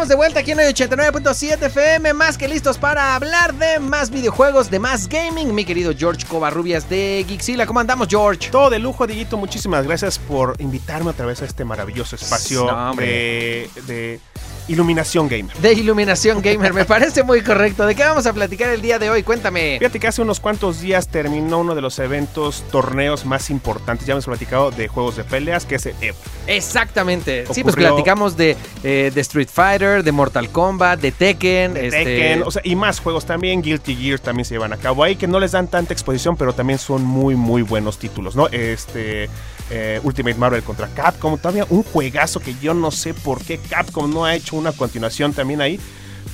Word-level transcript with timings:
Estamos 0.00 0.08
de 0.08 0.16
vuelta 0.16 0.40
aquí 0.40 0.52
en 0.52 0.58
hoy 0.60 0.64
89.7 0.64 1.66
FM, 1.66 2.14
más 2.14 2.38
que 2.38 2.48
listos 2.48 2.78
para 2.78 3.14
hablar 3.14 3.52
de 3.52 3.80
más 3.80 4.08
videojuegos, 4.08 4.70
de 4.70 4.78
más 4.78 5.06
gaming. 5.06 5.54
Mi 5.54 5.66
querido 5.66 5.92
George 5.94 6.26
Covarrubias 6.26 6.88
de 6.88 7.22
Geeksila, 7.28 7.66
¿cómo 7.66 7.80
andamos, 7.80 8.08
George? 8.08 8.48
Todo 8.50 8.70
de 8.70 8.78
lujo, 8.78 9.06
Dieguito. 9.06 9.36
Muchísimas 9.36 9.84
gracias 9.84 10.18
por 10.18 10.54
invitarme 10.58 11.10
otra 11.10 11.26
vez 11.26 11.42
a 11.42 11.44
este 11.44 11.66
maravilloso 11.66 12.16
espacio 12.16 12.64
No, 12.64 12.94
de, 12.94 13.68
de 13.86 14.20
iluminación 14.68 15.28
gamer. 15.28 15.56
De 15.56 15.72
Iluminación 15.72 16.42
Gamer, 16.42 16.72
me 16.72 16.84
parece 16.84 17.22
muy 17.22 17.42
correcto. 17.42 17.86
¿De 17.86 17.94
qué 17.94 18.02
vamos 18.02 18.26
a 18.26 18.32
platicar 18.32 18.70
el 18.70 18.82
día 18.82 18.98
de 18.98 19.10
hoy? 19.10 19.22
Cuéntame. 19.22 19.76
Fíjate 19.78 20.00
que 20.00 20.08
hace 20.08 20.22
unos 20.22 20.40
cuantos 20.40 20.80
días 20.80 21.08
terminó 21.08 21.58
uno 21.58 21.74
de 21.74 21.80
los 21.80 21.98
eventos, 21.98 22.64
torneos 22.70 23.24
más 23.24 23.50
importantes. 23.50 24.06
Ya 24.06 24.12
hemos 24.12 24.26
platicado 24.26 24.70
de 24.70 24.88
juegos 24.88 25.16
de 25.16 25.24
peleas, 25.24 25.66
que 25.66 25.76
es 25.76 25.86
el 25.86 25.94
EVO. 26.00 26.16
Exactamente. 26.46 27.44
Sí, 27.52 27.62
pues 27.62 27.76
platicamos 27.76 28.36
de, 28.36 28.56
eh, 28.82 29.10
de 29.14 29.20
Street 29.20 29.48
Fighter, 29.52 30.02
de 30.02 30.12
Mortal 30.12 30.50
Kombat, 30.50 31.00
de 31.00 31.12
Tekken. 31.12 31.74
De 31.74 31.86
este, 31.86 32.04
Tekken, 32.04 32.42
o 32.44 32.50
sea, 32.50 32.62
y 32.64 32.76
más 32.76 33.00
juegos 33.00 33.24
también. 33.24 33.62
Guilty 33.62 33.96
Gear 33.96 34.18
también 34.18 34.44
se 34.44 34.54
llevan 34.54 34.72
a 34.72 34.76
cabo 34.76 35.04
ahí, 35.04 35.16
que 35.16 35.26
no 35.26 35.40
les 35.40 35.52
dan 35.52 35.68
tanta 35.68 35.92
exposición, 35.92 36.36
pero 36.36 36.52
también 36.52 36.78
son 36.78 37.04
muy, 37.04 37.34
muy 37.34 37.62
buenos 37.62 37.98
títulos, 37.98 38.36
¿no? 38.36 38.48
Este. 38.48 39.28
Eh, 39.70 40.00
Ultimate 40.02 40.36
Marvel 40.36 40.62
contra 40.62 40.88
Capcom, 40.88 41.38
todavía 41.38 41.66
un 41.70 41.82
juegazo 41.82 42.40
que 42.40 42.54
yo 42.60 42.74
no 42.74 42.90
sé 42.90 43.14
por 43.14 43.42
qué 43.42 43.58
Capcom 43.58 44.12
no 44.12 44.24
ha 44.24 44.34
hecho 44.34 44.56
una 44.56 44.72
continuación 44.72 45.32
también 45.32 45.60
ahí, 45.60 45.80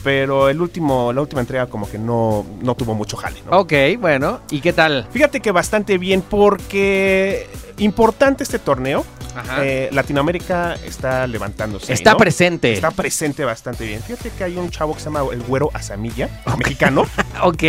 pero 0.02 0.48
el 0.48 0.60
último, 0.60 1.12
la 1.12 1.20
última 1.20 1.40
entrega 1.40 1.66
como 1.66 1.88
que 1.90 1.98
no, 1.98 2.46
no 2.60 2.74
tuvo 2.74 2.94
mucho 2.94 3.16
jale, 3.16 3.42
¿no? 3.44 3.58
Ok, 3.58 3.72
bueno. 3.98 4.40
¿Y 4.50 4.60
qué 4.60 4.72
tal? 4.72 5.06
Fíjate 5.10 5.40
que 5.40 5.50
bastante 5.50 5.98
bien 5.98 6.22
porque 6.22 7.46
importante 7.78 8.42
este 8.42 8.58
torneo. 8.58 9.04
Ajá. 9.34 9.64
Eh, 9.66 9.90
Latinoamérica 9.92 10.74
está 10.86 11.26
levantándose. 11.26 11.92
Está 11.92 12.12
¿no? 12.12 12.16
presente. 12.16 12.72
Está 12.72 12.90
presente 12.90 13.44
bastante 13.44 13.84
bien. 13.84 14.02
Fíjate 14.02 14.30
que 14.30 14.44
hay 14.44 14.56
un 14.56 14.70
chavo 14.70 14.94
que 14.94 15.00
se 15.00 15.04
llama 15.06 15.24
el 15.30 15.42
Güero 15.42 15.70
Azamilla, 15.74 16.30
mexicano, 16.56 17.04
Ok. 17.42 17.62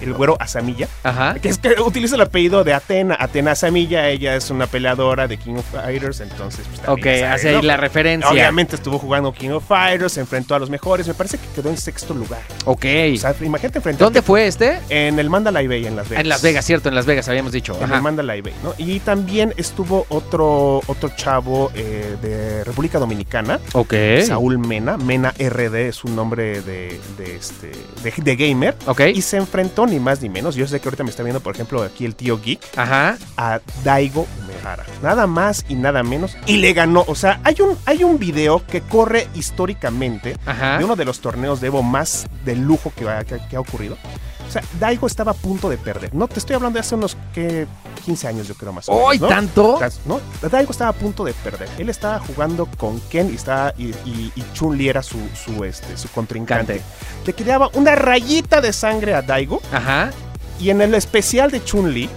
el 0.00 0.14
Güero 0.14 0.36
Azamilla, 0.40 0.88
Ajá. 1.04 1.34
que 1.34 1.48
es 1.48 1.58
que 1.58 1.80
utiliza 1.80 2.16
el 2.16 2.22
apellido 2.22 2.64
de 2.64 2.74
Atena, 2.74 3.16
Atena 3.20 3.52
Azamilla, 3.52 4.08
ella 4.08 4.34
es 4.34 4.50
una 4.50 4.66
peleadora 4.66 5.28
de 5.28 5.36
King 5.38 5.54
of 5.54 5.64
Fighters, 5.70 6.18
entonces 6.20 6.66
pues 6.68 6.80
Ok, 6.88 7.06
hace 7.30 7.50
ahí 7.50 7.54
¿no? 7.56 7.62
la 7.62 7.76
referencia. 7.76 8.28
Obviamente 8.28 8.74
estuvo 8.74 8.98
jugando 8.98 9.32
King 9.32 9.50
of 9.50 9.64
Fighters, 9.64 10.14
se 10.14 10.20
enfrentó 10.20 10.56
a 10.56 10.58
los 10.58 10.70
mejores, 10.70 11.06
me 11.06 11.14
parece 11.14 11.38
que 11.38 11.46
quedó 11.54 11.70
en 11.70 11.76
sexto 11.76 12.14
lugar. 12.14 12.40
Ok. 12.64 12.84
O 13.14 13.16
sea, 13.16 13.32
imagínate 13.42 13.78
enfrentarte 13.78 14.02
¿Dónde 14.04 14.22
fue 14.22 14.48
este? 14.48 14.80
en 14.88 15.20
el 15.20 15.30
Mandalay 15.30 15.68
Bay 15.68 15.86
en 15.86 15.94
Las 15.94 16.08
Vegas. 16.08 16.22
En 16.24 16.28
Las 16.28 16.42
Vegas, 16.42 16.64
cierto, 16.64 16.88
en 16.88 16.96
Las 16.96 17.06
Vegas 17.06 17.28
habíamos 17.28 17.52
dicho. 17.52 17.76
En 17.78 17.84
Ajá. 17.84 17.96
el 17.96 18.02
Mandalay 18.02 18.40
Bay, 18.40 18.54
¿no? 18.64 18.74
Y 18.76 18.98
también 19.00 19.51
estuvo 19.56 20.06
otro, 20.08 20.78
otro 20.86 21.10
chavo 21.16 21.70
eh, 21.74 22.16
de 22.22 22.64
República 22.64 22.98
Dominicana, 22.98 23.58
Ok. 23.72 23.94
Saúl 24.26 24.58
Mena. 24.58 24.96
Mena 24.96 25.30
RD 25.38 25.88
es 25.88 26.04
un 26.04 26.14
nombre 26.16 26.60
de, 26.62 27.00
de 27.18 27.36
este, 27.36 27.72
de, 28.02 28.12
de 28.16 28.36
gamer. 28.36 28.76
Ok. 28.86 29.00
Y 29.14 29.22
se 29.22 29.36
enfrentó 29.36 29.86
ni 29.86 29.98
más 30.00 30.20
ni 30.22 30.28
menos. 30.28 30.54
Yo 30.54 30.66
sé 30.66 30.80
que 30.80 30.88
ahorita 30.88 31.04
me 31.04 31.10
está 31.10 31.22
viendo, 31.22 31.40
por 31.40 31.54
ejemplo, 31.54 31.82
aquí 31.82 32.04
el 32.04 32.14
tío 32.14 32.40
Geek, 32.40 32.60
Ajá. 32.76 33.16
a 33.36 33.60
Daigo 33.84 34.26
Umehara. 34.42 34.84
Nada 35.02 35.26
más 35.26 35.64
y 35.68 35.74
nada 35.74 36.02
menos. 36.02 36.36
Y 36.46 36.58
le 36.58 36.72
ganó. 36.72 37.04
O 37.08 37.14
sea, 37.14 37.40
hay 37.44 37.56
un, 37.60 37.76
hay 37.86 38.04
un 38.04 38.18
video 38.18 38.64
que 38.66 38.80
corre 38.80 39.28
históricamente 39.34 40.36
Ajá. 40.46 40.78
de 40.78 40.84
uno 40.84 40.96
de 40.96 41.04
los 41.04 41.20
torneos 41.20 41.60
de 41.60 41.68
Evo 41.68 41.82
más 41.82 42.26
de 42.44 42.56
lujo 42.56 42.92
que, 42.96 43.04
va- 43.04 43.24
que- 43.24 43.40
que 43.48 43.56
ha 43.56 43.60
ocurrido. 43.60 43.96
O 44.52 44.54
sea, 44.60 44.62
Daigo 44.78 45.06
estaba 45.06 45.30
a 45.32 45.34
punto 45.34 45.70
de 45.70 45.78
perder. 45.78 46.14
No, 46.14 46.28
te 46.28 46.38
estoy 46.38 46.54
hablando 46.56 46.76
de 46.76 46.80
hace 46.80 46.94
unos 46.94 47.16
que 47.32 47.66
15 48.04 48.28
años, 48.28 48.46
yo 48.46 48.54
creo 48.54 48.70
más 48.70 48.86
o 48.86 48.92
¡Hoy 48.92 49.18
menos. 49.18 49.30
¿no? 49.30 49.36
tanto! 49.78 49.80
¿no? 50.04 50.20
Daigo 50.50 50.72
estaba 50.72 50.90
a 50.90 50.92
punto 50.92 51.24
de 51.24 51.32
perder. 51.32 51.70
Él 51.78 51.88
estaba 51.88 52.18
jugando 52.18 52.66
con 52.76 53.00
Ken 53.08 53.30
y, 53.32 53.36
estaba, 53.36 53.72
y, 53.78 53.86
y- 54.04 54.30
y 54.36 54.44
Chun-Li 54.52 54.90
era 54.90 55.02
su, 55.02 55.16
su, 55.42 55.64
este, 55.64 55.96
su 55.96 56.08
contrincante. 56.10 56.80
Cante. 56.80 57.26
Le 57.26 57.32
quedaba 57.32 57.70
una 57.72 57.94
rayita 57.94 58.60
de 58.60 58.74
sangre 58.74 59.14
a 59.14 59.22
Daigo 59.22 59.62
Ajá. 59.72 60.10
y 60.60 60.68
en 60.68 60.82
el 60.82 60.94
especial 60.94 61.50
de 61.50 61.64
Chun-Li, 61.64 62.10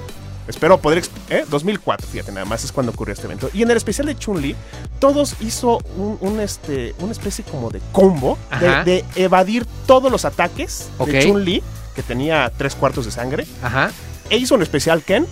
espero 0.49 0.77
poder... 0.81 1.05
¿eh? 1.29 1.45
2004, 1.49 2.05
fíjate, 2.05 2.33
nada 2.33 2.45
más 2.45 2.65
es 2.65 2.73
cuando 2.73 2.91
ocurrió 2.91 3.13
este 3.13 3.27
evento. 3.27 3.49
Y 3.53 3.61
en 3.61 3.71
el 3.71 3.77
especial 3.77 4.07
de 4.07 4.17
Chun-Li, 4.17 4.55
todos 4.99 5.35
hizo 5.39 5.79
un, 5.95 6.17
un, 6.19 6.39
este, 6.41 6.93
una 6.99 7.13
especie 7.13 7.45
como 7.45 7.69
de 7.69 7.79
combo 7.93 8.37
de, 8.59 9.05
evadir 9.15 9.65
todos 9.87 10.11
los 10.11 10.25
ataques 10.25 10.89
de 11.05 11.19
Chun-Li, 11.23 11.63
que 11.95 12.03
tenía 12.03 12.51
tres 12.55 12.75
cuartos 12.75 13.05
de 13.05 13.11
sangre. 13.11 13.45
Ajá. 13.63 13.91
E 14.29 14.37
hizo 14.37 14.55
un 14.55 14.61
especial 14.61 15.01
Ken 15.03 15.25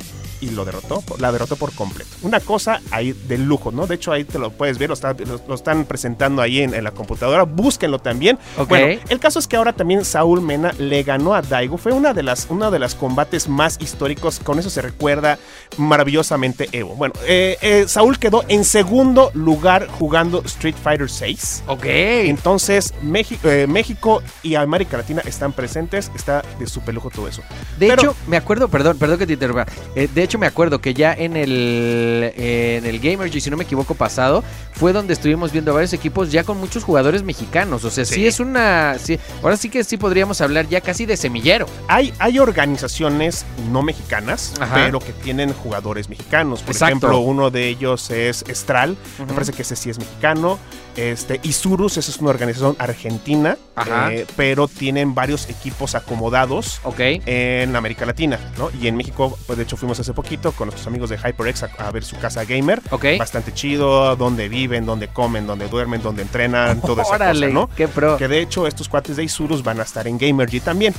y 0.44 0.50
lo 0.52 0.66
derrotó, 0.66 1.04
la 1.20 1.32
derrotó 1.32 1.56
por 1.56 1.74
completo. 1.74 2.10
Una 2.22 2.40
cosa 2.40 2.82
ahí 2.92 3.14
de 3.14 3.38
lujo, 3.38 3.72
¿no? 3.72 3.88
De 3.88 3.96
hecho, 3.96 4.12
ahí 4.12 4.24
te 4.24 4.40
lo 4.40 4.52
puedes 4.52 4.78
ver, 4.78 4.90
lo, 4.90 4.94
está- 4.96 5.14
lo- 5.14 5.42
lo 5.48 5.56
están 5.56 5.86
presentando 5.86 6.42
ahí 6.42 6.62
en, 6.62 6.74
en 6.74 6.84
la 6.84 6.92
computadora. 6.92 7.44
Búsquenlo 7.44 8.00
también. 8.00 8.38
Ok. 8.58 8.70
Bueno, 8.70 9.02
el 9.10 9.20
caso 9.20 9.40
es 9.40 9.48
que 9.48 9.56
ahora 9.56 9.74
también 9.74 10.04
Saúl 10.06 10.42
Mena 10.42 10.72
le 10.78 11.04
ganó 11.04 11.34
a 11.34 11.42
Daigo. 11.42 11.78
Fue 11.78 11.92
una 11.92 12.14
de 12.14 12.24
las, 12.24 12.48
uno 12.50 12.70
de 12.72 12.80
los 12.80 12.96
combates 12.96 13.48
más 13.48 13.78
históricos. 13.82 14.40
Con 14.40 14.60
eso 14.60 14.70
se 14.70 14.82
recuerda 14.82 15.38
maravillosamente 15.78 16.70
Evo. 16.72 16.96
Bueno, 16.96 17.14
eh, 17.26 17.58
eh, 17.62 17.86
Saúl 17.88 18.18
quedó 18.20 18.44
en 18.48 18.64
segundo 18.64 19.32
lugar 19.34 19.88
jugando 19.88 20.42
Street 20.46 20.76
Fighter 20.82 21.10
6. 21.10 21.64
Ok. 21.68 21.86
Entonces, 21.86 22.94
México, 23.02 23.48
México 23.68 24.22
y 24.42 24.56
América 24.56 24.98
Latina 24.98 25.22
están 25.26 25.54
presentes. 25.54 26.12
Está 26.16 26.44
de 26.60 26.68
super 26.68 26.94
lujo 26.96 27.10
todo 27.10 27.28
eso. 27.28 27.42
De 27.78 27.88
Pero- 27.88 28.02
hecho, 28.02 28.16
me 28.28 28.38
acuerdo, 28.38 28.68
perdón, 28.68 28.98
perdón 28.98 29.20
que 29.20 29.28
te 29.28 29.34
interrumpa. 29.34 29.66
Eh, 29.96 30.08
de 30.14 30.24
hecho, 30.24 30.33
me 30.38 30.48
acuerdo 30.48 30.80
que 30.82 30.94
ya 30.94 31.14
en 31.14 31.36
el 31.38 32.34
en 32.36 32.86
el 32.86 33.00
Gamergy, 33.00 33.40
si 33.42 33.50
no 33.50 33.58
me 33.58 33.64
equivoco, 33.64 33.96
pasado, 33.96 34.44
fue 34.74 34.94
donde 34.94 35.14
estuvimos 35.14 35.52
viendo 35.52 35.74
varios 35.74 35.94
equipos 35.94 36.32
ya 36.32 36.44
con 36.44 36.58
muchos 36.60 36.84
jugadores 36.84 37.24
mexicanos. 37.24 37.84
O 37.84 37.90
sea, 37.90 38.06
sí, 38.06 38.16
Sí. 38.16 38.28
es 38.28 38.40
una. 38.40 38.98
Sí, 39.00 39.20
ahora 39.42 39.58
sí 39.58 39.70
que 39.70 39.84
sí 39.84 39.98
podríamos 39.98 40.42
hablar 40.42 40.68
ya 40.68 40.82
casi 40.82 41.06
de 41.06 41.18
semillero. 41.18 41.66
Hay, 41.88 42.14
hay 42.20 42.40
organizaciones 42.40 43.46
no 43.72 43.82
mexicanas, 43.84 44.54
Ajá. 44.60 44.76
pero 44.76 45.00
que 45.00 45.14
tienen 45.14 45.54
jugadores 45.54 46.10
mexicanos. 46.10 46.62
Por 46.62 46.72
Exacto. 46.72 46.98
ejemplo, 46.98 47.20
uno 47.20 47.52
de 47.52 47.68
ellos 47.68 48.10
es 48.12 48.44
Estral. 48.48 48.98
Me 49.20 49.34
parece 49.34 49.52
que 49.54 49.62
ese 49.62 49.76
sí 49.76 49.90
es 49.90 50.00
mexicano. 50.00 50.60
Este, 50.96 51.40
Isurus, 51.44 51.98
esa 51.98 52.12
es 52.12 52.18
una 52.20 52.30
organización 52.30 52.76
argentina, 52.78 53.58
Ajá. 53.76 54.14
eh, 54.14 54.26
pero 54.36 54.68
tienen 54.68 55.16
varios 55.16 55.50
equipos 55.50 55.96
acomodados 55.96 56.80
en 57.26 57.76
América 57.76 58.06
Latina, 58.06 58.40
¿no? 58.58 58.70
Y 58.80 58.88
en 58.88 58.96
México, 58.96 59.38
pues 59.48 59.58
de 59.58 59.64
hecho 59.64 59.78
fuimos 59.78 60.00
hace 60.00 60.14
poquito 60.14 60.52
con 60.52 60.68
nuestros 60.68 60.88
amigos 60.88 61.10
de 61.10 61.18
HyperX 61.18 61.64
a, 61.64 61.70
a 61.80 61.92
ver 61.92 62.04
su 62.04 62.18
casa 62.18 62.44
gamer. 62.46 62.82
Ok. 62.92 63.06
Bastante 63.18 63.54
chido, 63.54 64.16
donde 64.16 64.50
viven, 64.50 64.86
donde 64.86 65.08
comen, 65.08 65.48
donde 65.48 65.68
duermen, 65.68 66.02
donde 66.02 66.22
entrenan, 66.22 66.82
toda 66.82 67.04
esa 67.04 67.16
Órale, 67.16 67.48
cosa, 67.48 67.54
¿no? 67.54 67.70
qué 67.76 67.88
pro. 67.88 68.18
Que 68.18 68.28
de 68.28 68.40
hecho 68.42 68.68
estos 68.68 68.90
cuates 68.90 69.16
de 69.18 69.24
Isurus 69.24 69.64
van 69.64 69.80
a 69.80 69.84
estar 69.84 70.08
en 70.08 70.18
Gamergy 70.18 70.60
también. 70.60 70.94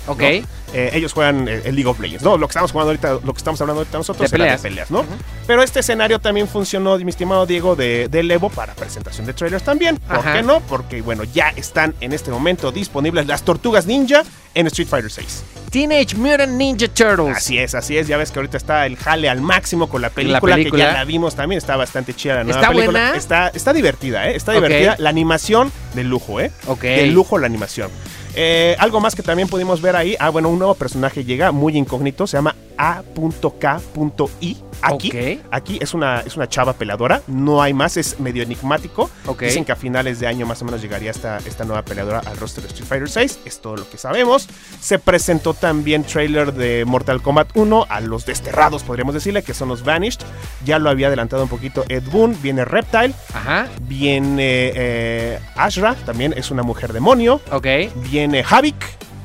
Eh, 0.76 0.90
ellos 0.92 1.12
juegan 1.12 1.46
eh, 1.48 1.62
el 1.64 1.76
League 1.76 1.88
of 1.88 2.00
Legends, 2.00 2.24
¿no? 2.24 2.36
Lo 2.36 2.48
que 2.48 2.52
estamos 2.52 2.72
jugando 2.72 2.90
ahorita, 2.90 3.20
lo 3.24 3.32
que 3.32 3.38
estamos 3.38 3.60
hablando 3.60 3.80
ahorita 3.80 3.98
nosotros 3.98 4.28
De 4.30 4.36
peleas. 4.38 4.62
de 4.62 4.68
peleas, 4.68 4.90
¿no? 4.90 5.04
Pero 5.46 5.62
este 5.62 5.80
escenario 5.80 6.18
también 6.18 6.48
funcionó, 6.48 6.98
mi 6.98 7.10
estimado 7.10 7.46
Diego, 7.46 7.76
de, 7.76 8.08
del 8.08 8.30
Evo 8.30 8.48
para 8.50 8.74
presentación 8.74 9.26
de 9.26 9.34
trailers 9.34 9.62
también. 9.64 9.98
¿Por 9.98 10.18
Ajá. 10.18 10.32
qué 10.32 10.42
no? 10.42 10.60
Porque, 10.60 11.02
bueno, 11.02 11.22
ya 11.24 11.50
están 11.50 11.94
en 12.00 12.12
este 12.12 12.30
momento 12.30 12.63
disponibles 12.72 13.26
las 13.26 13.42
tortugas 13.42 13.86
ninja 13.86 14.22
en 14.54 14.66
Street 14.68 14.88
Fighter 14.88 15.10
6. 15.10 15.44
Teenage 15.70 16.14
Mutant 16.16 16.52
Ninja 16.52 16.86
Turtles. 16.86 17.36
Así 17.36 17.58
es, 17.58 17.74
así 17.74 17.98
es. 17.98 18.06
Ya 18.06 18.16
ves 18.16 18.30
que 18.30 18.38
ahorita 18.38 18.56
está 18.56 18.86
el 18.86 18.96
jale 18.96 19.28
al 19.28 19.40
máximo 19.40 19.88
con 19.88 20.02
la 20.02 20.10
película, 20.10 20.40
película. 20.54 20.84
que 20.84 20.90
ya 20.92 20.98
la 20.98 21.04
vimos 21.04 21.34
también. 21.34 21.58
Está 21.58 21.76
bastante 21.76 22.14
chida 22.14 22.36
la 22.36 22.44
nueva 22.44 22.60
¿Está 22.60 22.72
película. 22.72 23.00
buena? 23.00 23.16
Está, 23.16 23.48
está 23.48 23.72
divertida, 23.72 24.28
¿eh? 24.30 24.36
Está 24.36 24.52
divertida. 24.52 24.94
La 24.98 25.10
animación 25.10 25.72
de 25.94 26.04
lujo, 26.04 26.40
¿eh? 26.40 26.52
Ok. 26.66 26.82
De 26.82 27.06
lujo 27.08 27.38
la 27.38 27.46
animación. 27.46 27.90
Eh, 28.36 28.76
algo 28.78 29.00
más 29.00 29.14
que 29.14 29.22
también 29.22 29.48
pudimos 29.48 29.80
ver 29.80 29.96
ahí. 29.96 30.16
Ah, 30.18 30.30
bueno, 30.30 30.48
un 30.48 30.58
nuevo 30.58 30.74
personaje 30.74 31.24
llega 31.24 31.50
muy 31.52 31.76
incógnito. 31.76 32.26
Se 32.26 32.36
llama 32.36 32.54
A.K.I. 32.76 34.56
Aquí, 34.86 35.40
aquí 35.50 35.78
es 35.80 35.94
una, 35.94 36.20
es 36.20 36.36
una 36.36 36.48
chava 36.48 36.72
peladora, 36.74 37.22
no 37.26 37.62
hay 37.62 37.72
más, 37.72 37.96
es 37.96 38.20
medio 38.20 38.42
enigmático. 38.42 39.10
Ok. 39.26 39.42
Dicen 39.42 39.64
que 39.64 39.72
a 39.72 39.76
finales 39.76 40.20
de 40.20 40.26
año 40.26 40.46
más 40.46 40.60
o 40.62 40.64
menos 40.64 40.82
llegaría 40.82 41.10
esta, 41.10 41.38
esta 41.38 41.64
nueva 41.64 41.82
peleadora 41.82 42.20
al 42.20 42.36
roster 42.36 42.62
de 42.62 42.68
Street 42.68 42.88
Fighter 42.88 43.08
6, 43.10 43.38
es 43.44 43.60
todo 43.60 43.76
lo 43.76 43.88
que 43.88 43.98
sabemos. 43.98 44.48
Se 44.80 44.98
presentó 44.98 45.54
también 45.54 46.04
trailer 46.04 46.52
de 46.52 46.84
Mortal 46.84 47.22
Kombat 47.22 47.48
1 47.56 47.86
a 47.88 48.00
los 48.00 48.26
desterrados, 48.26 48.82
podríamos 48.82 49.14
decirle, 49.14 49.42
que 49.42 49.54
son 49.54 49.68
los 49.68 49.84
Vanished. 49.84 50.20
Ya 50.64 50.78
lo 50.78 50.90
había 50.90 51.06
adelantado 51.08 51.42
un 51.42 51.48
poquito 51.48 51.84
Ed 51.88 52.02
Boon, 52.10 52.36
viene 52.42 52.64
Reptile, 52.64 53.14
Ajá. 53.32 53.68
viene 53.82 54.72
eh, 54.74 55.38
Ashra, 55.56 55.94
también 56.06 56.34
es 56.36 56.50
una 56.50 56.62
mujer 56.62 56.92
demonio, 56.92 57.40
Ok. 57.50 57.66
viene 58.10 58.44
Havik 58.48 58.76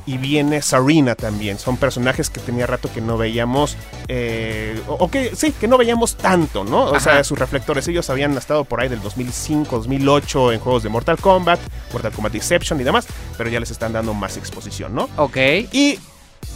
y 0.10 0.18
viene 0.18 0.64
Sarina 0.64 1.14
también. 1.14 1.60
Son 1.60 1.78
personajes 1.78 2.32
que 2.32 2.40
tenía 2.40 2.66
rato 2.66 2.92
que 2.92 3.00
no 3.00 3.16
veíamos, 3.16 3.78
eh, 4.08 4.82
o, 4.88 4.94
o 4.96 5.12
que 5.12 5.36
sí, 5.36 5.52
que 5.52 5.68
no 5.68 5.78
veíamos 5.78 6.16
tanto, 6.16 6.64
¿no? 6.64 6.86
O 6.86 6.96
Ajá. 6.96 7.00
sea, 7.00 7.24
sus 7.24 7.38
reflectores, 7.38 7.88
ellos 7.88 8.10
habían 8.10 8.36
estado 8.36 8.66
por 8.66 8.82
ahí 8.82 8.90
del 8.90 9.04
2005, 9.04 9.78
2008 9.78 10.54
en 10.54 10.60
juegos 10.62 10.82
de 10.82 10.90
Mortal 10.90 11.18
Kombat, 11.20 11.60
Mortal 11.94 12.12
Kombat 12.12 12.34
Deception 12.34 12.82
y 12.82 12.84
demás, 12.84 13.06
pero 13.38 13.52
ya 13.52 13.60
les 13.60 13.70
están 13.70 13.94
dando 13.94 14.16
más 14.16 14.36
exposición, 14.36 14.96
¿no? 14.96 15.08
Ok. 15.18 15.38
Y 15.72 16.00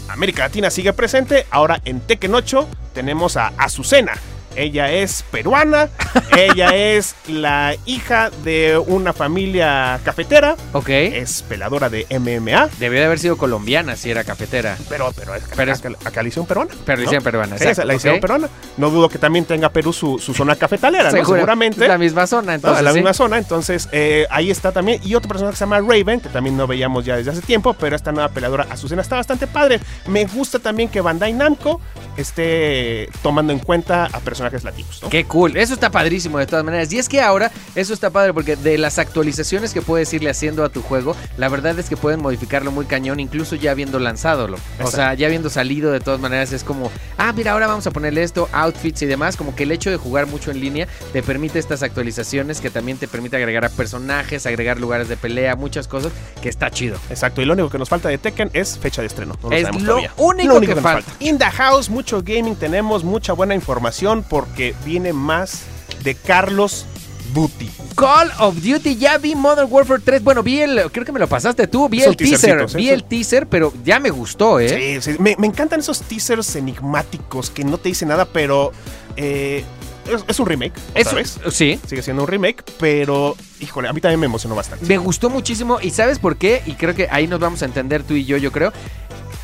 América 0.10 0.44
Latina 0.44 0.72
sigue 0.72 0.92
presente. 0.94 1.46
Ahora 1.52 1.80
en 1.86 2.00
Tekken 2.00 2.34
8 2.34 2.68
tenemos 2.96 3.38
a 3.38 3.54
Azucena. 3.58 4.14
Ella 4.56 4.92
es 4.92 5.24
peruana. 5.32 5.90
ella 6.38 6.70
es 6.76 7.16
la 7.28 7.76
hija 7.86 8.30
de 8.44 8.78
una 8.78 9.14
familia 9.14 10.00
cafetera. 10.04 10.56
Ok. 10.74 10.90
Es 10.90 11.42
peladora 11.44 11.90
de 11.90 12.06
MMA. 12.10 12.70
Debió 12.80 13.00
de 13.00 13.06
haber 13.06 13.20
sido 13.20 13.38
colombiana 13.38 13.96
si 13.96 14.12
era 14.12 14.24
cafetera. 14.24 14.78
Pero, 14.90 15.12
pero, 15.16 15.36
es- 15.36 15.44
Pero 15.56 15.72
es- 15.72 15.80
acá, 15.80 15.90
acá 16.06 16.22
la 16.22 16.28
hicieron 16.28 16.48
peruana. 16.48 16.72
Pero 16.86 16.98
la 16.98 17.04
¿no? 17.04 17.06
hicieron 17.06 17.24
peruana, 17.24 17.58
Sí, 17.58 17.64
exacto, 17.66 17.88
la 17.88 17.94
hicieron 17.96 18.20
peruana. 18.20 18.50
No 18.78 18.90
dudo 18.90 19.10
que 19.10 19.18
también 19.18 19.46
tenga 19.46 19.70
Perú 19.70 19.94
su, 19.94 20.20
su 20.20 20.34
zona 20.34 20.56
cafetalera, 20.56 21.12
¿no? 21.12 21.12
Seguramente. 21.12 21.88
La 21.88 21.98
misma 21.98 22.28
zona, 22.28 22.52
¿no? 22.52 22.56
entonces. 22.56 22.80
a 22.80 22.82
la 22.82 22.92
sí. 22.92 22.96
misma 22.96 23.14
zona, 23.14 23.38
entonces 23.38 23.90
eh, 23.92 24.26
ahí 24.30 24.52
está 24.52 24.72
también. 24.72 25.02
Y 25.04 25.16
otro 25.16 25.28
personaje 25.30 25.54
que 25.54 25.58
se 25.58 25.64
llama 25.66 25.80
Raven, 25.80 26.20
que 26.20 26.30
también 26.30 26.56
no 26.58 26.68
veíamos 26.68 27.06
ya 27.06 27.16
desde 27.18 27.32
hace 27.32 27.42
tiempo, 27.42 27.74
pero 27.74 27.96
esta 27.96 28.12
nueva 28.12 28.30
peleadora 28.30 28.68
Azucena 28.70 29.02
está 29.02 29.16
bastante 29.16 29.48
padre. 29.48 29.80
Me 30.08 30.26
gusta 30.26 30.60
también 30.60 30.90
que 30.90 31.02
Bandai 31.02 31.34
Namco 31.34 31.80
esté 32.18 33.10
tomando 33.22 33.54
en 33.54 33.60
cuenta 33.60 34.06
a 34.06 34.20
personajes 34.52 34.64
latinos, 34.64 35.00
¿no? 35.02 35.10
Qué 35.10 35.26
cool, 35.26 35.58
eso 35.58 35.74
está 35.74 35.90
padrísimo 35.90 36.38
de 36.38 36.46
todas 36.46 36.66
maneras. 36.66 36.92
Y 36.92 37.00
es 37.00 37.10
que 37.10 37.22
ahora 37.22 37.52
eso 37.76 37.94
está 37.94 38.10
padre 38.10 38.34
porque 38.34 38.56
de 38.56 38.78
las 38.78 39.00
actualizaciones 39.00 39.74
que 39.74 39.82
puedes 39.82 40.14
irle 40.14 40.30
haciendo 40.30 40.64
a 40.64 40.70
tu 40.70 40.82
juego, 40.82 41.16
la 41.38 41.50
verdad 41.50 41.78
es 41.80 41.90
que 41.90 41.98
pueden 41.98 42.22
modificarlo 42.22 42.72
muy 42.72 42.86
cañón, 42.86 43.20
incluso 43.20 43.56
ya 43.56 43.72
habiendo 43.72 44.00
lanzadolo. 44.00 44.58
O 44.58 44.60
Exacto. 44.60 44.92
sea, 44.92 45.14
ya 45.14 45.28
habiendo 45.28 45.50
salido 45.50 45.92
de 45.92 46.00
todas 46.00 46.20
maneras, 46.20 46.52
es 46.54 46.64
como, 46.64 46.92
ah, 47.18 47.34
mira, 47.34 47.54
ahora 47.54 47.68
vamos 47.68 47.88
a 47.88 47.92
ponerle 47.92 48.24
esto, 48.24 48.50
outfits 48.52 49.02
y 49.02 49.06
demás. 49.06 49.38
Como 49.38 49.56
que 49.56 49.64
el 49.64 49.72
hecho 49.72 49.90
de 49.90 49.98
jugar 49.98 50.28
mucho 50.28 50.52
en 50.52 50.60
línea 50.60 50.88
te 51.12 51.24
permite 51.24 51.60
estas 51.60 51.84
actualizaciones 51.84 52.62
que 52.62 52.70
también 52.70 52.98
te 52.98 53.08
permite 53.08 53.38
agregar 53.38 53.66
a 53.66 53.70
personajes, 53.70 54.46
agregar 54.46 54.80
lugares 54.80 55.08
de 55.08 55.18
pelea, 55.18 55.56
muchas 55.56 55.88
cosas, 55.88 56.12
que 56.42 56.50
está 56.50 56.70
chido. 56.70 56.98
Exacto, 57.10 57.42
y 57.42 57.46
lo 57.46 57.54
único 57.54 57.70
que 57.70 57.78
nos 57.78 57.90
falta 57.90 58.10
de 58.10 58.18
Tekken 58.18 58.50
es 58.54 58.78
fecha 58.78 59.02
de 59.02 59.08
estreno. 59.08 59.36
No 59.42 59.50
lo 59.50 59.56
Es 59.56 59.86
lo 59.86 59.98
único 60.18 60.60
que 60.60 60.76
nos 60.76 60.84
falta. 60.84 61.12
In 61.20 61.38
the 61.38 61.46
house, 61.46 61.90
mucho 61.90 62.22
gaming 62.24 62.56
tenemos, 62.56 63.04
mucha 63.04 63.34
buena 63.34 63.56
información 63.56 64.24
porque 64.34 64.74
viene 64.84 65.14
más 65.14 65.62
de 66.04 66.16
Carlos 66.16 66.88
Buti. 67.36 67.70
Call 67.96 68.32
of 68.40 68.56
Duty, 68.64 68.96
ya 68.96 69.20
vi 69.20 69.36
Modern 69.36 69.68
Warfare 69.72 70.02
3. 70.04 70.24
Bueno, 70.24 70.42
vi 70.42 70.60
el, 70.60 70.90
creo 70.92 71.06
que 71.06 71.12
me 71.12 71.20
lo 71.20 71.28
pasaste 71.28 71.68
tú, 71.68 71.88
vi 71.88 72.02
Es 72.02 72.08
el 72.08 72.18
teaser, 72.18 72.68
sí, 72.68 72.78
vi 72.78 72.90
el 72.90 73.04
teaser, 73.04 73.46
pero 73.46 73.72
ya 73.86 74.00
me 74.00 74.10
gustó, 74.10 74.60
¿eh? 74.60 75.02
Sí, 75.04 75.12
sí, 75.12 75.20
Me, 75.20 75.36
me 75.38 75.46
encantan 75.46 75.82
esos 75.82 76.02
teasers 76.02 76.56
enigmáticos 76.56 77.52
que 77.52 77.64
no 77.64 77.78
te 77.78 77.90
dicen 77.90 78.08
nada, 78.08 78.26
pero 78.26 78.72
eh, 79.18 79.64
es, 80.12 80.24
es 80.28 80.40
un 80.40 80.48
remake, 80.48 80.74
Eso- 80.96 81.12
¿sabes? 81.12 81.40
sí. 81.52 81.80
Sigue 81.86 82.02
siendo 82.02 82.24
un 82.24 82.28
remake, 82.28 82.64
pero 82.80 83.38
híjole, 83.60 83.88
a 83.88 83.94
mí 83.94 84.02
también 84.02 84.20
me 84.20 84.26
emocionó 84.26 84.56
bastante. 84.56 84.88
Me 84.88 84.98
gustó 84.98 85.30
muchísimo 85.30 85.78
y 85.80 85.92
¿sabes 85.92 86.18
por 86.18 86.38
qué? 86.38 86.64
Y 86.66 86.72
creo 86.74 86.96
que 86.96 87.08
ahí 87.12 87.28
nos 87.28 87.40
vamos 87.40 87.62
a 87.62 87.66
entender 87.66 88.02
tú 88.02 88.16
y 88.16 88.26
yo, 88.26 88.38
yo 88.38 88.52
creo. 88.52 88.74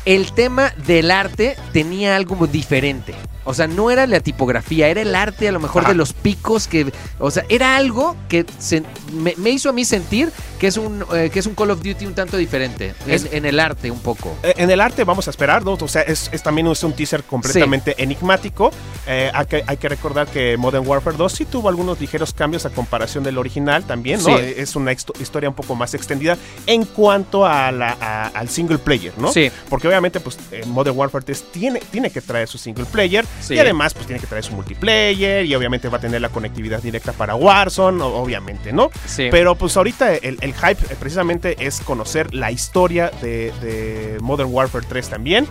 El 0.04 0.32
tema 0.32 0.74
del 0.84 1.12
arte 1.12 1.56
tenía 1.72 2.16
algo 2.16 2.48
diferente. 2.48 3.14
O 3.50 3.54
sea, 3.54 3.66
no 3.66 3.90
era 3.90 4.06
la 4.06 4.20
tipografía, 4.20 4.88
era 4.88 5.02
el 5.02 5.14
arte 5.14 5.48
a 5.48 5.52
lo 5.52 5.60
mejor 5.60 5.82
Ajá. 5.82 5.92
de 5.92 5.96
los 5.98 6.12
picos 6.12 6.66
que... 6.66 6.92
O 7.18 7.30
sea, 7.30 7.44
era 7.48 7.76
algo 7.76 8.16
que 8.28 8.46
se- 8.58 8.82
me, 9.12 9.34
me 9.36 9.50
hizo 9.50 9.68
a 9.68 9.72
mí 9.72 9.84
sentir 9.84 10.32
que 10.58 10.66
es, 10.66 10.76
un, 10.76 11.04
eh, 11.14 11.30
que 11.32 11.38
es 11.38 11.46
un 11.46 11.54
Call 11.54 11.70
of 11.70 11.82
Duty 11.82 12.06
un 12.06 12.14
tanto 12.14 12.36
diferente. 12.36 12.94
En, 13.06 13.10
Es- 13.12 13.28
en 13.32 13.44
el 13.46 13.58
arte 13.60 13.90
un 13.90 14.00
poco. 14.00 14.36
Eh, 14.42 14.54
En 14.56 14.70
el 14.70 14.80
arte 14.80 15.04
vamos 15.04 15.26
a 15.26 15.30
esperar, 15.30 15.64
¿no? 15.64 15.72
O 15.72 15.88
sea, 15.88 16.02
es, 16.02 16.28
es 16.32 16.42
también 16.42 16.66
es 16.68 16.82
un 16.82 16.92
teaser 16.92 17.22
completamente 17.24 17.94
enigmático. 18.02 18.70
Eh, 19.06 19.30
hay, 19.34 19.46
que, 19.46 19.64
hay 19.66 19.76
que 19.76 19.88
recordar 19.88 20.26
que 20.28 20.56
Modern 20.56 20.86
Warfare 20.86 21.16
2 21.16 21.32
sí 21.32 21.44
tuvo 21.44 21.68
algunos 21.68 22.00
ligeros 22.00 22.32
cambios 22.32 22.66
a 22.66 22.70
comparación 22.70 23.24
del 23.24 23.38
original 23.38 23.84
también, 23.84 24.22
¿no? 24.22 24.36
Sí. 24.38 24.44
Es 24.56 24.76
una 24.76 24.92
histo- 24.92 25.18
historia 25.20 25.48
un 25.48 25.54
poco 25.54 25.74
más 25.74 25.94
extendida 25.94 26.36
en 26.66 26.84
cuanto 26.84 27.46
a 27.46 27.72
la- 27.72 27.96
a- 28.00 28.26
al 28.28 28.48
single 28.48 28.78
player, 28.78 29.12
¿no? 29.18 29.32
Sí. 29.32 29.50
Porque 29.68 29.88
obviamente, 29.88 30.20
pues, 30.20 30.38
Modern 30.66 30.96
Warfare 30.96 31.24
3 31.24 31.44
tiene, 31.52 31.80
tiene 31.90 32.10
que 32.10 32.20
traer 32.20 32.46
su 32.48 32.58
single 32.58 32.84
player 32.84 33.24
Sí. 33.40 33.54
y 33.54 33.58
además, 33.58 33.94
pues, 33.94 34.06
tiene 34.06 34.20
que 34.20 34.26
traer 34.26 34.44
su 34.44 34.52
multiplayer 34.54 35.44
y 35.44 35.54
obviamente 35.54 35.88
va 35.88 35.98
a 35.98 36.00
tener 36.00 36.20
la 36.20 36.28
conectividad 36.28 36.82
directa 36.82 37.12
para 37.12 37.34
Warzone, 37.34 38.02
obviamente, 38.02 38.72
¿no? 38.72 38.90
Sí. 39.06 39.28
Pero 39.30 39.54
pues 39.54 39.76
ahorita 39.76 40.14
el, 40.14 40.38
el 40.40 40.54
hype 40.54 40.92
eh, 40.92 40.96
precisamente 40.98 41.56
es 41.66 41.80
conocer 41.80 42.34
la 42.34 42.50
historia 42.50 43.10
de, 43.22 43.52
de 43.60 44.18
Modern 44.20 44.50
Warfare 44.52 44.86
3 44.88 45.08
también. 45.08 45.46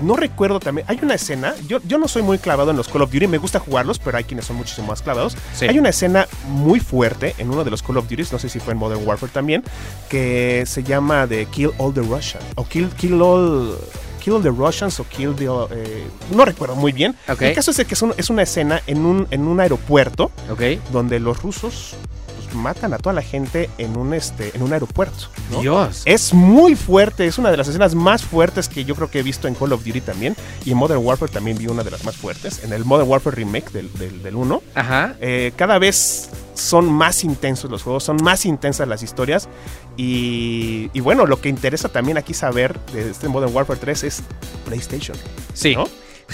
No 0.00 0.16
recuerdo 0.16 0.60
también, 0.60 0.86
hay 0.88 0.98
una 1.02 1.14
escena, 1.14 1.54
yo, 1.66 1.80
yo 1.86 1.98
no 1.98 2.08
soy 2.08 2.22
muy 2.22 2.38
clavado 2.38 2.70
en 2.70 2.76
los 2.76 2.88
Call 2.88 3.02
of 3.02 3.12
Duty, 3.12 3.26
me 3.26 3.38
gusta 3.38 3.58
jugarlos, 3.58 3.98
pero 3.98 4.16
hay 4.16 4.24
quienes 4.24 4.46
son 4.46 4.56
muchísimo 4.56 4.88
más 4.88 5.02
clavados. 5.02 5.36
Sí. 5.54 5.66
Hay 5.66 5.78
una 5.78 5.90
escena 5.90 6.26
muy 6.48 6.80
fuerte 6.80 7.34
en 7.38 7.50
uno 7.50 7.64
de 7.64 7.70
los 7.70 7.82
Call 7.82 7.96
of 7.98 8.08
Duty, 8.08 8.24
no 8.32 8.38
sé 8.38 8.48
si 8.48 8.60
fue 8.60 8.72
en 8.72 8.78
Modern 8.78 9.06
Warfare 9.06 9.32
también, 9.32 9.64
que 10.08 10.64
se 10.66 10.82
llama 10.82 11.26
de 11.26 11.46
Kill 11.46 11.70
All 11.78 11.92
the 11.94 12.00
Russians, 12.00 12.44
o 12.56 12.64
Kill, 12.66 12.88
kill 12.90 13.20
All... 13.20 13.76
Kill 14.24 14.40
the 14.40 14.50
Russians 14.50 14.98
o 15.00 15.04
Kill 15.04 15.34
the... 15.34 15.44
eh, 15.44 16.06
no 16.34 16.44
recuerdo 16.46 16.74
muy 16.76 16.92
bien. 16.92 17.14
El 17.50 17.54
caso 17.54 17.70
es 17.72 17.76
que 17.86 17.92
es, 17.94 18.00
un- 18.02 18.14
es 18.16 18.30
una 18.30 18.42
escena 18.42 18.80
en 18.86 19.04
un, 19.04 19.26
en 19.30 19.46
un 19.46 19.60
aeropuerto 19.60 20.30
donde 20.92 21.20
los 21.20 21.42
rusos 21.42 21.94
matan 22.54 22.94
a 22.94 22.98
toda 22.98 23.12
la 23.12 23.22
gente 23.22 23.70
en 23.78 23.96
un, 23.96 24.14
este, 24.14 24.54
en 24.54 24.62
un 24.62 24.72
aeropuerto. 24.72 25.28
¿no? 25.50 25.60
Dios. 25.60 26.02
Es 26.04 26.32
muy 26.32 26.74
fuerte, 26.74 27.26
es 27.26 27.38
una 27.38 27.50
de 27.50 27.56
las 27.56 27.68
escenas 27.68 27.94
más 27.94 28.22
fuertes 28.22 28.68
que 28.68 28.84
yo 28.84 28.94
creo 28.94 29.10
que 29.10 29.20
he 29.20 29.22
visto 29.22 29.48
en 29.48 29.54
Call 29.54 29.72
of 29.72 29.84
Duty 29.84 30.00
también. 30.00 30.36
Y 30.64 30.72
en 30.72 30.78
Modern 30.78 31.04
Warfare 31.04 31.30
también 31.30 31.58
vi 31.58 31.66
una 31.66 31.82
de 31.82 31.90
las 31.90 32.04
más 32.04 32.16
fuertes. 32.16 32.64
En 32.64 32.72
el 32.72 32.84
Modern 32.84 33.08
Warfare 33.08 33.36
Remake 33.36 33.70
del, 33.70 33.92
del, 33.94 34.22
del 34.22 34.34
1. 34.34 34.62
Ajá. 34.74 35.16
Eh, 35.20 35.52
cada 35.56 35.78
vez 35.78 36.30
son 36.54 36.90
más 36.90 37.24
intensos 37.24 37.70
los 37.70 37.82
juegos, 37.82 38.04
son 38.04 38.16
más 38.22 38.46
intensas 38.46 38.86
las 38.88 39.02
historias. 39.02 39.48
Y, 39.96 40.90
y 40.92 41.00
bueno, 41.00 41.26
lo 41.26 41.40
que 41.40 41.48
interesa 41.48 41.88
también 41.88 42.18
aquí 42.18 42.34
saber 42.34 42.78
de 42.92 43.10
este 43.10 43.28
Modern 43.28 43.54
Warfare 43.54 43.78
3 43.78 44.04
es 44.04 44.22
PlayStation. 44.64 45.16
Sí. 45.52 45.74
¿no? 45.74 45.84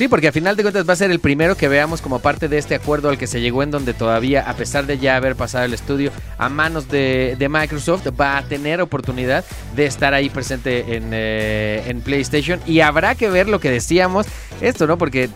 Sí, 0.01 0.09
porque 0.09 0.29
a 0.29 0.33
final 0.33 0.57
de 0.57 0.63
cuentas 0.63 0.89
va 0.89 0.95
a 0.95 0.97
ser 0.97 1.11
el 1.11 1.21
primero 1.21 1.59
que 1.59 1.69
veamos 1.69 2.01
como 2.01 2.21
parte 2.21 2.49
de 2.49 2.57
este 2.57 2.75
acuerdo 2.75 3.11
al 3.11 3.19
que 3.19 3.27
se 3.27 3.43
llegó 3.43 3.63
en 3.63 3.71
donde 3.71 3.93
todavía, 3.93 4.49
a 4.49 4.55
pesar 4.55 4.87
de 4.87 4.97
ya 4.97 5.15
haber 5.15 5.37
pasado 5.37 5.67
el 5.67 5.75
estudio 5.75 6.11
a 6.39 6.49
manos 6.49 6.89
de, 6.89 7.37
de 7.39 7.49
Microsoft, 7.51 8.07
va 8.19 8.39
a 8.39 8.43
tener 8.45 8.81
oportunidad 8.81 9.45
de 9.77 9.85
estar 9.85 10.15
ahí 10.15 10.31
presente 10.31 10.97
en, 10.97 11.11
eh, 11.13 11.83
en 11.87 12.01
PlayStation. 12.01 12.61
Y 12.65 12.81
habrá 12.81 13.15
que 13.15 13.29
ver 13.29 13.47
lo 13.47 13.61
que 13.61 13.71
decíamos, 13.71 14.25
esto, 14.63 14.87
¿no? 14.87 14.97
Porque 14.97 15.29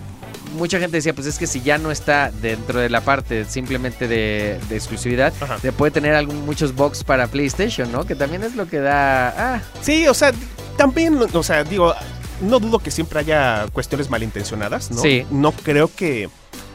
mucha 0.57 0.79
gente 0.79 0.97
decía, 0.97 1.13
pues 1.13 1.27
es 1.27 1.37
que 1.37 1.47
si 1.47 1.61
ya 1.61 1.77
no 1.77 1.91
está 1.91 2.31
dentro 2.31 2.81
de 2.81 2.89
la 2.89 3.03
parte 3.03 3.45
simplemente 3.45 4.09
de, 4.09 4.59
de 4.71 4.77
exclusividad, 4.77 5.35
Ajá. 5.43 5.59
se 5.59 5.73
puede 5.73 5.91
tener 5.91 6.15
algún, 6.15 6.47
muchos 6.47 6.75
box 6.75 7.05
para 7.05 7.27
PlayStation, 7.27 7.93
¿no? 7.93 8.07
Que 8.07 8.15
también 8.15 8.43
es 8.43 8.57
lo 8.57 8.67
que 8.67 8.79
da... 8.79 9.29
Ah, 9.57 9.61
Sí, 9.83 10.09
o 10.09 10.15
sea, 10.15 10.33
también, 10.79 11.19
o 11.35 11.43
sea, 11.43 11.65
digo, 11.65 11.95
no 12.41 12.61
dudo 12.61 12.79
que 12.79 12.91
siempre 12.91 13.21
haya 13.21 13.67
cuestiones 13.73 14.11
malintencionadas, 14.11 14.91
¿no? 14.91 15.01
Sí. 15.01 15.27
No 15.31 15.53
creo 15.53 15.91
que, 15.95 16.29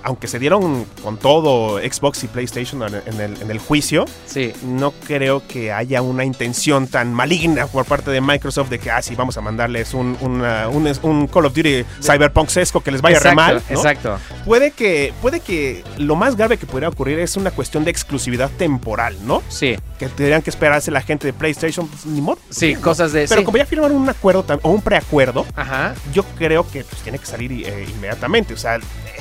aunque 0.03 0.27
se 0.27 0.39
dieron 0.39 0.85
con 1.03 1.17
todo 1.17 1.79
Xbox 1.79 2.23
y 2.23 2.27
PlayStation 2.27 2.81
en 2.83 3.19
el, 3.21 3.41
en 3.41 3.51
el 3.51 3.59
juicio, 3.59 4.05
sí. 4.25 4.53
no 4.63 4.91
creo 4.91 5.45
que 5.47 5.71
haya 5.71 6.01
una 6.01 6.23
intención 6.25 6.87
tan 6.87 7.13
maligna 7.13 7.67
por 7.67 7.85
parte 7.85 8.11
de 8.11 8.21
Microsoft 8.21 8.69
de 8.69 8.79
que, 8.79 8.91
ah, 8.91 9.01
sí, 9.01 9.15
vamos 9.15 9.37
a 9.37 9.41
mandarles 9.41 9.93
un, 9.93 10.17
una- 10.21 10.67
un, 10.69 10.89
un 11.03 11.27
Call 11.27 11.45
of 11.45 11.53
Duty 11.53 11.83
Cyberpunk 12.01 12.49
sesco 12.49 12.81
que 12.81 12.91
les 12.91 13.01
vaya 13.01 13.19
re 13.19 13.29
exacto, 13.31 13.35
mal. 13.35 13.63
¿no? 13.69 13.75
exacto. 13.75 14.17
Puede 14.45 14.71
que, 14.71 15.13
puede 15.21 15.39
que 15.39 15.83
lo 15.97 16.15
más 16.15 16.35
grave 16.35 16.57
que 16.57 16.65
podría 16.65 16.89
ocurrir 16.89 17.19
es 17.19 17.35
una 17.37 17.51
cuestión 17.51 17.83
de 17.83 17.91
exclusividad 17.91 18.49
temporal, 18.57 19.15
¿no? 19.25 19.43
Sí, 19.49 19.75
Que 19.97 20.07
tendrían 20.07 20.41
que 20.41 20.49
esperarse 20.49 20.91
la 20.91 21.01
gente 21.01 21.27
de 21.27 21.33
PlayStation, 21.33 21.87
pues, 21.87 22.05
ni 22.05 22.21
modo. 22.21 22.39
sí, 22.49 22.75
cosas 22.75 23.11
de... 23.11 23.27
Pero 23.27 23.41
sí. 23.41 23.45
como 23.45 23.57
ya 23.57 23.65
firmaron 23.65 23.97
un 23.97 24.09
acuerdo 24.09 24.45
o 24.61 24.69
un 24.69 24.81
preacuerdo, 24.81 25.45
Ajá. 25.55 25.93
yo 26.13 26.23
creo 26.37 26.65
que 26.69 26.83
pues, 26.83 27.01
tiene 27.01 27.19
que 27.19 27.25
salir 27.25 27.51
eh, 27.51 27.87
inmediatamente. 27.93 28.53
O 28.53 28.57
sea, 28.57 28.79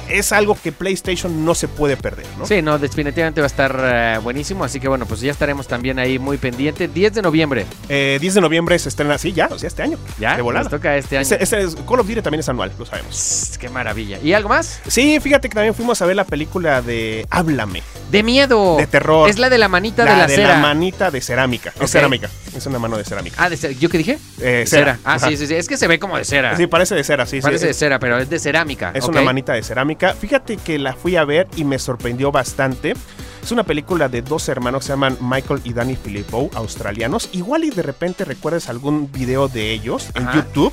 es 0.09 0.33
algo 0.33 0.57
que 0.63 0.68
PlayStation 0.73 1.45
no 1.45 1.55
se 1.55 1.69
puede 1.69 1.97
perder, 1.97 2.27
¿no? 2.39 2.47
Sí, 2.47 2.63
no, 2.63 2.79
definitivamente 2.79 3.41
va 3.41 3.47
a 3.47 3.49
estar 3.49 3.81
eh, 3.83 4.19
buenísimo. 4.23 4.65
Así 4.65 4.81
que 4.81 4.89
bueno, 4.89 5.07
pues 5.07 5.21
ya 5.21 5.31
estaremos 5.31 5.67
también 5.67 5.99
ahí 5.99 6.19
muy 6.19 6.37
pendiente. 6.39 6.89
10 6.89 7.15
de 7.15 7.23
noviembre, 7.23 7.67
Eh, 7.89 8.19
10 8.21 8.35
de 8.35 8.41
noviembre 8.41 8.79
se 8.79 8.89
estrena 8.89 9.15
así, 9.15 9.33
ya, 9.33 9.49
o 9.51 9.59
sea, 9.59 9.67
este 9.69 9.83
año. 9.83 9.99
ya. 10.19 10.37
De 10.37 10.43
volada. 10.43 10.65
Nos 10.65 10.71
toca 10.71 10.97
este 10.97 11.19
año. 11.19 11.29
Es- 11.39 11.77
Call 11.89 12.01
of 12.01 12.07
Duty 12.09 12.23
también 12.23 12.41
es 12.41 12.49
anual, 12.49 12.73
lo 12.79 12.85
sabemos. 12.87 13.15
Psst, 13.15 13.57
qué 13.57 13.69
maravilla. 13.69 14.19
¿Y 14.23 14.33
algo 14.33 14.49
más? 14.49 14.81
Sí, 14.87 15.19
fíjate 15.21 15.49
que 15.49 15.55
también 15.55 15.75
fuimos 15.75 16.01
a 16.03 16.07
ver 16.07 16.17
la 16.17 16.25
película 16.25 16.83
de 16.83 17.27
Háblame, 17.31 17.83
De 18.11 18.23
miedo. 18.23 18.77
de 18.77 18.87
terror. 18.87 19.29
Es 19.29 19.39
la 19.39 19.49
de 19.51 19.59
la 19.59 19.69
manita 19.69 20.05
la 20.05 20.13
de 20.13 20.17
la 20.19 20.27
de 20.27 20.35
cera. 20.35 20.49
la 20.55 20.59
manita 20.61 21.11
de 21.11 21.21
cerámica. 21.21 21.73
Es 21.81 21.91
cerámica. 21.91 22.29
Es 22.59 22.67
una 22.67 22.79
mano 22.79 22.97
de 22.99 23.05
cerámica. 23.05 23.37
Ah, 23.39 23.49
de 23.49 23.57
cera. 23.57 23.73
¿Yo 23.73 23.89
qué 23.89 23.99
dije? 23.99 24.19
Eh, 24.41 24.65
cera. 24.67 24.99
Ah, 25.05 25.15
Ajá. 25.15 25.29
sí, 25.29 25.37
sí, 25.37 25.47
sí. 25.47 25.55
Es 25.55 25.69
que 25.69 25.77
se 25.77 25.87
ve 25.87 25.99
como 25.99 26.17
de 26.19 26.25
cera. 26.25 26.57
Sí, 26.57 26.67
parece 26.67 26.95
de 26.97 27.05
cera, 27.05 27.25
sí, 27.25 27.41
Parece 27.41 27.63
sí. 27.63 27.67
de 27.69 27.75
cera, 27.75 27.99
pero 27.99 28.19
es 28.19 28.29
de 28.29 28.39
cerámica. 28.39 28.91
Es 28.95 29.05
una 29.05 29.23
manita 29.23 29.53
de 29.53 29.63
cerámica. 29.63 30.13
Fíjate 30.15 30.57
que 30.57 30.79
la 30.79 30.93
fui 30.93 31.17
a 31.17 31.25
ver 31.25 31.47
y 31.57 31.65
me 31.65 31.79
sorprendió 31.79 32.33
bastante. 32.33 32.95
Es 33.43 33.53
una 33.53 33.63
película 33.65 34.09
de 34.09 34.23
dos 34.23 34.49
hermanos 34.49 34.81
que 34.83 34.87
se 34.89 34.93
llaman 34.93 35.17
Michael 35.21 35.61
y 35.65 35.73
Danny 35.73 35.97
Filippo, 35.97 36.51
australianos. 36.55 37.31
Igual 37.33 37.65
y 37.65 37.71
de 37.71 37.83
repente 37.83 38.25
recuerdas 38.25 38.69
algún 38.69 39.11
video 39.11 39.49
de 39.49 39.73
ellos 39.73 40.09
en 40.15 40.29
Ajá. 40.29 40.37
YouTube. 40.37 40.73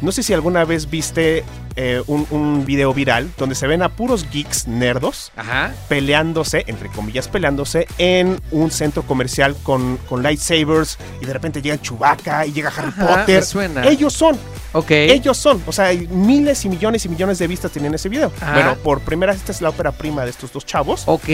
No 0.00 0.10
sé 0.12 0.22
si 0.22 0.32
alguna 0.34 0.64
vez 0.64 0.90
viste 0.90 1.44
eh, 1.76 2.02
un, 2.06 2.26
un 2.30 2.64
video 2.66 2.92
viral 2.92 3.30
donde 3.38 3.54
se 3.54 3.66
ven 3.66 3.82
a 3.82 3.88
puros 3.90 4.28
geeks 4.30 4.66
nerdos 4.68 5.32
Ajá. 5.36 5.72
peleándose, 5.88 6.64
entre 6.66 6.88
comillas, 6.88 7.26
peleándose 7.28 7.86
en 7.98 8.40
un 8.50 8.70
centro 8.70 9.02
comercial 9.02 9.56
con, 9.62 9.96
con 10.08 10.22
lightsabers 10.22 10.98
y 11.20 11.26
de 11.26 11.32
repente 11.32 11.62
llega 11.62 11.80
Chewbacca 11.80 12.44
y 12.46 12.52
llega 12.52 12.70
Harry 12.76 12.88
Ajá, 12.88 13.06
Potter. 13.20 13.44
suena. 13.44 13.86
Ellos 13.86 14.12
son, 14.12 14.36
Ok. 14.72 14.90
ellos 14.90 15.38
son, 15.38 15.62
o 15.66 15.72
sea, 15.72 15.86
hay 15.86 16.06
miles 16.08 16.64
y 16.64 16.68
millones 16.68 17.04
y 17.06 17.08
millones 17.08 17.38
de 17.38 17.46
vistas 17.46 17.70
tenían 17.72 17.94
ese 17.94 18.08
video. 18.08 18.30
Ajá. 18.40 18.52
Bueno, 18.54 18.74
por 18.76 19.00
primera 19.00 19.32
vez 19.32 19.40
esta 19.40 19.52
es 19.52 19.60
la 19.62 19.70
ópera 19.70 19.92
prima 19.92 20.24
de 20.24 20.30
estos 20.30 20.52
dos 20.52 20.66
chavos 20.66 21.04
Ok. 21.06 21.28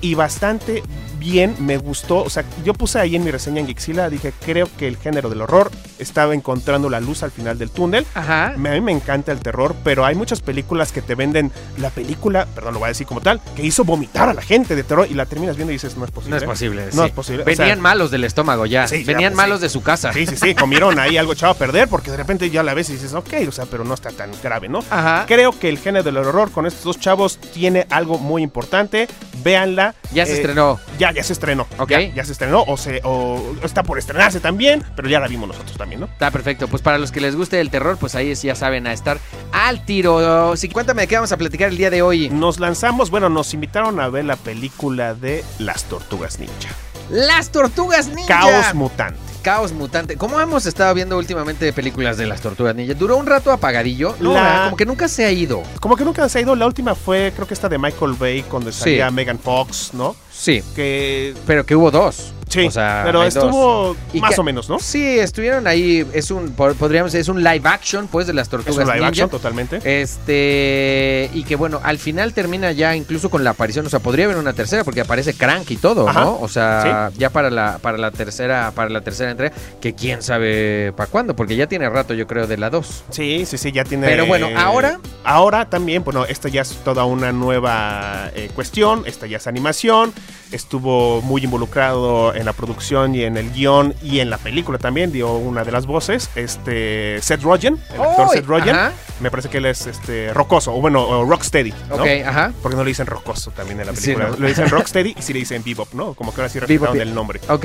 y 0.00 0.14
bastante 0.22 0.84
bien, 1.18 1.56
me 1.58 1.78
gustó. 1.78 2.18
O 2.22 2.30
sea, 2.30 2.44
yo 2.64 2.74
puse 2.74 2.98
ahí 3.00 3.16
en 3.16 3.24
mi 3.24 3.30
reseña 3.32 3.60
en 3.60 3.66
Gixila, 3.66 4.08
dije, 4.08 4.32
creo 4.44 4.68
que 4.78 4.86
el 4.86 4.96
género 4.96 5.28
del 5.28 5.40
horror 5.40 5.70
estaba 5.98 6.32
encontrando 6.34 6.88
la 6.90 7.00
luz 7.00 7.24
al 7.24 7.32
final 7.32 7.58
del 7.58 7.70
túnel. 7.70 8.06
Ajá. 8.14 8.48
A 8.54 8.56
mí 8.56 8.80
me 8.80 8.92
encanta 8.92 9.32
el 9.32 9.40
terror, 9.40 9.74
pero 9.82 10.04
hay 10.04 10.14
muchas 10.14 10.40
películas 10.40 10.92
que 10.92 11.02
te 11.02 11.16
venden 11.16 11.50
la 11.78 11.90
película, 11.90 12.46
perdón, 12.54 12.74
lo 12.74 12.78
voy 12.80 12.86
a 12.86 12.88
decir 12.90 13.06
como 13.06 13.20
tal, 13.20 13.40
que 13.56 13.64
hizo 13.64 13.82
vomitar 13.84 14.28
a 14.28 14.34
la 14.34 14.42
gente 14.42 14.76
de 14.76 14.84
terror 14.84 15.08
y 15.10 15.14
la 15.14 15.26
terminas 15.26 15.56
viendo 15.56 15.72
y 15.72 15.76
dices, 15.76 15.96
no 15.96 16.04
es 16.04 16.10
posible. 16.12 16.30
No 16.30 16.36
es 16.36 16.44
posible. 16.44 16.84
No 16.92 17.02
sí. 17.02 17.08
es 17.08 17.14
posible, 17.14 17.42
o 17.42 17.46
Venían 17.46 17.66
sea- 17.66 17.76
malos 17.76 18.10
del 18.12 18.22
estómago 18.24 18.66
ya. 18.66 18.86
Sí, 18.86 19.00
ya, 19.04 19.12
Venían 19.12 19.32
pues, 19.32 19.36
malos 19.38 19.58
sí. 19.58 19.62
de 19.64 19.68
su 19.70 19.82
casa. 19.82 20.12
Sí, 20.12 20.24
sí, 20.26 20.36
sí, 20.36 20.54
comieron 20.54 21.00
ahí 21.00 21.16
algo 21.18 21.32
echado 21.32 21.52
a 21.52 21.56
perder 21.56 21.88
porque 21.88 22.12
de 22.12 22.16
repente 22.16 22.48
ya 22.50 22.62
la 22.62 22.74
ves 22.74 22.90
y 22.90 22.92
dices, 22.94 23.12
ok, 23.14 23.32
o 23.48 23.52
sea, 23.52 23.66
pero 23.66 23.82
no 23.84 23.94
está 23.94 24.10
tan 24.10 24.30
grave, 24.40 24.68
¿no? 24.68 24.84
Ajá. 24.90 25.24
Creo 25.26 25.58
que 25.58 25.68
el 25.68 25.78
género 25.78 26.04
del 26.04 26.16
horror 26.16 26.52
con 26.52 26.66
estos 26.66 26.84
dos 26.84 27.00
chavos 27.00 27.38
tiene 27.52 27.86
algo 27.90 28.18
muy 28.18 28.42
importante. 28.42 29.08
Véanla. 29.42 29.94
Ya 30.14 30.26
se 30.26 30.32
Eh, 30.32 30.34
estrenó. 30.36 30.78
Ya, 30.98 31.12
ya 31.12 31.22
se 31.22 31.32
estrenó. 31.32 31.66
Ok. 31.78 31.90
Ya, 31.90 32.00
ya 32.00 32.24
se 32.24 32.32
estrenó 32.32 32.62
o, 32.66 32.76
se, 32.76 33.00
o 33.04 33.54
está 33.62 33.82
por 33.82 33.98
estrenarse 33.98 34.40
también, 34.40 34.84
pero 34.96 35.08
ya 35.08 35.20
la 35.20 35.28
vimos 35.28 35.48
nosotros 35.48 35.76
también, 35.76 36.00
¿no? 36.00 36.06
Está 36.06 36.30
perfecto. 36.30 36.68
Pues 36.68 36.82
para 36.82 36.98
los 36.98 37.12
que 37.12 37.20
les 37.20 37.36
guste 37.36 37.60
el 37.60 37.70
terror, 37.70 37.96
pues 37.98 38.14
ahí 38.14 38.34
ya 38.34 38.54
saben 38.54 38.86
a 38.86 38.92
estar 38.92 39.18
al 39.52 39.84
tiro. 39.84 40.56
Sí, 40.56 40.68
cuéntame 40.68 41.02
de 41.02 41.08
qué 41.08 41.14
vamos 41.16 41.32
a 41.32 41.36
platicar 41.36 41.68
el 41.68 41.76
día 41.76 41.90
de 41.90 42.02
hoy. 42.02 42.28
Nos 42.30 42.60
lanzamos, 42.60 43.10
bueno, 43.10 43.28
nos 43.28 43.54
invitaron 43.54 44.00
a 44.00 44.08
ver 44.08 44.24
la 44.24 44.36
película 44.36 45.14
de 45.14 45.44
Las 45.58 45.84
Tortugas 45.84 46.38
Ninja. 46.38 46.70
Las 47.10 47.50
tortugas 47.50 48.08
ninja. 48.08 48.26
Caos 48.40 48.74
Mutante. 48.74 49.18
Caos 49.42 49.72
mutante. 49.72 50.16
¿Cómo 50.16 50.40
hemos 50.40 50.64
estado 50.66 50.94
viendo 50.94 51.18
últimamente 51.18 51.72
películas 51.72 52.16
de 52.16 52.26
las 52.26 52.40
tortugas 52.40 52.74
ninja? 52.74 52.94
Duró 52.94 53.16
un 53.16 53.26
rato 53.26 53.50
apagadillo. 53.52 54.14
No, 54.20 54.34
como 54.64 54.76
que 54.76 54.86
nunca 54.86 55.08
se 55.08 55.24
ha 55.24 55.30
ido. 55.32 55.62
Como 55.80 55.96
que 55.96 56.04
nunca 56.04 56.28
se 56.28 56.38
ha 56.38 56.40
ido, 56.42 56.54
la 56.56 56.66
última 56.66 56.94
fue, 56.94 57.32
creo 57.34 57.46
que 57.46 57.54
esta 57.54 57.68
de 57.68 57.78
Michael 57.78 58.12
Bay, 58.18 58.42
cuando 58.44 58.70
Sí. 58.72 58.78
salía 58.80 59.10
Megan 59.10 59.38
Fox, 59.38 59.90
¿no? 59.92 60.14
Sí, 60.32 60.62
Que 60.74 61.34
pero 61.46 61.66
que 61.66 61.74
hubo 61.76 61.90
dos. 61.90 62.32
Sí, 62.52 62.66
O 62.66 62.70
sea, 62.70 63.02
pero 63.04 63.22
estuvo 63.24 63.94
dos. 64.12 64.20
Más 64.20 64.34
que- 64.34 64.40
o 64.40 64.44
menos, 64.44 64.68
¿no? 64.68 64.78
Sí, 64.78 65.18
estuvieron 65.18 65.66
ahí. 65.66 66.06
Es 66.12 66.30
un, 66.30 66.52
po- 66.52 66.74
podríamos 66.74 67.12
decir, 67.12 67.22
es 67.22 67.28
un 67.28 67.42
live 67.42 67.62
action, 67.64 68.06
pues, 68.08 68.26
de 68.26 68.32
las 68.34 68.46
Es 68.46 68.50
tortugas 68.50 68.76
un 68.78 68.84
live 68.84 68.94
ninja. 68.96 69.08
action 69.08 69.30
totalmente. 69.30 69.80
Este, 69.84 71.30
y 71.34 71.44
que 71.44 71.56
bueno, 71.56 71.80
al 71.82 71.98
final 71.98 72.32
termina 72.32 72.72
ya 72.72 72.94
incluso 72.96 73.30
con 73.30 73.44
la 73.44 73.50
aparición, 73.50 73.86
o 73.86 73.90
sea, 73.90 74.00
podría 74.00 74.24
haber 74.26 74.36
una 74.36 74.52
tercera 74.52 74.84
porque 74.84 75.00
aparece 75.00 75.34
Crank 75.34 75.70
y 75.70 75.76
todo, 75.76 76.08
Ajá. 76.08 76.20
¿no? 76.20 76.38
O 76.40 76.48
sea, 76.48 77.10
ya 77.16 77.30
para 77.30 77.50
la 77.50 77.78
para 77.80 77.98
la 77.98 78.10
tercera 78.10 78.72
para 78.74 78.88
la 78.90 79.00
tercera 79.00 79.30
entrega, 79.30 79.54
que 79.80 79.94
quién 79.94 80.22
sabe 80.22 80.92
para 80.96 81.10
cuándo, 81.10 81.34
porque 81.36 81.56
ya 81.56 81.66
tiene 81.66 81.88
rato 81.88 82.14
yo 82.14 82.26
creo 82.26 82.46
de 82.46 82.56
la 82.56 82.70
2. 82.70 83.04
Sí, 83.10 83.44
sí, 83.46 83.58
sí, 83.58 83.72
ya 83.72 83.84
tiene. 83.84 84.06
Pero 84.06 84.26
bueno, 84.26 84.48
ahora- 84.56 84.98
Ahora 85.24 85.70
también, 85.70 86.02
bueno, 86.02 86.24
esto 86.24 86.48
ya 86.48 86.62
es 86.62 86.70
toda 86.84 87.04
una 87.04 87.30
nueva 87.30 88.30
eh, 88.34 88.50
cuestión. 88.56 89.04
Esta 89.06 89.26
ya 89.28 89.36
es 89.36 89.46
animación. 89.46 90.12
Estuvo 90.50 91.22
muy 91.22 91.44
involucrado 91.44 92.34
en 92.42 92.46
la 92.46 92.52
producción 92.52 93.14
y 93.14 93.22
en 93.24 93.36
el 93.36 93.50
guion 93.52 93.94
y 94.02 94.20
en 94.20 94.28
la 94.30 94.36
película 94.38 94.78
también. 94.78 95.10
Dio 95.12 95.32
una 95.34 95.64
de 95.64 95.72
las 95.72 95.86
voces. 95.86 96.28
Este. 96.34 97.20
Seth 97.22 97.42
Rogen, 97.42 97.78
el 97.94 98.00
actor. 98.02 98.28
Seth 98.30 98.46
Rogen. 98.46 98.74
Ajá. 98.74 98.92
Me 99.20 99.30
parece 99.30 99.48
que 99.48 99.58
él 99.58 99.66
es 99.66 99.86
este 99.86 100.32
rocoso, 100.34 100.74
o 100.74 100.80
bueno, 100.80 101.02
o 101.06 101.24
rocksteady, 101.24 101.72
¿no? 101.88 101.94
Ok, 101.96 102.06
ajá. 102.26 102.52
Porque 102.60 102.76
no 102.76 102.82
le 102.82 102.88
dicen 102.90 103.06
rocoso 103.06 103.52
también 103.52 103.78
en 103.80 103.86
la 103.86 103.94
Sí, 103.94 104.12
película. 104.14 104.28
¿no? 104.30 104.36
Le 104.36 104.48
dicen 104.48 104.68
rocksteady 104.68 105.14
y 105.16 105.22
sí 105.22 105.32
le 105.32 105.38
dicen 105.38 105.62
bebop, 105.64 105.92
¿no? 105.94 106.14
Como 106.14 106.34
que 106.34 106.40
ahora 106.40 106.48
sí 106.52 106.58
respetaron 106.58 107.00
el 107.00 107.14
nombre. 107.14 107.40
Ok. 107.48 107.64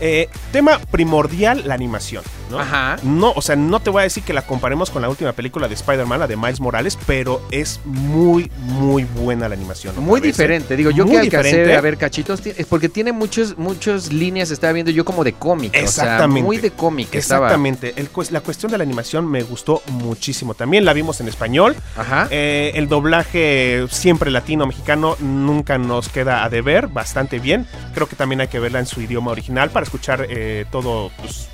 Eh, 0.00 0.28
tema 0.52 0.78
primordial, 0.90 1.62
la 1.66 1.74
animación, 1.74 2.22
¿no? 2.50 2.60
Ajá. 2.60 2.96
No, 3.02 3.32
o 3.34 3.42
sea, 3.42 3.56
no 3.56 3.80
te 3.80 3.90
voy 3.90 4.00
a 4.00 4.02
decir 4.04 4.22
que 4.22 4.32
la 4.32 4.42
comparemos 4.42 4.90
con 4.90 5.02
la 5.02 5.08
última 5.08 5.32
película 5.32 5.68
de 5.68 5.74
Spider-Man, 5.74 6.20
la 6.20 6.26
de 6.26 6.36
Miles 6.36 6.60
Morales, 6.60 6.98
pero 7.06 7.40
es 7.50 7.80
muy, 7.84 8.50
muy 8.58 9.04
buena 9.04 9.48
la 9.48 9.54
animación. 9.54 9.94
Muy 9.98 10.20
vez, 10.20 10.28
¿eh? 10.28 10.32
diferente, 10.32 10.76
digo, 10.76 10.90
yo 10.90 11.04
Muy 11.04 11.14
que 11.14 11.20
alcancé 11.20 11.48
diferente. 11.48 11.76
a 11.76 11.80
ver 11.80 11.96
cachitos, 11.96 12.44
es 12.44 12.66
porque 12.66 12.88
tiene 12.88 13.12
muchos, 13.12 13.56
muchas 13.56 14.12
líneas, 14.12 14.50
estaba 14.50 14.72
viendo 14.72 14.92
yo 14.92 15.04
como 15.04 15.24
de 15.24 15.32
cómic, 15.32 15.70
o 15.70 15.74
sea, 15.74 15.82
Exactamente. 15.84 16.42
muy 16.42 16.58
de 16.58 16.70
cómic. 16.70 17.14
Exactamente. 17.14 17.94
El 17.96 18.10
la 18.30 18.40
cuestión 18.40 18.72
de 18.72 18.78
la 18.78 18.84
animación 18.84 19.26
me 19.26 19.42
gustó 19.42 19.82
muchísimo. 19.88 20.54
También 20.54 20.84
la 20.84 20.92
vimos 20.92 21.20
en 21.20 21.28
español. 21.28 21.76
Ajá. 21.96 22.28
Eh, 22.30 22.72
el 22.74 22.88
doblaje 22.88 23.86
siempre 23.90 24.30
latino 24.30 24.66
mexicano 24.66 25.16
nunca 25.20 25.78
nos 25.78 26.08
queda 26.08 26.44
a 26.44 26.48
deber, 26.48 26.88
bastante 26.88 27.38
bien. 27.38 27.66
Creo 27.94 28.08
que 28.08 28.16
también 28.16 28.40
hay 28.40 28.48
que 28.48 28.58
verla 28.58 28.78
en 28.78 28.86
su 28.86 29.00
idioma 29.00 29.30
original 29.30 29.70
para 29.70 29.85
escuchar 29.86 30.26
eh, 30.28 30.64
todo 30.70 31.10
pues, 31.20 31.48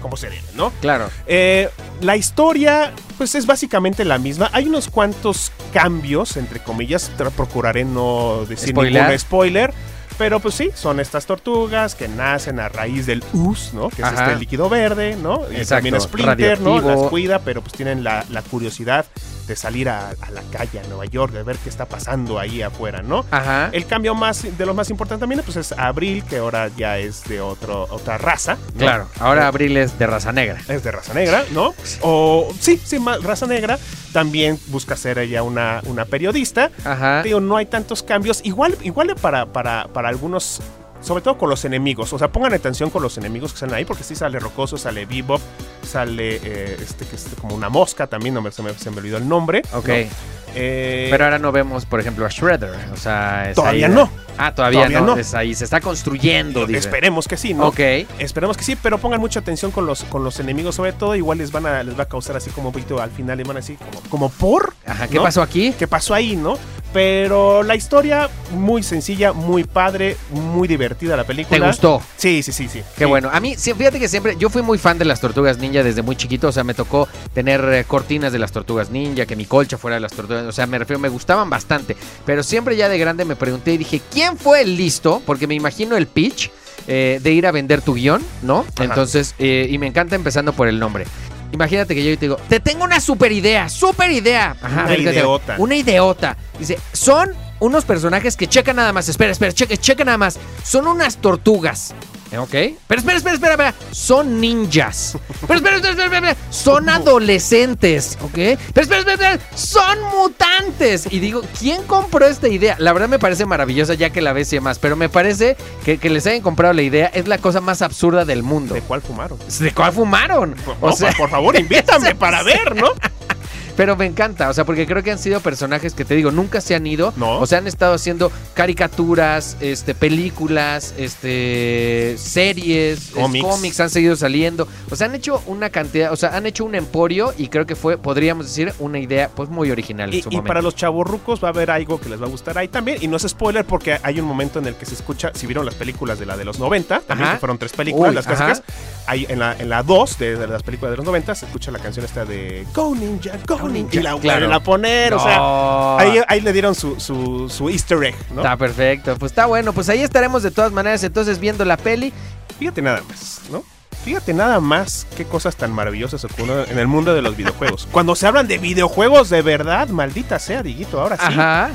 como 0.00 0.16
se 0.16 0.28
debe, 0.28 0.42
¿no? 0.54 0.70
Claro. 0.80 1.08
Eh, 1.26 1.68
la 2.00 2.16
historia, 2.16 2.92
pues 3.18 3.34
es 3.34 3.46
básicamente 3.46 4.04
la 4.04 4.18
misma. 4.18 4.50
Hay 4.52 4.66
unos 4.66 4.88
cuantos 4.88 5.52
cambios, 5.72 6.36
entre 6.36 6.60
comillas. 6.60 7.10
Procuraré 7.36 7.84
no 7.84 8.44
decir 8.48 8.70
Spoiler. 8.70 9.02
ningún 9.02 9.18
spoiler. 9.18 9.74
Pero 10.18 10.40
pues 10.40 10.54
sí, 10.54 10.70
son 10.74 11.00
estas 11.00 11.24
tortugas 11.24 11.94
que 11.94 12.06
nacen 12.06 12.60
a 12.60 12.68
raíz 12.68 13.06
del 13.06 13.24
us, 13.32 13.72
¿no? 13.72 13.88
Que 13.88 14.02
es 14.02 14.08
este 14.08 14.36
líquido 14.36 14.68
verde, 14.68 15.16
¿no? 15.16 15.40
Y 15.50 15.56
Exacto, 15.56 15.74
también 15.76 16.00
Splinter, 16.00 16.60
¿no? 16.60 16.74
radioactivo. 16.76 17.02
Las 17.02 17.10
cuida, 17.10 17.38
pero 17.38 17.62
pues 17.62 17.72
tienen 17.72 18.04
la, 18.04 18.24
la 18.28 18.42
curiosidad 18.42 19.06
de 19.46 19.56
salir 19.56 19.88
a, 19.88 20.10
a 20.10 20.30
la 20.30 20.42
calle, 20.50 20.80
a 20.80 20.82
Nueva 20.88 21.06
York, 21.06 21.32
de 21.32 21.42
ver 21.42 21.56
qué 21.58 21.68
está 21.68 21.86
pasando 21.86 22.38
ahí 22.38 22.62
afuera, 22.62 23.02
¿no? 23.02 23.24
Ajá. 23.30 23.70
El 23.72 23.86
cambio 23.86 24.14
más 24.14 24.56
de 24.56 24.66
lo 24.66 24.74
más 24.74 24.90
importante 24.90 25.20
también 25.22 25.42
pues 25.44 25.56
es 25.56 25.72
Abril, 25.72 26.24
que 26.24 26.38
ahora 26.38 26.68
ya 26.76 26.98
es 26.98 27.24
de 27.24 27.40
otro, 27.40 27.86
otra 27.90 28.18
raza. 28.18 28.56
¿no? 28.74 28.78
Claro, 28.78 29.08
ahora 29.20 29.46
Abril 29.46 29.76
es 29.76 29.98
de 29.98 30.06
raza 30.06 30.32
negra. 30.32 30.60
es 30.68 30.82
de 30.82 30.90
raza 30.92 31.14
negra, 31.14 31.44
¿no? 31.52 31.74
O 32.02 32.52
sí, 32.60 32.80
sí, 32.84 32.98
ma- 32.98 33.18
raza 33.18 33.46
negra. 33.46 33.78
También 34.12 34.58
busca 34.66 34.94
ser 34.96 35.18
ella 35.18 35.42
una, 35.42 35.80
una 35.86 36.04
periodista. 36.04 36.70
Ajá. 36.84 37.22
Digo, 37.22 37.40
no 37.40 37.56
hay 37.56 37.66
tantos 37.66 38.02
cambios. 38.02 38.40
Igual, 38.44 38.76
igual 38.82 39.14
para, 39.20 39.46
para, 39.46 39.88
para 39.88 40.08
algunos, 40.10 40.60
sobre 41.02 41.22
todo 41.22 41.36
con 41.36 41.50
los 41.50 41.64
enemigos. 41.64 42.12
O 42.12 42.18
sea, 42.18 42.32
pongan 42.32 42.54
atención 42.54 42.90
con 42.90 43.02
los 43.02 43.18
enemigos 43.18 43.52
que 43.52 43.56
están 43.56 43.74
ahí, 43.74 43.84
porque 43.84 44.04
sí 44.04 44.14
sale 44.14 44.38
Rocoso, 44.38 44.76
sale 44.76 45.04
Bebop, 45.04 45.40
sale 45.82 46.36
eh, 46.36 46.76
este 46.80 47.04
que 47.04 47.16
es 47.16 47.28
como 47.40 47.54
una 47.54 47.68
mosca 47.68 48.06
también, 48.06 48.34
no 48.34 48.42
me, 48.42 48.50
se, 48.50 48.62
me, 48.62 48.72
se 48.74 48.90
me 48.90 48.98
olvidó 48.98 49.18
el 49.18 49.28
nombre. 49.28 49.62
Ok. 49.74 49.88
¿no? 49.88 50.41
Eh, 50.54 51.08
Pero 51.10 51.24
ahora 51.24 51.38
no 51.38 51.52
vemos, 51.52 51.86
por 51.86 52.00
ejemplo, 52.00 52.24
a 52.26 52.28
Shredder. 52.28 52.74
O 52.92 52.96
sea, 52.96 53.50
es 53.50 53.56
Todavía 53.56 53.86
ahí- 53.86 53.92
no. 53.92 54.10
Ah, 54.38 54.54
todavía, 54.54 54.80
Todavía 54.80 55.00
no. 55.00 55.06
no. 55.14 55.16
Es 55.20 55.34
ahí, 55.34 55.54
se 55.54 55.64
está 55.64 55.80
construyendo, 55.80 56.66
dice. 56.66 56.78
esperemos 56.80 57.28
que 57.28 57.36
sí, 57.36 57.52
¿no? 57.52 57.66
Ok. 57.68 57.80
Esperemos 58.18 58.56
que 58.56 58.64
sí, 58.64 58.76
pero 58.76 58.96
pongan 58.98 59.20
mucha 59.20 59.40
atención 59.40 59.70
con 59.70 59.84
los, 59.86 60.04
con 60.04 60.24
los 60.24 60.40
enemigos, 60.40 60.74
sobre 60.74 60.92
todo. 60.94 61.14
Igual 61.14 61.38
les 61.38 61.52
van 61.52 61.66
a, 61.66 61.82
les 61.82 61.98
va 61.98 62.04
a 62.04 62.08
causar 62.08 62.36
así 62.36 62.50
como 62.50 62.68
un 62.68 62.72
poquito 62.72 63.00
al 63.00 63.10
final, 63.10 63.36
les 63.38 63.46
van 63.46 63.58
a 63.58 63.60
decir 63.60 63.76
como, 63.78 64.00
como 64.08 64.28
por. 64.30 64.74
Ajá, 64.86 65.06
¿qué 65.08 65.16
¿no? 65.16 65.22
pasó 65.22 65.42
aquí? 65.42 65.74
¿Qué 65.78 65.86
pasó 65.86 66.14
ahí, 66.14 66.34
no? 66.36 66.58
Pero 66.92 67.62
la 67.62 67.74
historia, 67.74 68.28
muy 68.52 68.82
sencilla, 68.82 69.32
muy 69.32 69.64
padre, 69.64 70.16
muy 70.30 70.68
divertida 70.68 71.16
la 71.16 71.24
película. 71.24 71.58
¿Te 71.58 71.66
gustó? 71.66 72.02
Sí, 72.16 72.42
sí, 72.42 72.52
sí, 72.52 72.68
sí. 72.68 72.80
Qué 72.96 73.04
Sí. 73.04 73.08
bueno. 73.08 73.30
A 73.32 73.40
mí, 73.40 73.56
fíjate 73.56 73.98
que 73.98 74.08
siempre, 74.08 74.36
yo 74.38 74.50
fui 74.50 74.60
muy 74.60 74.76
fan 74.76 74.98
de 74.98 75.06
las 75.06 75.18
tortugas 75.20 75.56
ninja 75.58 75.82
desde 75.82 76.02
muy 76.02 76.16
chiquito. 76.16 76.48
O 76.48 76.52
sea, 76.52 76.64
me 76.64 76.74
tocó 76.74 77.08
tener 77.32 77.64
eh, 77.72 77.84
cortinas 77.84 78.30
de 78.32 78.38
las 78.38 78.52
tortugas 78.52 78.90
ninja, 78.90 79.24
que 79.24 79.36
mi 79.36 79.46
colcha 79.46 79.78
fuera 79.78 79.94
de 79.96 80.00
las 80.00 80.12
tortugas. 80.12 80.41
O 80.46 80.52
sea, 80.52 80.66
me 80.66 80.78
refiero, 80.78 80.98
me 81.00 81.08
gustaban 81.08 81.48
bastante. 81.50 81.96
Pero 82.26 82.42
siempre 82.42 82.76
ya 82.76 82.88
de 82.88 82.98
grande 82.98 83.24
me 83.24 83.36
pregunté 83.36 83.72
y 83.72 83.78
dije, 83.78 84.00
¿quién 84.12 84.36
fue 84.36 84.62
el 84.62 84.76
listo? 84.76 85.22
Porque 85.26 85.46
me 85.46 85.54
imagino 85.54 85.96
el 85.96 86.06
pitch 86.06 86.50
eh, 86.88 87.20
de 87.22 87.32
ir 87.32 87.46
a 87.46 87.52
vender 87.52 87.80
tu 87.82 87.94
guion, 87.94 88.22
¿no? 88.42 88.60
Ajá. 88.74 88.84
Entonces, 88.84 89.34
eh, 89.38 89.66
y 89.70 89.78
me 89.78 89.86
encanta 89.86 90.16
empezando 90.16 90.52
por 90.52 90.68
el 90.68 90.78
nombre. 90.78 91.04
Imagínate 91.52 91.94
que 91.94 92.02
yo 92.02 92.10
te 92.18 92.26
digo, 92.26 92.36
te 92.48 92.60
tengo 92.60 92.82
una 92.84 92.98
super 92.98 93.30
idea, 93.30 93.68
super 93.68 94.10
idea. 94.10 94.56
Ajá, 94.62 94.72
Una 94.72 94.84
a 94.84 94.88
ver, 94.88 94.98
¿qué 94.98 95.04
te- 95.04 95.12
ideota. 95.16 95.54
Una 95.58 95.76
ideota. 95.76 96.36
Dice, 96.58 96.78
son 96.92 97.30
unos 97.60 97.84
personajes 97.84 98.36
que 98.36 98.46
checan 98.48 98.76
nada 98.76 98.92
más. 98.92 99.08
Espera, 99.08 99.32
espera, 99.32 99.52
checa, 99.52 99.76
checa 99.76 100.02
nada 100.04 100.16
más. 100.18 100.38
Son 100.64 100.86
unas 100.86 101.18
tortugas 101.18 101.94
Ok. 102.38 102.50
Pero 102.50 103.00
espera, 103.00 103.16
espera, 103.18 103.34
espera, 103.34 103.52
espera. 103.52 103.74
Son 103.90 104.40
ninjas. 104.40 105.16
Pero 105.46 105.54
espera, 105.54 105.76
espera, 105.76 105.92
espera, 105.92 106.16
espera. 106.30 106.36
Son 106.50 106.88
adolescentes. 106.88 108.18
Ok. 108.22 108.32
Pero 108.34 108.58
espera, 108.74 108.98
espera, 109.00 109.32
espera. 109.34 109.38
Son 109.54 109.98
mutantes. 110.16 111.06
Y 111.10 111.18
digo, 111.20 111.42
¿quién 111.58 111.82
compró 111.84 112.26
esta 112.26 112.48
idea? 112.48 112.76
La 112.78 112.92
verdad 112.92 113.08
me 113.08 113.18
parece 113.18 113.44
maravillosa 113.46 113.94
ya 113.94 114.10
que 114.10 114.20
la 114.22 114.32
ves 114.32 114.52
y 114.52 114.56
demás. 114.56 114.78
Pero 114.78 114.96
me 114.96 115.08
parece 115.08 115.56
que, 115.84 115.98
que 115.98 116.10
les 116.10 116.26
hayan 116.26 116.40
comprado 116.42 116.72
la 116.74 116.82
idea 116.82 117.06
es 117.12 117.28
la 117.28 117.38
cosa 117.38 117.60
más 117.60 117.82
absurda 117.82 118.24
del 118.24 118.42
mundo. 118.42 118.74
¿De 118.74 118.80
cuál 118.82 119.02
fumaron? 119.02 119.38
¿De 119.60 119.72
cuál 119.72 119.92
fumaron? 119.92 120.56
No, 120.66 120.74
por- 120.74 121.16
por 121.16 121.30
favor, 121.30 121.56
invítame 121.58 122.14
para 122.14 122.42
ver, 122.42 122.74
¿no? 122.76 122.88
Pero 123.76 123.96
me 123.96 124.06
encanta, 124.06 124.50
o 124.50 124.54
sea, 124.54 124.64
porque 124.64 124.86
creo 124.86 125.02
que 125.02 125.10
han 125.10 125.18
sido 125.18 125.40
personajes 125.40 125.94
que 125.94 126.04
te 126.04 126.14
digo, 126.14 126.30
nunca 126.30 126.60
se 126.60 126.74
han 126.74 126.86
ido. 126.86 127.12
No. 127.16 127.38
O 127.38 127.46
sea, 127.46 127.58
han 127.58 127.66
estado 127.66 127.94
haciendo 127.94 128.30
caricaturas, 128.54 129.56
este, 129.60 129.94
películas, 129.94 130.94
este, 130.98 132.16
series, 132.18 132.98
es- 133.08 133.10
Cómics. 133.10 133.44
cómics 133.46 133.80
han 133.80 133.90
seguido 133.90 134.16
saliendo. 134.16 134.66
O 134.90 134.96
sea, 134.96 135.06
han 135.06 135.14
hecho 135.14 135.42
una 135.46 135.70
cantidad, 135.70 136.12
o 136.12 136.16
sea, 136.16 136.36
han 136.36 136.46
hecho 136.46 136.64
un 136.64 136.74
emporio 136.74 137.32
y 137.36 137.48
creo 137.48 137.66
que 137.66 137.76
fue, 137.76 137.98
podríamos 137.98 138.46
decir, 138.46 138.72
una 138.78 138.98
idea 138.98 139.28
pues 139.34 139.48
muy 139.48 139.70
original 139.70 140.10
en 140.10 140.16
Y, 140.18 140.22
su 140.22 140.28
y 140.30 140.32
momento. 140.36 140.48
para 140.48 140.62
los 140.62 140.74
chavorrucos 140.74 141.42
va 141.42 141.48
a 141.48 141.50
haber 141.52 141.70
algo 141.70 142.00
que 142.00 142.08
les 142.08 142.20
va 142.20 142.26
a 142.26 142.28
gustar 142.30 142.58
ahí 142.58 142.68
también. 142.68 142.98
Y 143.00 143.08
no 143.08 143.16
es 143.16 143.22
spoiler 143.28 143.64
porque 143.64 143.98
hay 144.02 144.20
un 144.20 144.26
momento 144.26 144.58
en 144.58 144.66
el 144.66 144.74
que 144.74 144.86
se 144.86 144.94
escucha, 144.94 145.30
si 145.34 145.46
vieron 145.46 145.64
las 145.64 145.74
películas 145.74 146.18
de 146.18 146.26
la 146.26 146.36
de 146.36 146.44
los 146.44 146.58
90, 146.58 147.00
también 147.00 147.26
Ajá. 147.26 147.36
que 147.36 147.40
fueron 147.40 147.58
tres 147.58 147.72
películas, 147.72 148.10
Uy, 148.10 148.14
las 148.16 148.26
ajá. 148.26 148.36
clásicas, 148.46 148.62
hay, 149.06 149.26
en 149.28 149.38
la 149.38 149.56
en 149.58 149.68
la 149.68 149.82
2 149.82 150.18
de, 150.18 150.36
de 150.36 150.46
las 150.46 150.62
películas 150.62 150.92
de 150.92 150.96
los 150.98 151.06
90 151.06 151.34
se 151.34 151.46
escucha 151.46 151.70
la 151.70 151.78
canción 151.78 152.04
esta 152.04 152.24
de 152.24 152.66
Go 152.74 152.94
Ninja, 152.94 153.32
Go, 153.46 153.61
Ninja, 153.68 153.96
Y 153.96 154.02
la 154.02 154.16
claro. 154.18 154.52
a 154.52 154.60
poner, 154.60 155.14
o 155.14 155.18
sea, 155.18 155.96
ahí, 155.98 156.20
ahí 156.28 156.40
le 156.40 156.52
dieron 156.52 156.74
su, 156.74 156.98
su, 157.00 157.48
su 157.48 157.68
easter 157.68 158.02
egg, 158.04 158.14
¿no? 158.34 158.42
Está 158.42 158.56
perfecto, 158.56 159.16
pues 159.18 159.32
está 159.32 159.46
bueno, 159.46 159.72
pues 159.72 159.88
ahí 159.88 160.00
estaremos 160.02 160.42
de 160.42 160.50
todas 160.50 160.72
maneras 160.72 161.02
entonces 161.04 161.38
viendo 161.38 161.64
la 161.64 161.76
peli. 161.76 162.12
Fíjate 162.58 162.82
nada 162.82 163.02
más, 163.08 163.40
¿no? 163.50 163.62
Fíjate 164.04 164.34
nada 164.34 164.58
más 164.60 165.06
qué 165.16 165.24
cosas 165.24 165.54
tan 165.54 165.70
maravillosas 165.72 166.24
ocurren 166.24 166.64
en 166.68 166.78
el 166.78 166.88
mundo 166.88 167.14
de 167.14 167.22
los 167.22 167.36
videojuegos. 167.36 167.86
Cuando 167.92 168.16
se 168.16 168.26
hablan 168.26 168.48
de 168.48 168.58
videojuegos 168.58 169.30
de 169.30 169.42
verdad, 169.42 169.88
maldita 169.88 170.38
sea, 170.40 170.62
Diguito, 170.62 171.00
ahora 171.00 171.16
sí. 171.16 171.22
Ajá, 171.26 171.70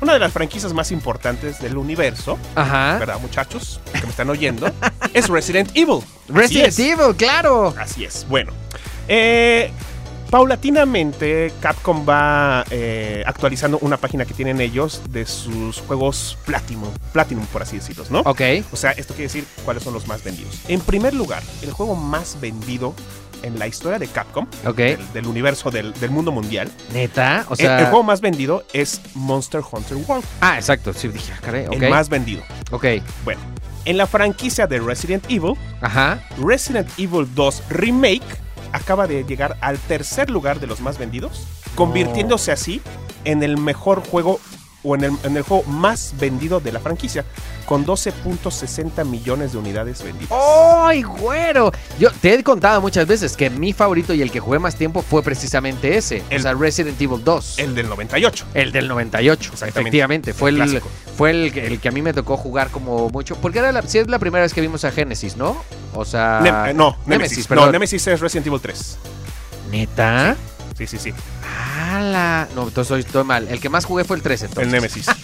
Una 0.00 0.12
de 0.12 0.18
las 0.20 0.32
franquicias 0.32 0.72
más 0.72 0.92
importantes 0.92 1.60
del 1.60 1.76
universo, 1.76 2.38
ajá. 2.54 2.98
¿verdad, 2.98 3.18
muchachos? 3.20 3.80
Que 3.92 4.02
me 4.02 4.10
están 4.10 4.30
oyendo, 4.30 4.70
es 5.12 5.28
Resident 5.28 5.70
Evil. 5.74 6.00
Resident 6.28 6.68
es. 6.68 6.78
Evil, 6.78 7.16
claro. 7.16 7.74
Así 7.78 8.04
es. 8.04 8.26
Bueno, 8.28 8.52
eh, 9.08 9.72
paulatinamente 10.34 11.52
Capcom 11.60 12.04
va 12.08 12.64
eh, 12.72 13.22
actualizando 13.24 13.78
una 13.82 13.98
página 13.98 14.24
que 14.24 14.34
tienen 14.34 14.60
ellos 14.60 15.00
de 15.10 15.26
sus 15.26 15.78
juegos 15.82 16.36
Platinum, 16.44 16.90
Platinum 17.12 17.46
por 17.46 17.62
así 17.62 17.76
decirlos, 17.76 18.10
¿no? 18.10 18.18
Ok. 18.24 18.40
O 18.72 18.76
sea, 18.76 18.90
esto 18.90 19.14
quiere 19.14 19.26
decir 19.28 19.44
cuáles 19.64 19.84
son 19.84 19.94
los 19.94 20.08
más 20.08 20.24
vendidos. 20.24 20.58
En 20.66 20.80
primer 20.80 21.14
lugar, 21.14 21.40
el 21.62 21.70
juego 21.70 21.94
más 21.94 22.40
vendido 22.40 22.94
en 23.44 23.60
la 23.60 23.68
historia 23.68 24.00
de 24.00 24.08
Capcom, 24.08 24.48
Ok. 24.66 24.76
del, 24.76 25.12
del 25.12 25.26
universo 25.28 25.70
del, 25.70 25.92
del 25.94 26.10
mundo 26.10 26.32
mundial, 26.32 26.68
Neta, 26.92 27.46
o 27.48 27.52
el- 27.52 27.58
sea. 27.58 27.78
el, 27.78 27.84
juego 27.86 28.02
más 28.02 28.20
vendido 28.20 28.64
es 28.72 29.00
Monster 29.14 29.60
Hunter 29.70 29.98
World, 29.98 30.24
Ah, 30.40 30.56
exacto, 30.56 30.92
sí, 30.92 31.06
dije, 31.06 31.32
ah, 31.32 31.40
caray, 31.44 31.66
ok. 31.68 31.74
el 31.80 31.90
más 31.90 32.08
vendido. 32.08 32.42
Ok, 32.72 32.86
Bueno, 33.24 33.40
en 33.84 33.98
la 33.98 34.08
franquicia 34.08 34.66
de 34.66 34.80
Resident 34.80 35.24
Evil, 35.30 35.54
ajá. 35.80 36.18
Resident 36.44 36.88
Evil 36.98 37.28
2 37.36 37.62
Remake 37.70 38.43
acaba 38.74 39.06
de 39.06 39.24
llegar 39.24 39.56
al 39.60 39.78
tercer 39.78 40.30
lugar 40.30 40.58
de 40.58 40.66
los 40.66 40.80
más 40.80 40.98
vendidos, 40.98 41.46
convirtiéndose 41.76 42.50
así 42.50 42.82
en 43.24 43.42
el 43.42 43.56
mejor 43.56 44.06
juego 44.06 44.40
o 44.84 44.94
en 44.94 45.04
el, 45.04 45.12
en 45.24 45.36
el 45.36 45.42
juego 45.42 45.64
más 45.64 46.14
vendido 46.20 46.60
de 46.60 46.70
la 46.72 46.78
franquicia, 46.80 47.24
con 47.66 47.84
12.60 47.86 49.04
millones 49.06 49.52
de 49.52 49.58
unidades 49.58 50.02
vendidas. 50.02 50.30
¡Ay, 50.32 51.02
güero! 51.02 51.72
Yo 51.98 52.10
te 52.10 52.34
he 52.34 52.42
contado 52.44 52.80
muchas 52.80 53.06
veces 53.06 53.36
que 53.36 53.48
mi 53.50 53.72
favorito 53.72 54.12
y 54.14 54.20
el 54.22 54.30
que 54.30 54.40
jugué 54.40 54.58
más 54.58 54.76
tiempo 54.76 55.02
fue 55.02 55.22
precisamente 55.22 55.96
ese. 55.96 56.22
El- 56.30 56.40
o 56.40 56.42
sea, 56.42 56.54
Resident 56.54 57.00
Evil 57.00 57.24
2. 57.24 57.58
El 57.58 57.74
del 57.74 57.88
98. 57.88 58.44
El 58.54 58.72
del 58.72 58.86
98, 58.88 59.50
Exactamente. 59.52 59.80
efectivamente. 59.80 60.32
Fue, 60.34 60.50
El 60.50 60.82
fue 61.16 61.30
el, 61.30 61.52
que- 61.52 61.66
el 61.66 61.80
que 61.80 61.88
a 61.88 61.92
mí 61.92 62.02
me 62.02 62.12
tocó 62.12 62.36
jugar 62.36 62.68
como 62.70 63.08
mucho. 63.08 63.36
Porque 63.36 63.60
era 63.60 63.72
la, 63.72 63.82
sí 63.82 63.98
es 63.98 64.08
la 64.08 64.18
primera 64.18 64.42
vez 64.42 64.52
que 64.52 64.60
vimos 64.60 64.84
a 64.84 64.92
Genesis, 64.92 65.36
¿no? 65.36 65.56
O 65.94 66.04
sea. 66.04 66.40
Nem- 66.42 66.70
eh, 66.70 66.74
no, 66.74 66.90
Nemesis, 67.06 67.08
Nemesis. 67.08 67.46
perdón. 67.46 67.66
no, 67.66 67.72
Nemesis 67.72 68.06
es 68.06 68.20
Resident 68.20 68.46
Evil 68.48 68.60
3. 68.60 68.98
¿Neta? 69.70 70.36
Sí, 70.76 70.86
sí, 70.86 70.98
sí. 70.98 71.12
¡Hala! 71.96 72.48
No, 72.54 72.64
entonces 72.68 73.04
estoy 73.04 73.24
mal. 73.24 73.48
El 73.48 73.60
que 73.60 73.68
más 73.68 73.84
jugué 73.84 74.04
fue 74.04 74.16
el 74.16 74.22
3, 74.22 74.42
entonces. 74.42 74.64
El 74.64 74.72
Nemesis. 74.72 75.06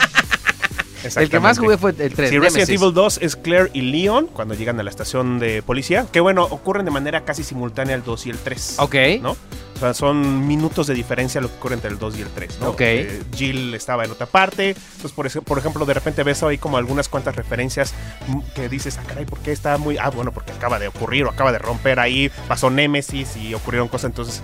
El 1.16 1.30
que 1.30 1.40
más 1.40 1.58
jugué 1.58 1.78
fue 1.78 1.94
el 1.98 2.12
3. 2.14 2.28
Sí, 2.28 2.38
Resident 2.38 2.68
Evil 2.68 2.92
2 2.92 3.20
es 3.22 3.34
Claire 3.36 3.70
y 3.72 3.80
Leon 3.80 4.26
cuando 4.26 4.52
llegan 4.52 4.78
a 4.80 4.82
la 4.82 4.90
estación 4.90 5.38
de 5.38 5.62
policía. 5.62 6.06
Que 6.12 6.20
bueno, 6.20 6.44
ocurren 6.44 6.84
de 6.84 6.90
manera 6.90 7.24
casi 7.24 7.42
simultánea 7.42 7.94
el 7.94 8.04
2 8.04 8.26
y 8.26 8.30
el 8.30 8.36
3. 8.38 8.74
Ok. 8.80 8.94
¿No? 9.22 9.30
O 9.30 9.78
sea, 9.80 9.94
son 9.94 10.46
minutos 10.46 10.86
de 10.88 10.92
diferencia 10.92 11.40
lo 11.40 11.48
que 11.48 11.54
ocurre 11.54 11.74
entre 11.76 11.88
el 11.90 11.98
2 11.98 12.18
y 12.18 12.20
el 12.20 12.28
3, 12.28 12.58
¿no? 12.60 12.68
Ok. 12.68 12.80
Eh, 12.82 13.22
Jill 13.34 13.72
estaba 13.74 14.04
en 14.04 14.10
otra 14.10 14.26
parte. 14.26 14.70
Entonces, 14.76 15.12
por, 15.12 15.26
ese- 15.26 15.40
por 15.40 15.56
ejemplo, 15.56 15.86
de 15.86 15.94
repente 15.94 16.22
ves 16.22 16.42
ahí 16.42 16.58
como 16.58 16.76
algunas 16.76 17.08
cuantas 17.08 17.34
referencias 17.34 17.94
mm, 18.28 18.40
que 18.54 18.68
dices, 18.68 18.98
ah, 18.98 19.02
caray, 19.06 19.24
¿por 19.24 19.38
qué 19.38 19.52
está 19.52 19.78
muy...? 19.78 19.96
Ah, 19.96 20.10
bueno, 20.10 20.32
porque 20.32 20.52
acaba 20.52 20.78
de 20.78 20.88
ocurrir 20.88 21.24
o 21.24 21.30
acaba 21.30 21.50
de 21.50 21.58
romper 21.58 21.98
ahí, 21.98 22.30
pasó 22.46 22.68
Nemesis 22.68 23.38
y 23.38 23.54
ocurrieron 23.54 23.88
cosas, 23.88 24.10
entonces... 24.10 24.42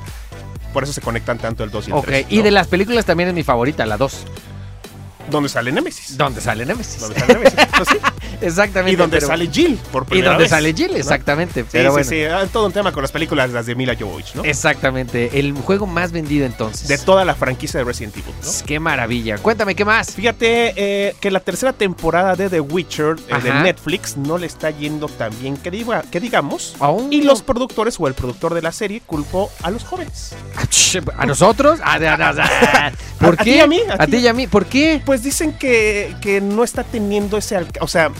Por 0.77 0.85
eso 0.85 0.93
se 0.93 1.01
conectan 1.01 1.39
tanto 1.39 1.65
el 1.65 1.71
2 1.71 1.89
y 1.89 1.91
el 1.91 1.97
Ok, 1.97 2.05
3. 2.05 2.27
y 2.29 2.43
de 2.43 2.51
las 2.51 2.67
películas 2.67 3.07
también 3.07 3.31
es 3.31 3.35
mi 3.35 3.43
favorita, 3.43 3.87
la 3.87 3.97
2. 3.97 4.27
Donde 5.31 5.49
sale 5.49 5.73
Nemesis. 5.73 6.17
Donde 6.17 6.41
sale 6.41 6.65
Nemesis. 6.65 7.01
Donde 7.01 7.19
sale 7.21 7.35
Nemesis. 7.35 7.59
Sí. 7.89 7.97
Exactamente. 8.41 8.93
Y 8.93 8.97
donde 8.97 9.17
pero- 9.17 9.27
sale 9.29 9.47
Jill 9.51 9.79
por 9.91 10.03
Y 10.05 10.07
primera 10.07 10.31
donde 10.31 10.45
vez, 10.45 10.51
sale 10.51 10.73
Jill, 10.75 10.91
¿no? 10.93 10.97
exactamente. 10.99 11.63
Sí, 11.63 11.69
pero 11.73 11.91
sí, 11.91 11.93
bueno. 11.93 12.11
sí. 12.11 12.25
Ah, 12.25 12.47
todo 12.53 12.67
un 12.67 12.73
tema 12.73 12.93
con 12.93 13.03
las 13.03 13.11
películas, 13.13 13.51
las 13.51 13.67
de 13.67 13.75
Mila 13.75 13.95
Jovovich, 13.99 14.35
¿no? 14.35 14.45
Exactamente. 14.45 15.39
El 15.39 15.53
juego 15.55 15.87
más 15.87 16.13
vendido 16.13 16.45
entonces. 16.47 16.87
De 16.89 16.99
toda 16.99 17.25
la 17.25 17.35
franquicia 17.35 17.79
de 17.79 17.85
Resident 17.85 18.17
Evil, 18.17 18.35
¿no? 18.45 18.51
Qué 18.67 18.79
maravilla. 18.79 19.39
Cuéntame, 19.39 19.75
¿qué 19.75 19.85
más? 19.85 20.11
Fíjate 20.15 20.75
eh, 20.77 21.15
que 21.21 21.31
la 21.31 21.41
tercera 21.41 21.73
temporada 21.73 22.37
de 22.37 22.51
The 22.51 22.61
Witcher 22.61 23.17
eh, 23.29 23.41
de. 23.43 23.53
Netflix 23.57 24.17
no 24.17 24.37
le 24.39 24.47
está 24.47 24.71
yendo 24.71 25.09
tan 25.09 25.33
bien 25.41 25.57
que, 25.57 25.73
diga- 25.73 26.03
que 26.11 26.21
digamos. 26.21 26.75
Aún 26.79 27.13
Y 27.13 27.19
no- 27.21 27.27
los 27.33 27.43
productores 27.43 27.97
o 27.99 28.07
el 28.07 28.15
productor 28.15 28.53
de 28.55 28.63
la 28.63 28.73
serie 28.73 29.01
culpó 29.07 29.51
a 29.63 29.71
los 29.71 29.83
jóvenes. 29.85 30.35
¿A 31.17 31.27
nosotros? 31.27 31.81
Ah. 31.83 31.99
¿Por 33.19 33.39
¿A- 33.39 33.43
a 33.43 33.45
qué? 33.45 33.45
ti 33.45 33.51
y 33.57 33.61
a 33.61 33.67
mí? 33.67 33.81
¿A 33.99 34.07
ti 34.07 34.17
y 34.19 34.27
a 34.29 34.33
mí. 34.33 34.47
¿Por 34.47 34.67
qué? 34.67 35.01
Pues 35.05 35.16
dicen 35.23 35.53
que, 35.53 36.15
que 36.21 36.41
no 36.41 36.65
está 36.65 36.85
teniendo 36.85 37.37
ese 37.37 37.57
alcance. 37.57 37.81
O 37.81 37.89
sea, 37.89 38.11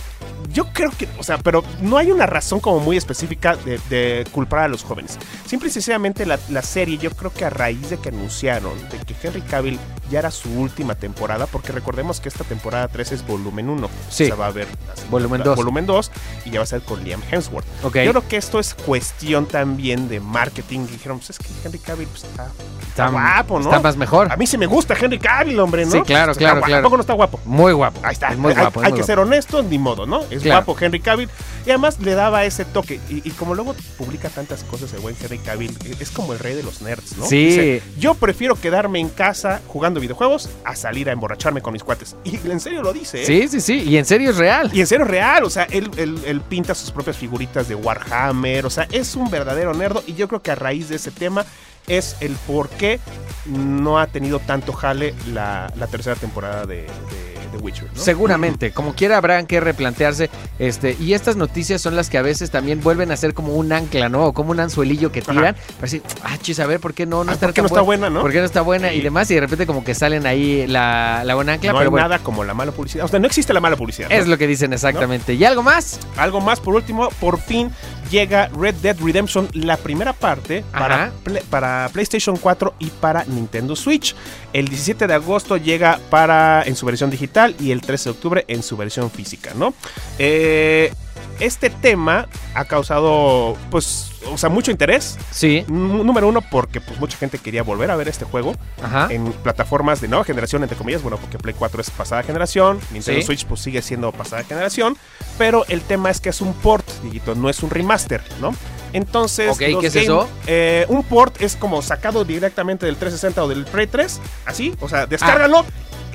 yo 0.53 0.73
creo 0.73 0.91
que, 0.91 1.09
o 1.19 1.23
sea, 1.23 1.39
pero 1.39 1.65
no 1.83 1.99
hay 1.99 2.11
una 2.11 2.27
razón 2.27 2.61
como 2.61 2.81
muy 2.81 2.97
específica 2.97 3.57
de, 3.57 3.81
de 3.91 4.27
culpar 4.33 4.61
a 4.61 4.69
los 4.69 4.83
jóvenes. 4.83 5.19
Simple 5.47 5.69
y 5.69 5.73
sencillamente 5.73 6.25
la, 6.25 6.39
la 6.49 6.63
serie, 6.63 6.99
yo 6.99 7.11
creo 7.11 7.33
que 7.33 7.45
a 7.45 7.51
raíz 7.51 7.91
de 7.91 7.99
que 7.99 8.09
anunciaron 8.11 8.73
de 8.89 8.99
que 8.99 9.15
Henry 9.23 9.43
Cavill 9.43 9.79
ya 10.11 10.19
era 10.21 10.31
su 10.31 10.51
última 10.51 10.95
temporada, 10.95 11.47
porque 11.47 11.73
recordemos 11.73 12.21
que 12.21 12.29
esta 12.29 12.45
temporada 12.45 12.89
3 12.89 13.13
es 13.13 13.27
volumen 13.27 13.69
1. 13.69 13.89
Sí. 14.09 14.25
O 14.25 14.27
sea, 14.29 14.37
va 14.37 14.47
a 14.47 14.49
haber 14.49 14.67
Volumen 15.11 15.43
dos. 15.43 15.57
Volumen 15.57 15.87
2 15.87 16.11
y 16.47 16.51
ya 16.51 16.61
va 16.61 16.65
a 16.65 16.67
ser 16.67 16.81
con 16.83 17.03
Liam 17.05 17.21
Hemsworth. 17.31 17.67
Ok. 17.85 17.97
Yo 17.99 18.11
creo 18.13 18.29
que 18.29 18.37
esto 18.37 18.59
es 18.59 18.75
cuestión 18.75 19.47
también 19.47 20.09
de 20.09 20.21
marketing. 20.21 20.87
Dijeron, 20.87 21.19
pues 21.19 21.31
es 21.31 21.39
que 21.39 21.47
Henry 21.65 21.79
Cavill 21.79 22.09
pues, 22.09 22.25
está, 22.25 23.09
guapo, 23.09 23.59
¿no? 23.61 23.67
Está 23.67 23.81
más 23.81 23.97
mejor. 23.97 24.33
A 24.33 24.37
mí 24.37 24.47
sí 24.47 24.57
me 24.59 24.67
gusta 24.67 24.95
Henry 25.01 25.19
Cavill, 25.19 25.59
hombre, 25.61 25.85
¿no? 25.85 25.93
Sí, 25.93 26.01
claro, 26.03 26.35
claro, 26.35 26.57
guapo. 26.57 26.67
claro. 26.67 26.81
¿A 26.81 26.85
poco 26.85 26.97
no 26.97 27.01
está 27.03 27.13
guapo? 27.13 27.41
Muy 27.45 27.73
guapo. 27.73 28.01
Ahí 28.03 28.13
está. 28.13 28.29
Es 28.29 28.39
muy 28.39 28.53
Hay- 28.53 28.59
guapo. 28.59 28.81
es 28.81 28.87
Hay, 28.87 28.93
muy 28.93 28.97
que 28.99 29.03
guapo. 29.03 29.07
ser 29.07 29.19
honestos, 29.19 29.65
ni 29.67 29.79
modo, 29.79 30.07
¿no? 30.07 30.23
Es 30.31 30.43
Claro. 30.43 30.65
guapo 30.65 30.77
Henry 30.85 31.01
Cavill. 31.01 31.29
Y 31.67 31.71
además 31.71 31.99
le 32.01 32.15
daba 32.15 32.45
ese 32.45 32.65
toque. 32.65 33.01
Y, 33.09 33.27
y 33.29 33.31
como 33.33 33.55
luego 33.55 33.75
publica 33.99 34.29
tantas 34.29 34.63
cosas 34.65 34.93
el 34.93 35.01
buen 35.01 35.17
Henry 35.21 35.39
Cavill, 35.39 35.77
e- 35.85 35.97
es 36.01 36.11
como 36.11 36.33
el 36.33 36.39
rey 36.39 36.55
de 36.55 36.63
los 36.63 36.81
nerds, 36.83 37.17
¿no? 37.17 37.27
Sí. 37.27 37.81
yo 37.99 38.15
prefiero 38.15 38.55
quedarme 38.57 39.01
en 39.01 39.09
casa 39.09 39.61
jugando 39.69 39.96
videojuegos 40.01 40.49
a 40.65 40.75
salir 40.77 41.09
a 41.09 41.13
emborracharme 41.13 41.61
con 41.63 41.73
mis 41.73 41.83
cuates. 41.85 42.17
Y 42.25 42.37
en 42.51 42.61
serio 42.61 42.83
lo 42.83 42.93
dice, 42.93 43.23
¿eh? 43.23 43.27
Sí, 43.27 43.49
sí, 43.49 43.61
sí. 43.61 43.83
Y 43.83 43.97
en 43.97 44.05
serio 44.05 44.31
es 44.31 44.37
real. 44.37 44.71
Y 44.73 44.81
en 44.81 44.87
serio 44.87 45.05
es 45.05 45.11
real, 45.11 45.45
o 45.45 45.51
sea, 45.51 45.65
él, 45.65 45.91
él- 45.97 46.21
él 46.27 46.41
pinta 46.41 46.75
sus 46.75 46.91
propias 46.91 47.17
figuritas 47.17 47.69
de 47.69 47.75
Warhammer, 47.75 48.67
o 48.67 48.71
sea, 48.71 48.87
es 48.93 49.15
un 49.17 49.31
verdadero 49.31 49.75
nerdo 49.75 50.03
y 50.07 50.15
yo 50.15 50.29
creo 50.29 50.43
que 50.43 50.51
a 50.51 50.55
raíz 50.55 50.89
de 50.89 50.97
ese 50.97 51.11
tema 51.11 51.45
es 51.87 52.17
el 52.21 52.33
por 52.47 52.69
qué 52.69 52.99
no 53.47 53.99
ha 54.01 54.07
tenido 54.09 54.41
tanto 54.41 54.73
jale 54.73 55.15
la, 55.33 55.73
la 55.77 55.87
tercera 55.87 56.17
temporada 56.17 56.67
de, 56.67 56.83
de- 56.83 57.36
Witcher, 57.63 57.89
¿no? 57.95 58.01
Seguramente, 58.03 58.73
como 58.73 58.95
quiera 58.95 59.17
habrán 59.17 59.47
que 59.47 59.61
replantearse, 59.61 60.31
este, 60.59 60.97
y 61.01 61.15
estas 61.15 61.37
noticias 61.37 61.81
son 61.81 61.97
las 61.97 62.11
que 62.11 62.19
a 62.19 62.23
veces 62.23 62.51
también 62.51 62.83
vuelven 62.83 63.11
a 63.13 63.17
ser 63.17 63.35
como 63.35 63.55
un 63.55 63.73
ancla, 63.73 64.09
¿no? 64.09 64.27
O 64.27 64.33
como 64.33 64.51
un 64.51 64.61
anzuelillo 64.61 65.13
que 65.13 65.23
tiran, 65.23 65.55
para 65.55 65.81
decir, 65.83 66.03
ah, 66.23 66.37
chis, 66.41 66.61
a 66.61 66.67
ver, 66.67 66.81
¿por 66.81 66.95
qué 66.95 67.07
no, 67.07 67.25
no 67.25 67.31
Ah, 67.31 67.35
está 67.35 67.47
¿por 67.47 67.55
qué 67.55 67.63
no 67.63 67.67
está 67.67 67.81
buena? 67.81 68.07
buena, 68.07 68.15
no? 68.19 68.23
¿Por 68.23 68.33
qué 68.33 68.39
no 68.39 68.45
está 68.45 68.63
buena? 68.63 68.91
Sí. 68.91 68.97
Y 68.97 69.01
demás, 69.03 69.31
y 69.31 69.35
de 69.35 69.41
repente 69.41 69.67
como 69.67 69.85
que 69.85 69.95
salen 69.95 70.27
ahí 70.27 70.67
la, 70.67 71.23
la 71.25 71.35
buena 71.35 71.55
ancla, 71.55 71.73
no 71.73 71.79
pero 71.79 71.89
hay 71.89 71.91
bueno, 71.91 72.09
nada 72.09 72.23
como 72.23 72.45
la 72.45 72.55
mala 72.55 72.73
publicidad. 72.73 73.05
O 73.05 73.09
sea, 73.09 73.19
no 73.19 73.27
existe 73.27 73.53
la 73.53 73.61
mala 73.61 73.77
publicidad. 73.77 74.09
¿no? 74.09 74.15
es 74.15 74.27
lo 74.27 74.39
que 74.39 74.47
dicen 74.47 74.73
exactamente. 74.73 75.35
¿Y 75.35 75.45
algo 75.45 75.63
más? 75.63 75.99
Algo 76.17 76.41
más, 76.41 76.61
por 76.61 76.75
último, 76.75 77.09
por 77.21 77.39
fin 77.39 77.71
llega 78.11 78.49
Red 78.49 78.75
Dead 78.77 78.97
Redemption, 79.01 79.49
la 79.53 79.77
primera 79.77 80.13
parte 80.13 80.65
para. 80.73 81.13
Play- 81.25 81.43
para 81.51 81.89
PlayStation 81.93 82.37
4 82.37 82.75
y 82.79 82.87
para 82.87 83.25
Nintendo 83.25 83.75
Switch. 83.77 84.15
El 84.53 84.69
17 84.69 85.07
de 85.07 85.15
agosto 85.15 85.57
llega 85.57 85.99
para 86.11 86.63
en 86.65 86.77
su 86.77 86.87
versión 86.87 87.11
digital 87.11 87.55
y 87.61 87.71
el 87.73 87.81
13 87.81 88.05
de 88.05 88.11
octubre 88.11 88.45
en 88.49 88.63
su 88.63 88.77
versión 88.77 89.11
física, 89.11 89.53
¿no? 89.55 89.75
Eh, 90.19 90.93
este 91.41 91.71
tema 91.71 92.27
ha 92.55 92.65
causado, 92.65 93.57
pues, 93.71 94.11
o 94.33 94.39
sea, 94.39 94.49
mucho 94.49 94.71
interés. 94.71 95.19
Sí. 95.31 95.65
N- 95.69 96.05
número 96.05 96.29
uno, 96.29 96.41
porque 96.41 96.81
pues 96.81 96.99
mucha 96.99 97.17
gente 97.19 97.39
quería 97.39 97.63
volver 97.63 97.91
a 97.91 97.97
ver 97.97 98.09
este 98.09 98.25
juego 98.25 98.55
Ajá. 98.83 99.09
en 99.11 99.33
plataformas 99.33 100.01
de 100.01 100.09
nueva 100.09 100.25
generación, 100.25 100.63
entre 100.63 100.77
comillas. 100.77 101.03
Bueno, 101.03 101.17
porque 101.19 101.39
Play 101.39 101.55
4 101.59 101.81
es 101.81 101.91
pasada 101.91 102.23
generación, 102.23 102.79
Nintendo 102.93 103.21
Sí. 103.21 103.27
Switch 103.27 103.45
pues 103.47 103.61
sigue 103.61 103.83
siendo 103.83 104.13
pasada 104.13 104.43
generación. 104.45 104.97
Pero 105.39 105.65
el 105.69 105.83
tema 105.83 106.11
es 106.11 106.21
que 106.21 106.31
es 106.31 106.41
un 106.41 106.55
port, 106.55 106.87
Dieguito, 107.03 107.35
no 107.35 107.51
es 107.51 107.63
un 107.63 107.71
remaster, 107.71 108.23
¿no? 108.41 108.55
Entonces, 108.93 109.49
los 109.49 109.59
¿qué 109.59 109.77
es 109.87 109.97
eso? 109.97 110.29
eh, 110.47 110.87
un 110.89 111.03
port 111.03 111.41
es 111.43 111.57
como 111.57 111.83
sacado 111.83 112.25
directamente 112.25 112.87
del 112.87 112.97
360 112.97 113.45
o 113.45 113.49
del 113.49 113.65
Play 113.67 113.87
3, 113.89 114.21
así, 114.47 114.75
o 114.81 114.89
sea, 114.89 115.07
descárgalo 115.07 115.59
Ah. 115.59 115.65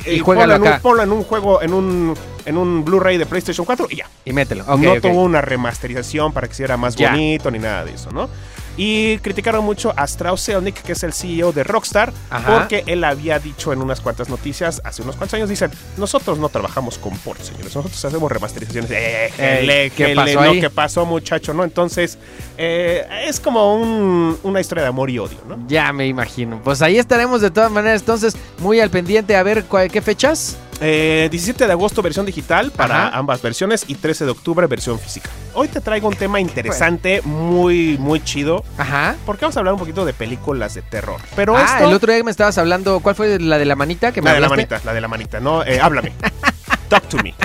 Y 0.06 0.20
juégalo 0.20 0.54
ponlo 0.54 0.66
en, 0.68 0.74
un, 0.74 0.80
ponlo 0.82 1.04
en 1.04 1.12
un 1.12 1.24
juego, 1.24 1.62
en 1.62 1.74
un, 1.74 2.14
en 2.46 2.58
un 2.58 2.84
Blu-ray 2.86 3.18
de 3.18 3.26
PlayStation 3.26 3.66
4 3.66 3.88
y 3.92 3.98
ya. 3.98 4.10
Y 4.26 4.34
mételo. 4.34 4.64
Ok, 4.68 4.80
no 4.80 5.02
tuvo 5.02 5.24
una 5.24 5.42
remasterización 5.42 6.34
para 6.34 6.48
que 6.48 6.54
sea 6.54 6.78
más 6.78 6.96
Ya. 6.96 7.12
bonito 7.12 7.50
ni 7.52 7.60
nada 7.60 7.86
de 7.86 7.94
eso, 7.94 8.12
¿no? 8.12 8.30
Y 8.78 9.18
criticaron 9.20 9.64
mucho 9.66 9.94
a 9.98 10.06
Strauss 10.06 10.46
Zelnick, 10.46 10.82
que 10.82 10.94
es 10.94 11.04
el 11.04 11.14
CEO 11.14 11.52
de 11.52 11.64
Rockstar, 11.64 12.14
Ajá. 12.30 12.60
porque 12.60 12.84
él 12.88 13.04
había 13.04 13.38
dicho 13.40 13.74
en 13.74 13.82
unas 13.82 14.00
cuantas 14.02 14.30
noticias 14.30 14.82
hace 14.86 15.02
unos 15.02 15.16
cuantos 15.18 15.34
años, 15.36 15.50
dicen, 15.50 15.70
nosotros 15.98 16.38
no 16.40 16.50
trabajamos 16.50 16.98
con 16.98 17.16
ports, 17.20 17.48
señores, 17.48 17.76
nosotros 17.76 18.04
hacemos 18.06 18.32
remasterizaciones. 18.32 18.92
Eh, 19.02 19.32
jele, 19.36 19.90
¿qué 19.92 20.16
pasó 20.16 20.42
no? 20.46 20.52
¿qué 20.54 20.70
pasó, 20.70 21.06
muchacho? 21.06 21.54
¿No? 21.54 21.64
Entonces, 21.64 22.18
eh, 22.58 23.06
es 23.28 23.40
como 23.40 23.76
un- 23.76 24.38
una 24.44 24.60
historia 24.62 24.84
de 24.84 24.90
amor 24.90 25.10
y 25.10 25.20
odio, 25.20 25.38
¿no? 25.48 25.58
Ya 25.68 25.92
me 25.94 26.08
imagino. 26.08 26.62
Pues 26.64 26.82
ahí 26.82 26.98
estaremos 26.98 27.42
de 27.42 27.52
todas 27.52 27.72
maneras. 27.72 28.02
Entonces, 28.02 28.36
muy 28.60 28.80
al 28.80 28.90
pendiente 28.90 29.36
a 29.36 29.44
ver 29.44 29.66
cuál- 29.66 29.92
qué 29.92 30.02
fechas. 30.02 30.58
Eh, 30.84 31.28
17 31.30 31.68
de 31.68 31.72
agosto 31.72 32.02
versión 32.02 32.26
digital 32.26 32.72
para 32.72 33.08
Ajá. 33.08 33.18
ambas 33.18 33.42
versiones 33.44 33.86
y 33.88 33.96
13 33.96 34.26
de 34.26 34.32
octubre 34.32 34.66
versión 34.66 34.98
física. 34.98 35.30
Hoy 35.54 35.68
te 35.68 35.80
traigo 35.80 36.08
un 36.08 36.16
tema 36.16 36.40
interesante, 36.40 37.22
muy, 37.24 38.00
muy 38.00 38.24
chido, 38.24 38.64
Ajá. 38.80 39.16
porque 39.26 39.46
vamos 39.46 39.56
a 39.58 39.60
hablar 39.60 39.76
un 39.76 39.80
poquito 39.80 40.06
de 40.06 40.14
películas 40.14 40.74
de 40.74 40.82
terror. 40.82 41.22
Pero 41.36 41.56
ah, 41.56 41.64
esto... 41.64 41.88
el 41.88 41.94
otro 41.94 42.12
día 42.12 42.24
me 42.24 42.32
estabas 42.32 42.58
hablando. 42.58 43.00
¿Cuál 43.00 43.14
fue 43.14 43.40
la 43.40 43.60
de 43.60 43.66
la 43.66 43.76
manita 43.76 44.12
que 44.12 44.24
me 44.24 44.30
La 44.30 44.34
de 44.34 44.42
la 44.42 44.50
manita, 44.50 44.82
la 44.84 44.94
de 44.94 45.02
la 45.02 45.08
manita, 45.08 45.40
¿no? 45.40 45.64
Eh, 45.64 45.80
háblame. 45.80 46.14
Talk 46.90 47.08
to 47.10 47.18
me. 47.18 47.36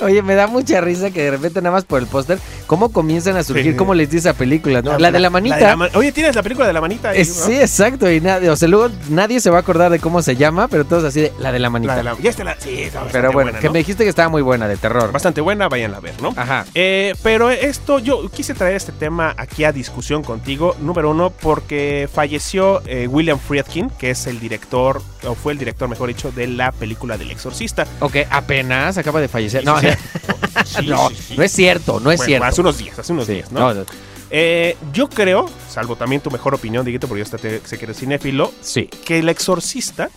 Oye, 0.00 0.22
me 0.22 0.34
da 0.34 0.46
mucha 0.46 0.80
risa 0.80 1.10
que 1.10 1.24
de 1.24 1.30
repente 1.32 1.60
nada 1.60 1.74
más 1.74 1.84
por 1.84 2.00
el 2.00 2.06
póster, 2.06 2.38
cómo 2.70 2.92
comienzan 2.92 3.36
a 3.36 3.42
surgir, 3.42 3.72
Sí. 3.72 3.76
cómo 3.76 3.94
les 3.94 4.08
dice 4.10 4.28
esa 4.30 4.38
película. 4.38 4.80
No, 4.80 4.96
la, 4.96 5.10
de 5.10 5.18
la 5.18 5.28
manita. 5.28 5.56
de 5.56 5.62
la 5.62 5.74
ma- 5.74 5.88
Oye, 5.94 6.12
¿tienes 6.12 6.36
la 6.36 6.42
película 6.44 6.68
de 6.68 6.72
la 6.72 6.80
manita? 6.80 7.10
ahí, 7.10 7.20
Eh, 7.22 7.26
no? 7.26 7.34
sí, 7.46 7.56
exacto. 7.56 8.08
Y 8.08 8.20
nadie, 8.20 8.48
o 8.48 8.54
sea, 8.54 8.68
luego 8.68 8.88
nadie 9.08 9.40
se 9.40 9.50
va 9.50 9.56
a 9.56 9.60
acordar 9.62 9.90
de 9.90 9.98
cómo 9.98 10.22
se 10.22 10.36
llama, 10.36 10.68
pero 10.68 10.84
todos 10.84 11.02
así 11.02 11.20
de 11.22 11.32
la 11.40 11.50
de 11.50 11.58
la 11.58 11.68
manita. 11.68 11.94
La 11.94 11.96
de 11.96 12.04
la... 12.04 12.16
Ya 12.22 12.30
está 12.30 12.44
la... 12.44 12.54
Sí, 12.60 12.82
está 12.82 13.02
pero 13.10 13.32
bueno, 13.32 13.46
buena, 13.50 13.58
que 13.58 13.66
¿no? 13.66 13.72
me 13.72 13.80
dijiste 13.80 14.04
que 14.04 14.08
estaba 14.10 14.28
muy 14.28 14.40
buena 14.42 14.68
de 14.68 14.76
terror. 14.76 15.10
Bastante 15.10 15.40
buena, 15.40 15.68
váyanla 15.68 15.96
a 15.96 16.00
ver, 16.00 16.14
¿no? 16.22 16.32
Ajá. 16.36 16.64
Eh, 16.76 17.12
pero 17.24 17.50
esto, 17.50 17.98
yo 17.98 18.28
quise 18.30 18.54
traer 18.54 18.76
este 18.76 18.92
tema 18.92 19.34
aquí 19.36 19.64
a 19.64 19.72
discusión 19.72 20.22
contigo. 20.22 20.76
Número 20.80 21.10
uno, 21.10 21.30
porque 21.30 22.08
falleció 22.12 22.82
eh, 22.86 23.08
William 23.08 23.40
Friedkin, 23.40 23.90
que 23.90 24.10
es 24.10 24.28
el 24.28 24.38
director, 24.38 25.02
o 25.24 25.34
fue 25.34 25.52
el 25.52 25.58
director, 25.58 25.88
mejor 25.88 26.08
dicho, 26.08 26.30
de 26.32 26.46
la 26.46 26.72
película 26.72 27.16
del 27.18 27.30
Exorcista. 27.30 27.86
Ok, 28.00 28.16
apenas 28.30 28.98
acaba 28.98 29.20
de 29.20 29.28
fallecer. 29.28 29.64
No, 29.64 29.78
sí, 29.80 29.86
no, 30.86 31.08
Sí, 31.10 31.34
no 31.36 31.42
es 31.42 31.52
cierto, 31.52 32.00
no 32.00 32.10
es 32.10 32.18
Bueno, 32.18 32.26
cierto. 32.26 32.46
Hace 32.46 32.60
unos 32.60 32.78
días, 32.78 32.98
hace 32.98 33.12
unos 33.12 33.26
días, 33.26 33.50
¿no? 33.52 33.60
no, 33.60 33.74
no, 33.74 33.86
Eh, 34.30 34.76
yo 34.92 35.08
creo, 35.08 35.48
salvo 35.68 35.96
también 35.96 36.20
tu 36.22 36.30
mejor 36.30 36.54
opinión, 36.54 36.84
Dieguito, 36.84 37.08
porque 37.08 37.24
yo 37.24 37.38
sé 37.38 37.78
que 37.78 37.84
eres 37.84 37.98
cinéfilo, 37.98 38.52
sí, 38.60 38.84
que 39.04 39.18
El 39.18 39.28
Exorcista 39.28 40.10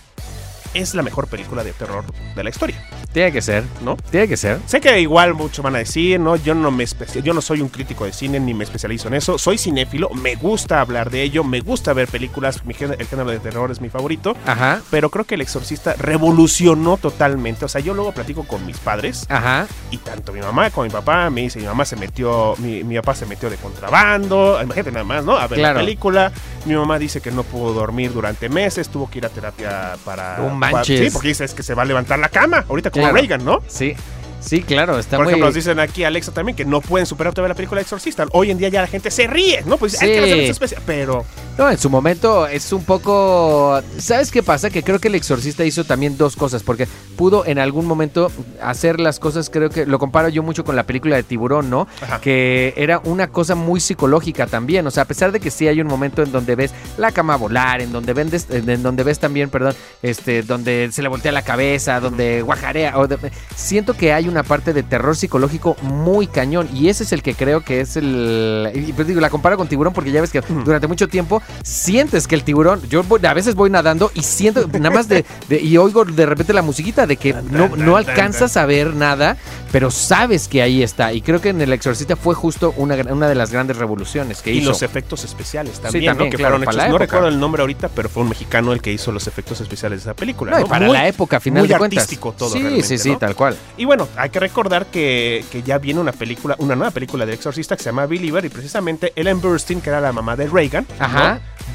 es 0.74 0.94
la 0.96 1.02
mejor 1.04 1.28
película 1.28 1.64
de 1.64 1.72
terror 1.74 2.04
de 2.36 2.44
la 2.44 2.50
historia, 2.50 2.84
tiene 3.12 3.32
que 3.32 3.42
ser, 3.42 3.64
¿no? 3.84 3.96
tiene 4.12 4.28
que 4.28 4.38
ser. 4.38 4.60
Sé 4.66 4.82
que 4.82 5.00
igual 5.00 5.34
muchos 5.34 5.64
van 5.64 5.76
a 5.76 5.80
decir, 5.80 6.20
¿no? 6.20 6.36
Yo 6.36 6.56
no 6.56 6.72
me 6.72 6.86
yo 7.24 7.34
no 7.34 7.42
soy 7.42 7.62
un 7.62 7.70
crítico 7.70 8.06
de 8.06 8.14
cine 8.14 8.40
ni 8.40 8.54
me 8.54 8.64
especializo 8.64 9.08
en 9.08 9.14
eso. 9.16 9.38
Soy 9.38 9.58
cinéfilo, 9.58 10.10
me 10.10 10.36
gusta 10.36 10.82
hablar 10.82 11.10
de 11.10 11.22
ello, 11.24 11.44
me 11.44 11.60
gusta 11.62 11.94
ver 11.94 12.08
películas, 12.08 12.66
mi 12.66 12.74
género- 12.74 13.00
el 13.00 13.08
género 13.08 13.30
de 13.30 13.40
terror 13.40 13.72
es 13.72 13.82
mi 13.82 13.90
favorito. 13.90 14.36
Ajá, 14.46 14.82
Pero 14.92 15.10
creo 15.10 15.26
que 15.26 15.36
El 15.36 15.42
Exorcista 15.42 15.96
revolucionó 15.98 16.98
totalmente. 16.98 17.66
O 17.66 17.68
sea, 17.68 17.82
yo 17.82 17.94
luego 17.94 18.12
platico 18.12 18.44
con 18.44 18.66
mis 18.66 18.78
padres 18.78 19.26
ajá. 19.30 19.68
y 19.92 19.98
tanto 19.98 20.34
mi 20.34 20.40
mamá 20.42 20.70
como 20.72 20.86
mi 20.86 20.90
papá 20.90 21.30
me 21.30 21.42
dice, 21.42 21.60
mi 21.60 21.66
mamá 21.66 21.86
se 21.86 21.96
metió, 21.96 22.56
mi, 22.58 22.84
mi 22.84 22.96
papá 22.96 23.16
se 23.16 23.26
metió 23.26 23.50
de 23.50 23.58
contrabando, 23.58 24.60
imagínate 24.62 24.92
nada 24.92 25.04
más, 25.06 25.24
¿no? 25.26 25.38
A 25.38 25.48
ver 25.48 25.60
Claro. 25.60 25.80
la 25.80 25.86
película. 25.86 26.32
Mi 26.66 26.76
mamá 26.76 26.98
dice 26.98 27.20
que 27.22 27.30
no 27.32 27.44
pudo 27.44 27.74
dormir 27.74 28.14
durante 28.14 28.48
meses, 28.50 28.88
tuvo 28.90 29.10
que 29.10 29.18
ir 29.20 29.26
a 29.26 29.30
terapia 29.30 29.96
para... 30.06 30.38
Para- 30.38 30.42
manches. 30.72 31.00
sí, 31.00 31.10
porque 31.12 31.30
dice 31.30 31.46
es 31.46 31.54
que 31.54 31.64
se 31.64 31.74
va 31.74 31.82
a 31.84 31.86
levantar 31.86 32.20
la 32.20 32.30
cama, 32.30 32.66
ahorita 32.70 32.90
como 32.92 33.04
Claro. 33.04 33.18
Reagan, 33.18 33.44
¿no? 33.46 33.62
Sí, 33.68 33.96
sí, 34.44 34.62
claro, 34.62 35.00
está 35.00 35.18
Por 35.18 35.26
muy... 35.26 35.32
ejemplo, 35.34 35.48
nos 35.48 35.56
dicen 35.56 35.80
aquí 35.80 36.04
Alexa 36.04 36.32
también 36.32 36.56
que 36.56 36.66
no 36.66 36.82
pueden 36.82 37.06
superar 37.06 37.34
todavía 37.34 37.50
la 37.50 37.56
película 37.56 37.82
Exorcista. 37.82 38.26
Hoy 38.32 38.52
en 38.52 38.58
día 38.58 38.70
ya 38.70 38.82
la 38.82 38.88
gente 38.88 39.10
se 39.12 39.28
ríe, 39.28 39.64
¿no? 39.66 39.78
Pues 39.78 40.02
hay 40.02 40.12
que 40.12 40.20
hacer 40.20 40.40
especiales. 40.40 40.84
Pero 40.86 41.26
No, 41.58 41.70
en 41.70 41.78
su 41.78 41.90
momento 41.90 42.48
es 42.48 42.72
un 42.74 42.84
poco... 42.84 43.82
¿Sabes 43.98 44.32
qué 44.32 44.44
pasa? 44.44 44.70
Que 44.70 44.84
creo 44.84 45.00
que 45.00 45.08
el 45.08 45.16
exorcista 45.16 45.64
hizo 45.66 45.84
también 45.84 46.18
dos 46.18 46.36
cosas, 46.36 46.64
porque 46.64 46.88
pudo 47.16 47.46
en 47.46 47.60
algún 47.60 47.86
momento 47.86 48.32
hacer 48.62 49.00
las 49.00 49.20
cosas, 49.20 49.50
creo 49.50 49.70
que 49.70 49.86
lo 49.86 50.00
comparo 50.00 50.30
yo 50.30 50.44
mucho 50.44 50.64
con 50.64 50.76
la 50.76 50.84
película 50.84 51.16
de 51.16 51.24
Tiburón, 51.24 51.70
¿no? 51.70 51.88
Ajá. 52.02 52.20
Que 52.22 52.74
era 52.78 53.00
una 53.04 53.28
cosa 53.28 53.56
muy 53.56 53.80
psicológica 53.80 54.48
también, 54.48 54.86
o 54.88 54.92
sea, 54.92 55.04
a 55.04 55.06
pesar 55.06 55.32
de 55.32 55.40
que 55.40 55.52
sí 55.52 55.68
hay 55.68 55.80
un 55.80 55.88
momento 55.88 56.24
en 56.24 56.32
donde 56.32 56.56
ves 56.56 56.74
la 56.98 57.12
cama 57.12 57.36
volar, 57.36 57.82
en 57.82 57.92
donde, 57.92 58.14
vendes, 58.14 58.48
en 58.50 58.82
donde 58.82 59.04
ves 59.04 59.20
también, 59.20 59.50
perdón, 59.50 59.76
este, 60.02 60.42
donde 60.44 60.90
se 60.92 61.02
le 61.02 61.08
voltea 61.10 61.32
la 61.32 61.44
cabeza, 61.44 62.00
donde 62.00 62.42
guajarea, 62.42 62.98
o 62.98 63.08
de- 63.08 63.18
siento 63.56 63.94
que 63.94 64.12
hay 64.14 64.28
una 64.34 64.44
parte 64.44 64.74
de 64.74 64.84
terror 64.84 65.16
psicológico 65.16 65.78
muy 65.82 66.28
cañón, 66.28 66.68
y 66.74 66.90
ese 66.90 67.04
es 67.04 67.14
el 67.14 67.24
que 67.24 67.34
creo 67.36 67.62
que 67.62 67.82
es 67.82 67.96
el... 67.96 68.72
Y 68.76 68.92
pues 68.94 69.08
digo, 69.08 69.22
la 69.22 69.30
comparo 69.30 69.56
con 69.58 69.68
Tiburón 69.68 69.94
porque 69.94 70.12
ya 70.12 70.20
ves 70.22 70.32
que 70.32 70.42
durante 70.66 70.88
mucho 70.88 71.08
tiempo 71.08 71.42
sientes 71.64 72.28
que 72.28 72.36
el 72.36 72.44
tiburón, 72.44 72.82
yo 72.90 73.04
voy- 73.04 73.26
a 73.26 73.34
veces 73.34 73.56
voy 73.56 73.70
nadando 73.70 74.12
y 74.14 74.22
siento 74.24 74.68
nada 74.68 74.90
más 74.92 75.08
de, 75.08 75.24
de- 75.50 75.62
y 75.62 75.78
oigo 75.78 76.04
de 76.06 76.26
repente 76.26 76.52
la 76.54 76.62
musiquita 76.62 77.08
de 77.08 77.18
que 77.18 77.34
no, 77.52 77.70
no 77.76 77.96
alcanzas 77.96 78.58
a 78.58 78.66
ver 78.66 78.94
nada, 78.96 79.38
pero 79.72 79.90
sabes 79.92 80.48
que 80.48 80.62
ahí 80.62 80.84
está. 80.84 81.14
Y 81.14 81.22
creo 81.22 81.42
que 81.42 81.50
en 81.50 81.62
El 81.62 81.72
Exorcista 81.74 82.16
fue 82.16 82.36
justo 82.36 82.74
una, 82.78 82.96
una 83.12 83.28
de 83.28 83.36
las 83.36 83.52
grandes 83.52 83.78
revoluciones 83.78 84.42
que 84.42 84.52
y 84.54 84.58
hizo. 84.60 84.70
los 84.70 84.82
efectos 84.84 85.24
especiales 85.24 85.80
también, 85.80 86.06
también, 86.06 86.28
¿no? 86.30 86.32
Que 86.32 86.38
claro, 86.38 86.58
fueron 86.58 86.74
hechos. 86.76 86.90
No 86.90 86.98
recuerdo 86.98 87.28
el 87.28 87.40
nombre 87.40 87.62
ahorita, 87.62 87.90
pero 87.90 88.10
fue 88.10 88.24
un 88.24 88.30
mexicano 88.30 88.74
el 88.74 88.82
que 88.82 88.92
hizo 88.92 89.12
los 89.12 89.28
efectos 89.28 89.62
especiales 89.62 90.00
de 90.00 90.10
esa 90.12 90.16
película. 90.16 90.52
No, 90.52 90.60
¿no? 90.60 90.66
y 90.66 90.70
para 90.70 90.86
Muy- 90.88 90.96
la 90.98 91.08
época, 91.08 91.40
final 91.40 91.62
muy 91.62 91.68
de 91.70 91.78
cuentas. 91.78 92.04
artístico 92.04 92.32
todo 92.34 92.50
Sí, 92.50 92.82
sí, 92.84 92.98
sí, 92.98 93.12
¿no? 93.12 93.18
tal 93.18 93.36
cual. 93.36 93.56
Y 93.78 93.86
bueno, 93.86 94.08
hay 94.24 94.30
que 94.30 94.40
recordar 94.40 94.86
que, 94.86 95.44
que 95.52 95.64
ya 95.64 95.78
viene 95.80 96.00
una 96.00 96.14
película, 96.14 96.56
una 96.60 96.78
nueva 96.78 96.92
película 96.92 97.26
de 97.26 97.34
Exorcista 97.34 97.76
que 97.76 97.84
se 97.84 97.90
llama 97.90 98.06
Believer 98.06 98.46
y 98.46 98.48
precisamente 98.48 99.12
Ellen 99.18 99.42
Burstyn, 99.42 99.82
que 99.82 99.90
era 99.90 100.00
la 100.00 100.14
mamá 100.14 100.38
de 100.38 100.48
Reagan, 100.48 100.88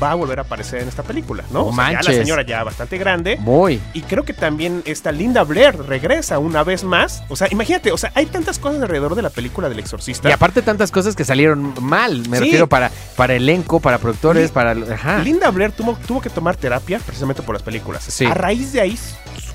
va 0.02 0.10
a 0.12 0.14
volver 0.14 0.38
a 0.38 0.42
aparecer 0.42 0.80
en 0.80 0.88
esta 0.88 1.02
película, 1.02 1.44
¿no? 1.50 1.66
O 1.66 1.74
sea, 1.74 1.92
ya 1.92 1.96
la 2.02 2.02
señora 2.18 2.42
ya 2.46 2.64
bastante 2.64 2.96
grande. 2.96 3.36
Muy. 3.38 3.78
Y 3.92 4.00
creo 4.00 4.24
que 4.24 4.32
también 4.32 4.80
esta 4.86 5.12
Linda 5.12 5.44
Blair 5.44 5.76
regresa 5.76 6.38
una 6.38 6.64
vez 6.64 6.84
más. 6.84 7.22
O 7.28 7.36
sea, 7.36 7.48
imagínate, 7.50 7.92
o 7.92 7.98
sea, 7.98 8.12
hay 8.14 8.24
tantas 8.24 8.58
cosas 8.58 8.80
alrededor 8.80 9.14
de 9.14 9.20
la 9.20 9.30
película 9.30 9.68
del 9.68 9.80
Exorcista. 9.80 10.30
Y 10.30 10.32
aparte 10.32 10.62
tantas 10.62 10.90
cosas 10.90 11.14
que 11.14 11.26
salieron 11.26 11.74
mal, 11.82 12.26
me 12.30 12.38
Sí. 12.38 12.44
refiero 12.44 12.66
para, 12.66 12.90
para 13.14 13.34
elenco, 13.34 13.78
para 13.80 13.98
productores, 13.98 14.50
para... 14.52 14.70
Ajá. 14.72 15.18
Linda 15.18 15.50
Blair 15.50 15.72
tuvo, 15.72 15.98
tuvo 16.06 16.22
que 16.22 16.30
tomar 16.30 16.56
terapia 16.56 16.98
precisamente 16.98 17.42
por 17.42 17.54
las 17.54 17.62
películas. 17.62 18.04
Sí. 18.04 18.24
A 18.24 18.32
raíz 18.32 18.72
de 18.72 18.80
ahí, 18.80 18.98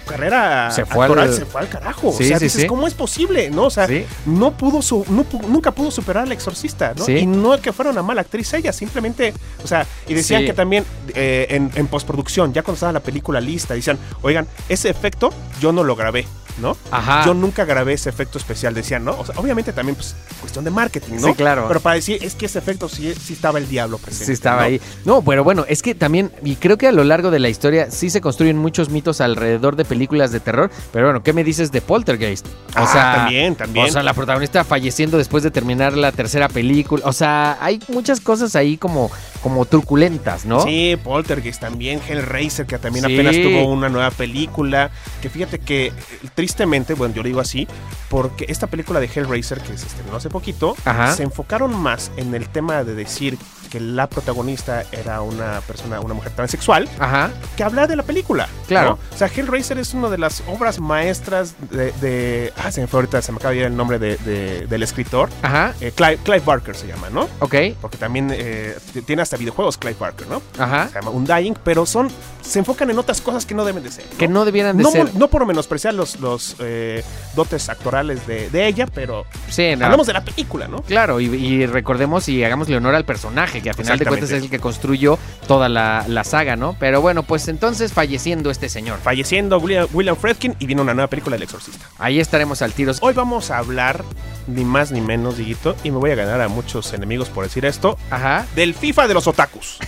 carrera 0.04 0.70
Se 0.72 0.86
fue 0.86 1.06
actoral 1.06 1.30
al- 1.30 1.34
se 1.36 1.46
fue 1.46 1.62
al 1.62 1.70
carajo. 1.70 2.12
Sí, 2.12 2.26
o 2.26 2.28
sea, 2.28 2.40
sí, 2.40 2.46
dices, 2.46 2.62
sí. 2.62 2.68
¿cómo 2.68 2.88
es 2.88 2.94
posible? 2.94 3.50
¿No? 3.50 3.64
O 3.66 3.70
sea, 3.70 3.88
no 4.26 4.52
pudo 4.58 4.82
su, 4.82 5.06
no 5.10 5.26
nunca 5.48 5.72
pudo 5.72 5.92
superar 5.92 6.24
al 6.24 6.32
exorcista. 6.32 6.94
Y 7.08 7.26
no 7.26 7.54
es 7.54 7.62
que 7.62 7.72
fuera 7.74 7.92
una 7.92 8.04
mala 8.04 8.22
actriz 8.22 8.54
ella, 8.54 8.72
simplemente, 8.74 9.34
o 9.64 9.68
sea, 9.68 9.86
y 10.08 10.14
decían 10.14 10.46
que 10.46 10.54
también 10.54 10.86
eh, 11.16 11.48
en, 11.50 11.72
en 11.76 11.88
postproducción, 11.88 12.54
ya 12.54 12.62
cuando 12.64 12.76
estaba 12.76 12.92
la 12.94 13.00
película 13.00 13.40
lista, 13.42 13.74
decían, 13.74 13.98
oigan, 14.22 14.48
ese 14.70 14.90
efecto 14.90 15.32
yo 15.60 15.72
no 15.72 15.84
lo 15.84 15.96
grabé, 15.96 16.26
¿no? 16.60 16.78
Ajá. 16.92 17.24
Yo 17.26 17.34
nunca 17.34 17.66
grabé 17.66 17.94
ese 17.94 18.10
efecto 18.10 18.38
especial, 18.38 18.74
decían, 18.74 19.04
¿no? 19.04 19.18
O 19.20 19.26
sea, 19.26 19.36
obviamente 19.38 19.74
también, 19.74 19.96
pues, 19.96 20.16
cuestión 20.40 20.64
de 20.66 20.72
marketing, 20.72 21.16
¿no? 21.20 21.28
Sí, 21.30 21.34
claro. 21.34 21.66
Pero 21.68 21.80
para 21.80 21.96
decir, 21.96 22.20
es 22.22 22.36
que 22.36 22.46
ese 22.46 22.60
efecto 22.60 22.88
sí, 22.90 23.14
sí 23.14 23.34
estaba 23.34 23.58
el 23.60 23.68
diablo 23.68 23.98
presente. 23.98 24.26
Sí, 24.26 24.32
estaba 24.34 24.58
¿no? 24.62 24.64
ahí. 24.64 24.82
No, 25.06 25.22
pero 25.22 25.44
bueno, 25.44 25.66
es 25.68 25.82
que 25.82 25.96
también, 25.96 26.32
y 26.44 26.56
creo 26.56 26.78
que 26.78 26.88
a 26.88 26.92
lo 26.92 27.04
largo 27.04 27.32
de 27.32 27.40
la 27.40 27.50
historia 27.50 27.90
sí 27.92 28.10
se 28.10 28.22
construyen 28.22 28.58
muchos 28.58 28.90
mitos 28.90 29.22
alrededor 29.22 29.76
de 29.76 29.86
películas 29.86 30.32
de 30.32 30.40
terror. 30.40 30.70
Pero 30.92 31.06
bueno, 31.08 31.24
¿qué 31.24 31.34
me 31.34 31.44
dices 31.44 31.72
de 31.72 31.82
Poltergeist? 31.82 32.46
O 32.48 32.50
Ah, 32.76 32.88
sea, 32.88 33.16
también, 33.16 33.56
también. 33.56 33.86
O 33.88 33.90
sea, 33.90 34.04
la 34.04 34.14
protagonista 34.14 34.64
falleciendo 34.64 35.18
después 35.18 35.44
de 35.44 35.52
terminar 35.52 35.94
la 35.98 36.12
tercera 36.12 36.50
película. 36.50 37.04
O 37.06 37.14
sea, 37.14 37.58
hay 37.62 37.80
muchas 37.88 38.20
cosas 38.20 38.56
ahí 38.56 38.78
como, 38.78 39.12
como 39.44 39.66
truculentas, 39.66 40.46
¿no? 40.46 40.62
Sí, 40.64 40.98
Poltergeist 41.04 41.60
también, 41.60 42.00
Hellraiser, 42.08 42.66
que 42.66 42.80
también 42.80 43.06
Sí. 43.06 43.14
apenas 43.14 43.36
tuvo 43.36 43.66
una 43.72 43.90
nueva 43.90 44.10
película. 44.10 44.90
Que 45.22 45.30
fíjate 45.30 45.60
que, 45.60 45.88
eh, 45.88 45.94
tristemente, 46.34 46.94
bueno, 46.94 47.14
yo 47.14 47.22
lo 47.22 47.28
digo 47.28 47.42
así, 47.42 47.68
porque 48.10 48.46
esta 48.48 48.68
película 48.68 49.00
de 49.02 49.10
Hellraiser, 49.14 49.60
que 49.60 49.78
se 49.78 49.86
estrenó 49.86 50.16
hace 50.16 50.30
poquito, 50.30 50.76
Ajá. 50.86 51.14
se 51.16 51.24
enfocaron 51.24 51.76
más 51.76 52.10
en 52.18 52.34
el 52.34 52.48
tema 52.48 52.84
de 52.86 52.96
decir 52.96 53.38
que 53.74 53.80
la 53.80 54.08
protagonista 54.08 54.84
era 54.92 55.22
una 55.22 55.60
persona, 55.62 56.00
una 56.00 56.14
mujer 56.14 56.32
transexual, 56.34 56.88
Ajá. 57.00 57.32
que 57.58 57.64
habla 57.64 57.88
de 57.88 57.96
la 57.96 58.04
película. 58.04 58.48
Claro. 58.68 59.00
¿no? 59.02 59.16
O 59.16 59.18
sea, 59.18 59.28
Hellraiser 59.36 59.80
es 59.80 59.96
una 59.96 60.10
de 60.10 60.20
las 60.20 60.44
obras 60.48 60.80
maestras 60.80 61.56
de. 61.72 61.92
de- 61.94 62.54
ah, 62.64 62.72
se 62.72 62.82
me 62.82 62.88
fue 62.88 63.00
ahorita, 63.00 63.20
se 63.24 63.32
me 63.32 63.38
acaba 63.38 63.50
de 63.52 63.58
ir 63.62 63.64
el 63.64 63.76
nombre 63.76 63.98
de- 63.98 64.18
de- 64.18 64.68
del 64.68 64.84
escritor. 64.84 65.30
Ajá. 65.42 65.74
Eh, 65.82 65.92
Clive, 65.96 66.18
Clive 66.18 66.42
Barker 66.46 66.76
se 66.76 66.86
llama, 66.86 67.10
¿no? 67.10 67.28
Ok. 67.40 67.56
Porque 67.82 67.98
también 67.98 68.30
eh, 68.32 68.78
tiene 69.08 69.24
hasta 69.24 69.38
videojuegos 69.38 69.80
Clive 69.80 69.98
Barker, 70.00 70.28
¿no? 70.28 70.44
Ajá. 70.60 70.90
Se 70.90 70.94
llama 70.94 71.10
Undying, 71.10 71.56
pero 71.64 71.88
son. 71.88 72.12
se 72.44 72.60
enfocan 72.60 72.92
en 72.92 73.00
otras 73.00 73.22
cosas 73.22 73.46
que 73.48 73.56
no 73.56 73.66
deben 73.66 73.82
de 73.84 73.90
ser. 73.90 74.04
Que 74.20 74.28
no 74.28 74.46
debieran 74.46 74.78
de 74.78 74.84
no, 74.84 74.92
ser. 74.92 75.16
no 75.16 75.30
por 75.30 75.48
menospreciar 75.48 75.96
los, 75.96 76.20
los 76.20 76.58
eh, 76.60 77.04
dotes 77.36 77.70
actorales 77.70 78.28
de, 78.28 78.52
de 78.52 78.68
ella, 78.68 78.86
pero 78.94 79.26
Sí, 79.50 79.70
hablamos 79.72 80.06
de 80.06 80.14
la 80.14 80.24
película, 80.24 80.68
¿no? 80.68 80.84
Claro, 80.84 81.20
y, 81.20 81.26
y 81.26 81.66
recordemos 81.66 82.30
y 82.30 82.44
hagámosle 82.44 82.76
honor 82.78 82.94
al 82.96 83.06
personaje, 83.06 83.63
que 83.64 83.72
a 83.72 83.74
final 83.74 83.98
de 83.98 84.06
cuentas 84.06 84.30
es 84.30 84.44
el 84.44 84.50
que 84.50 84.60
construyó 84.60 85.18
toda 85.48 85.70
la, 85.70 86.06
la 86.08 86.24
saga, 86.24 86.56
¿no? 86.56 86.76
Pero 86.80 87.02
bueno, 87.02 87.24
pues 87.24 87.48
entonces 87.48 87.94
falleciendo 87.94 88.52
este 88.52 88.70
señor. 88.70 89.00
Falleciendo 89.02 89.58
William, 89.58 89.88
William 89.94 90.16
Fredkin 90.16 90.56
y 90.60 90.68
viene 90.68 90.82
una 90.82 90.94
nueva 90.94 91.08
película 91.10 91.36
del 91.36 91.44
Exorcista. 91.44 91.86
Ahí 91.98 92.20
estaremos 92.20 92.62
al 92.62 92.74
tiro. 92.74 92.92
Hoy 93.02 93.14
vamos 93.14 93.50
a 93.50 93.58
hablar, 93.58 94.04
ni 94.48 94.66
más 94.66 94.92
ni 94.92 95.02
menos, 95.02 95.38
Diguito, 95.38 95.76
y 95.84 95.92
me 95.92 95.98
voy 95.98 96.12
a 96.12 96.16
ganar 96.16 96.42
a 96.42 96.50
muchos 96.50 96.94
enemigos 96.94 97.30
por 97.30 97.46
decir 97.46 97.66
esto, 97.66 97.98
Ajá. 98.12 98.46
del 98.56 98.74
FIFA 98.76 99.08
de 99.08 99.14
los 99.14 99.26
otakus. 99.28 99.80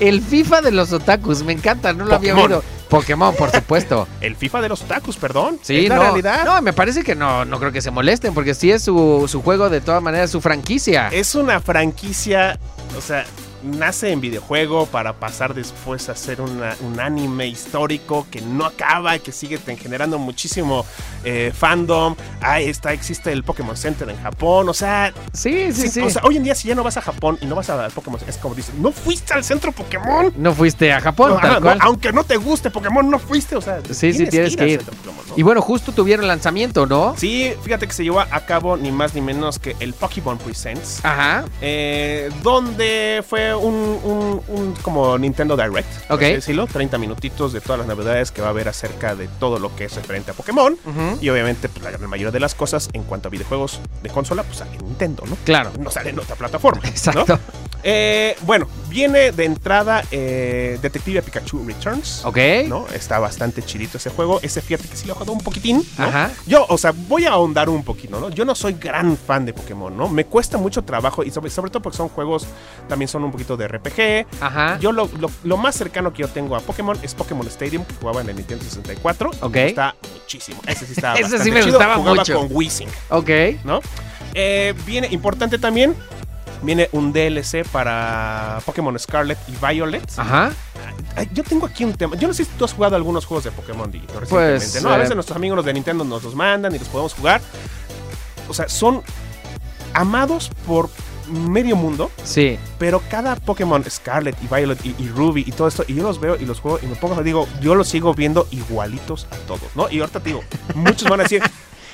El 0.00 0.20
FIFA 0.20 0.60
de 0.60 0.72
los 0.72 0.92
otakus, 0.92 1.42
me 1.42 1.54
encanta, 1.54 1.94
no 1.94 2.04
lo 2.04 2.14
había 2.14 2.36
oído. 2.36 2.62
Pokémon, 2.88 3.34
por 3.34 3.50
supuesto. 3.50 4.06
El 4.20 4.36
FIFA 4.36 4.62
de 4.62 4.68
los 4.68 4.82
otakus, 4.82 5.16
perdón. 5.16 5.58
Sí, 5.62 5.84
es 5.84 5.88
la 5.88 5.96
no, 5.96 6.02
realidad. 6.02 6.44
no, 6.44 6.62
me 6.62 6.72
parece 6.72 7.02
que 7.02 7.14
no, 7.14 7.44
no 7.44 7.58
creo 7.58 7.72
que 7.72 7.82
se 7.82 7.90
molesten, 7.90 8.34
porque 8.34 8.54
sí 8.54 8.70
es 8.70 8.82
su, 8.82 9.26
su 9.28 9.42
juego 9.42 9.70
de 9.70 9.80
todas 9.80 10.02
maneras, 10.02 10.30
su 10.30 10.40
franquicia. 10.40 11.08
Es 11.08 11.34
una 11.34 11.60
franquicia, 11.60 12.58
o 12.96 13.00
sea, 13.00 13.24
nace 13.62 14.10
en 14.12 14.20
videojuego 14.20 14.86
para 14.86 15.14
pasar 15.14 15.54
después 15.54 16.08
a 16.08 16.14
ser 16.16 16.40
una- 16.40 16.76
un 16.80 17.00
anime 17.00 17.46
histórico 17.46 18.26
que 18.30 18.40
no 18.40 18.64
acaba 18.66 19.16
y 19.16 19.20
que 19.20 19.32
sigue 19.32 19.58
generando 19.58 20.18
muchísimo 20.18 20.84
eh, 21.24 21.52
fandom. 21.56 22.14
Ahí 22.40 22.66
está, 22.68 22.92
existe 22.92 23.32
el 23.32 23.42
Pokémon 23.42 23.76
Center 23.76 24.08
en 24.08 24.20
Japón, 24.22 24.68
o 24.68 24.74
sea, 24.74 25.12
Sí, 25.32 25.72
sí, 25.72 25.82
sí, 25.82 25.88
sí. 25.88 26.00
o 26.02 26.10
sea, 26.10 26.22
hoy 26.24 26.36
en 26.36 26.44
día 26.44 26.54
si 26.54 26.68
ya 26.68 26.74
no 26.74 26.84
vas 26.84 26.96
a 26.96 27.00
Japón 27.02 27.36
y 27.40 27.46
no 27.46 27.54
vas 27.56 27.68
a 27.70 27.88
Pokémon, 27.88 28.20
es 28.28 28.36
como 28.38 28.54
dices, 28.54 28.74
no 28.76 28.92
fuiste 28.92 29.34
al 29.34 29.42
centro 29.42 29.72
Pokémon. 29.72 30.32
no 30.36 30.54
fuiste 30.54 30.92
a 30.92 31.00
Japón, 31.00 31.30
No, 31.30 31.36
tal 31.40 31.46
ajá, 31.50 31.54
no, 31.60 31.66
cual. 31.66 31.78
aunque 31.82 32.12
no 32.12 32.22
te 32.24 32.36
guste 32.36 32.70
Pokémon, 32.70 33.10
no 33.10 33.18
fuiste, 33.18 33.56
o 33.56 33.60
sea, 33.60 33.80
Sí, 33.90 34.12
sí, 34.12 34.26
tienes 34.28 34.52
ir 34.52 34.58
que 34.58 34.68
ir. 34.68 34.78
centro 34.82 34.94
Pokémon, 34.96 35.26
¿no? 35.28 35.34
Y 35.36 35.42
bueno, 35.42 35.60
justo 35.62 35.92
tuvieron 35.92 36.26
lanzamiento, 36.28 36.86
¿no? 36.86 37.14
Sí, 37.18 37.52
fíjate 37.62 37.86
que 37.88 37.92
se 37.92 38.04
llevó 38.04 38.20
a 38.20 38.40
cabo 38.46 38.76
ni 38.76 38.92
más 38.92 39.14
ni 39.14 39.20
menos 39.20 39.58
que 39.58 39.74
el 39.80 39.92
Pokémon 39.94 40.38
Presents. 40.38 41.04
Ajá. 41.04 41.44
eh, 41.60 42.30
donde 42.42 43.24
fue 43.28 43.45
un, 43.54 43.74
un- 43.74 44.42
un 44.48 44.72
como 44.82 45.16
Nintendo 45.18 45.56
Direct, 45.56 45.88
por 46.08 46.16
Ok. 46.16 46.22
así 46.22 46.32
decirlo, 46.34 46.66
30 46.66 46.98
minutitos 46.98 47.52
de 47.52 47.60
todas 47.60 47.78
las 47.78 47.86
novedades 47.88 48.30
que 48.32 48.40
va 48.42 48.48
a 48.48 48.50
haber 48.50 48.68
acerca 48.68 49.14
de 49.14 49.28
todo 49.28 49.58
lo 49.58 49.74
que 49.76 49.84
es 49.84 49.94
referente 49.94 50.30
a 50.30 50.34
Pokémon. 50.34 50.76
Y 51.20 51.28
obviamente, 51.28 51.68
pues 51.68 51.82
la 51.84 51.90
gran 51.90 52.08
mayoría 52.08 52.30
de 52.32 52.40
las 52.40 52.54
cosas 52.54 52.88
en 52.92 53.02
cuanto 53.04 53.28
a 53.28 53.30
videojuegos 53.30 53.80
de 54.02 54.08
consola, 54.10 54.42
pues 54.42 54.58
sale 54.58 54.76
en 54.76 54.84
Nintendo, 54.84 55.24
¿no? 55.26 55.36
Claro. 55.44 55.70
No 55.78 55.90
sale 55.90 56.10
en 56.10 56.18
otra 56.18 56.36
plataforma. 56.36 56.82
¿no? 57.14 57.24
Eh, 57.88 58.36
bueno, 58.42 58.66
viene 58.88 59.30
de 59.30 59.44
entrada 59.44 60.02
eh, 60.10 60.76
Detective 60.82 61.22
Pikachu 61.22 61.64
Returns. 61.64 62.24
Ok. 62.24 62.36
¿no? 62.66 62.84
Está 62.92 63.20
bastante 63.20 63.62
chidito 63.62 63.96
ese 63.98 64.10
juego. 64.10 64.40
Ese 64.42 64.60
fíjate 64.60 64.88
que 64.88 64.96
sí 64.96 65.06
lo 65.06 65.12
he 65.12 65.14
jugado 65.14 65.32
un 65.32 65.40
poquitín. 65.40 65.86
¿no? 65.96 66.04
Ajá. 66.06 66.32
Yo, 66.46 66.66
o 66.68 66.76
sea, 66.78 66.92
voy 66.96 67.26
a 67.26 67.30
ahondar 67.30 67.68
un 67.68 67.84
poquito, 67.84 68.18
¿no? 68.18 68.28
Yo 68.30 68.44
no 68.44 68.56
soy 68.56 68.72
gran 68.72 69.16
fan 69.16 69.46
de 69.46 69.52
Pokémon, 69.52 69.96
¿no? 69.96 70.08
Me 70.08 70.24
cuesta 70.26 70.58
mucho 70.58 70.82
trabajo 70.82 71.22
y 71.22 71.30
sobre, 71.30 71.48
sobre 71.48 71.70
todo 71.70 71.80
porque 71.80 71.96
son 71.96 72.08
juegos, 72.08 72.48
también 72.88 73.08
son 73.08 73.22
un 73.22 73.30
poquito 73.30 73.56
de 73.56 73.68
RPG. 73.68 74.26
Ajá. 74.40 74.78
Yo 74.80 74.90
lo, 74.90 75.08
lo- 75.20 75.30
lo 75.44 75.56
más 75.56 75.76
cercano 75.76 76.12
que 76.12 76.22
yo 76.22 76.28
tengo 76.28 76.56
a 76.56 76.60
Pokémon 76.60 76.98
es 77.02 77.14
Pokémon 77.14 77.46
Stadium, 77.46 77.84
que 77.84 77.94
jugaba 78.00 78.20
en 78.20 78.30
el 78.30 78.34
Nintendo 78.36 78.64
64. 78.64 79.30
Ok. 79.42 79.56
Está 79.56 79.94
muchísimo. 80.12 80.60
Ese 80.66 80.86
sí 80.86 80.94
está 80.96 81.14
Ese 81.18 81.38
sí 81.38 81.52
me 81.52 81.60
chido. 81.60 81.74
gustaba 81.78 81.94
Jugaba 81.94 82.16
mucho. 82.16 82.34
con 82.48 83.18
Ok. 83.20 83.30
¿no? 83.64 83.80
Eh, 84.34 84.74
viene, 84.84 85.06
importante 85.12 85.56
también, 85.58 85.94
viene 86.62 86.88
un 86.92 87.12
DLC 87.12 87.66
para 87.70 88.60
Pokémon 88.64 88.98
Scarlet 88.98 89.38
y 89.48 89.52
Violet. 89.64 90.04
Ajá. 90.16 90.52
Yo 91.32 91.42
tengo 91.44 91.66
aquí 91.66 91.84
un 91.84 91.94
tema. 91.94 92.16
Yo 92.16 92.28
no 92.28 92.34
sé 92.34 92.44
si 92.44 92.50
tú 92.52 92.64
has 92.64 92.72
jugado 92.72 92.96
algunos 92.96 93.24
juegos 93.24 93.44
de 93.44 93.50
Pokémon 93.50 93.90
Digito 93.90 94.14
Pues, 94.14 94.30
recientemente, 94.30 94.80
¿no? 94.82 94.90
A 94.90 94.96
eh, 94.96 94.98
veces 95.00 95.14
nuestros 95.14 95.36
amigos 95.36 95.56
los 95.56 95.64
de 95.64 95.72
Nintendo 95.74 96.04
nos 96.04 96.22
los 96.22 96.34
mandan 96.34 96.74
y 96.74 96.78
los 96.78 96.88
podemos 96.88 97.14
jugar. 97.14 97.40
O 98.48 98.54
sea, 98.54 98.68
son 98.68 99.02
amados 99.94 100.50
por 100.66 100.90
medio 101.28 101.74
mundo, 101.74 102.10
Sí. 102.22 102.56
pero 102.78 103.02
cada 103.10 103.34
Pokémon 103.34 103.82
Scarlet 103.90 104.36
y 104.42 104.46
Violet 104.46 104.78
y, 104.86 104.94
y 104.98 105.08
Ruby 105.08 105.42
y 105.46 105.50
todo 105.52 105.66
esto, 105.66 105.84
y 105.88 105.94
yo 105.94 106.04
los 106.04 106.20
veo 106.20 106.36
y 106.36 106.44
los 106.44 106.60
juego 106.60 106.78
y 106.82 106.86
me 106.86 106.94
pongo, 106.94 107.20
digo, 107.22 107.48
yo 107.60 107.74
los 107.74 107.88
sigo 107.88 108.14
viendo 108.14 108.46
igualitos 108.52 109.26
a 109.32 109.36
todos, 109.46 109.74
¿no? 109.74 109.90
Y 109.90 109.98
ahorita 110.00 110.20
te 110.20 110.28
digo, 110.28 110.44
muchos 110.74 111.08
van 111.08 111.20
a 111.20 111.22
decir, 111.24 111.42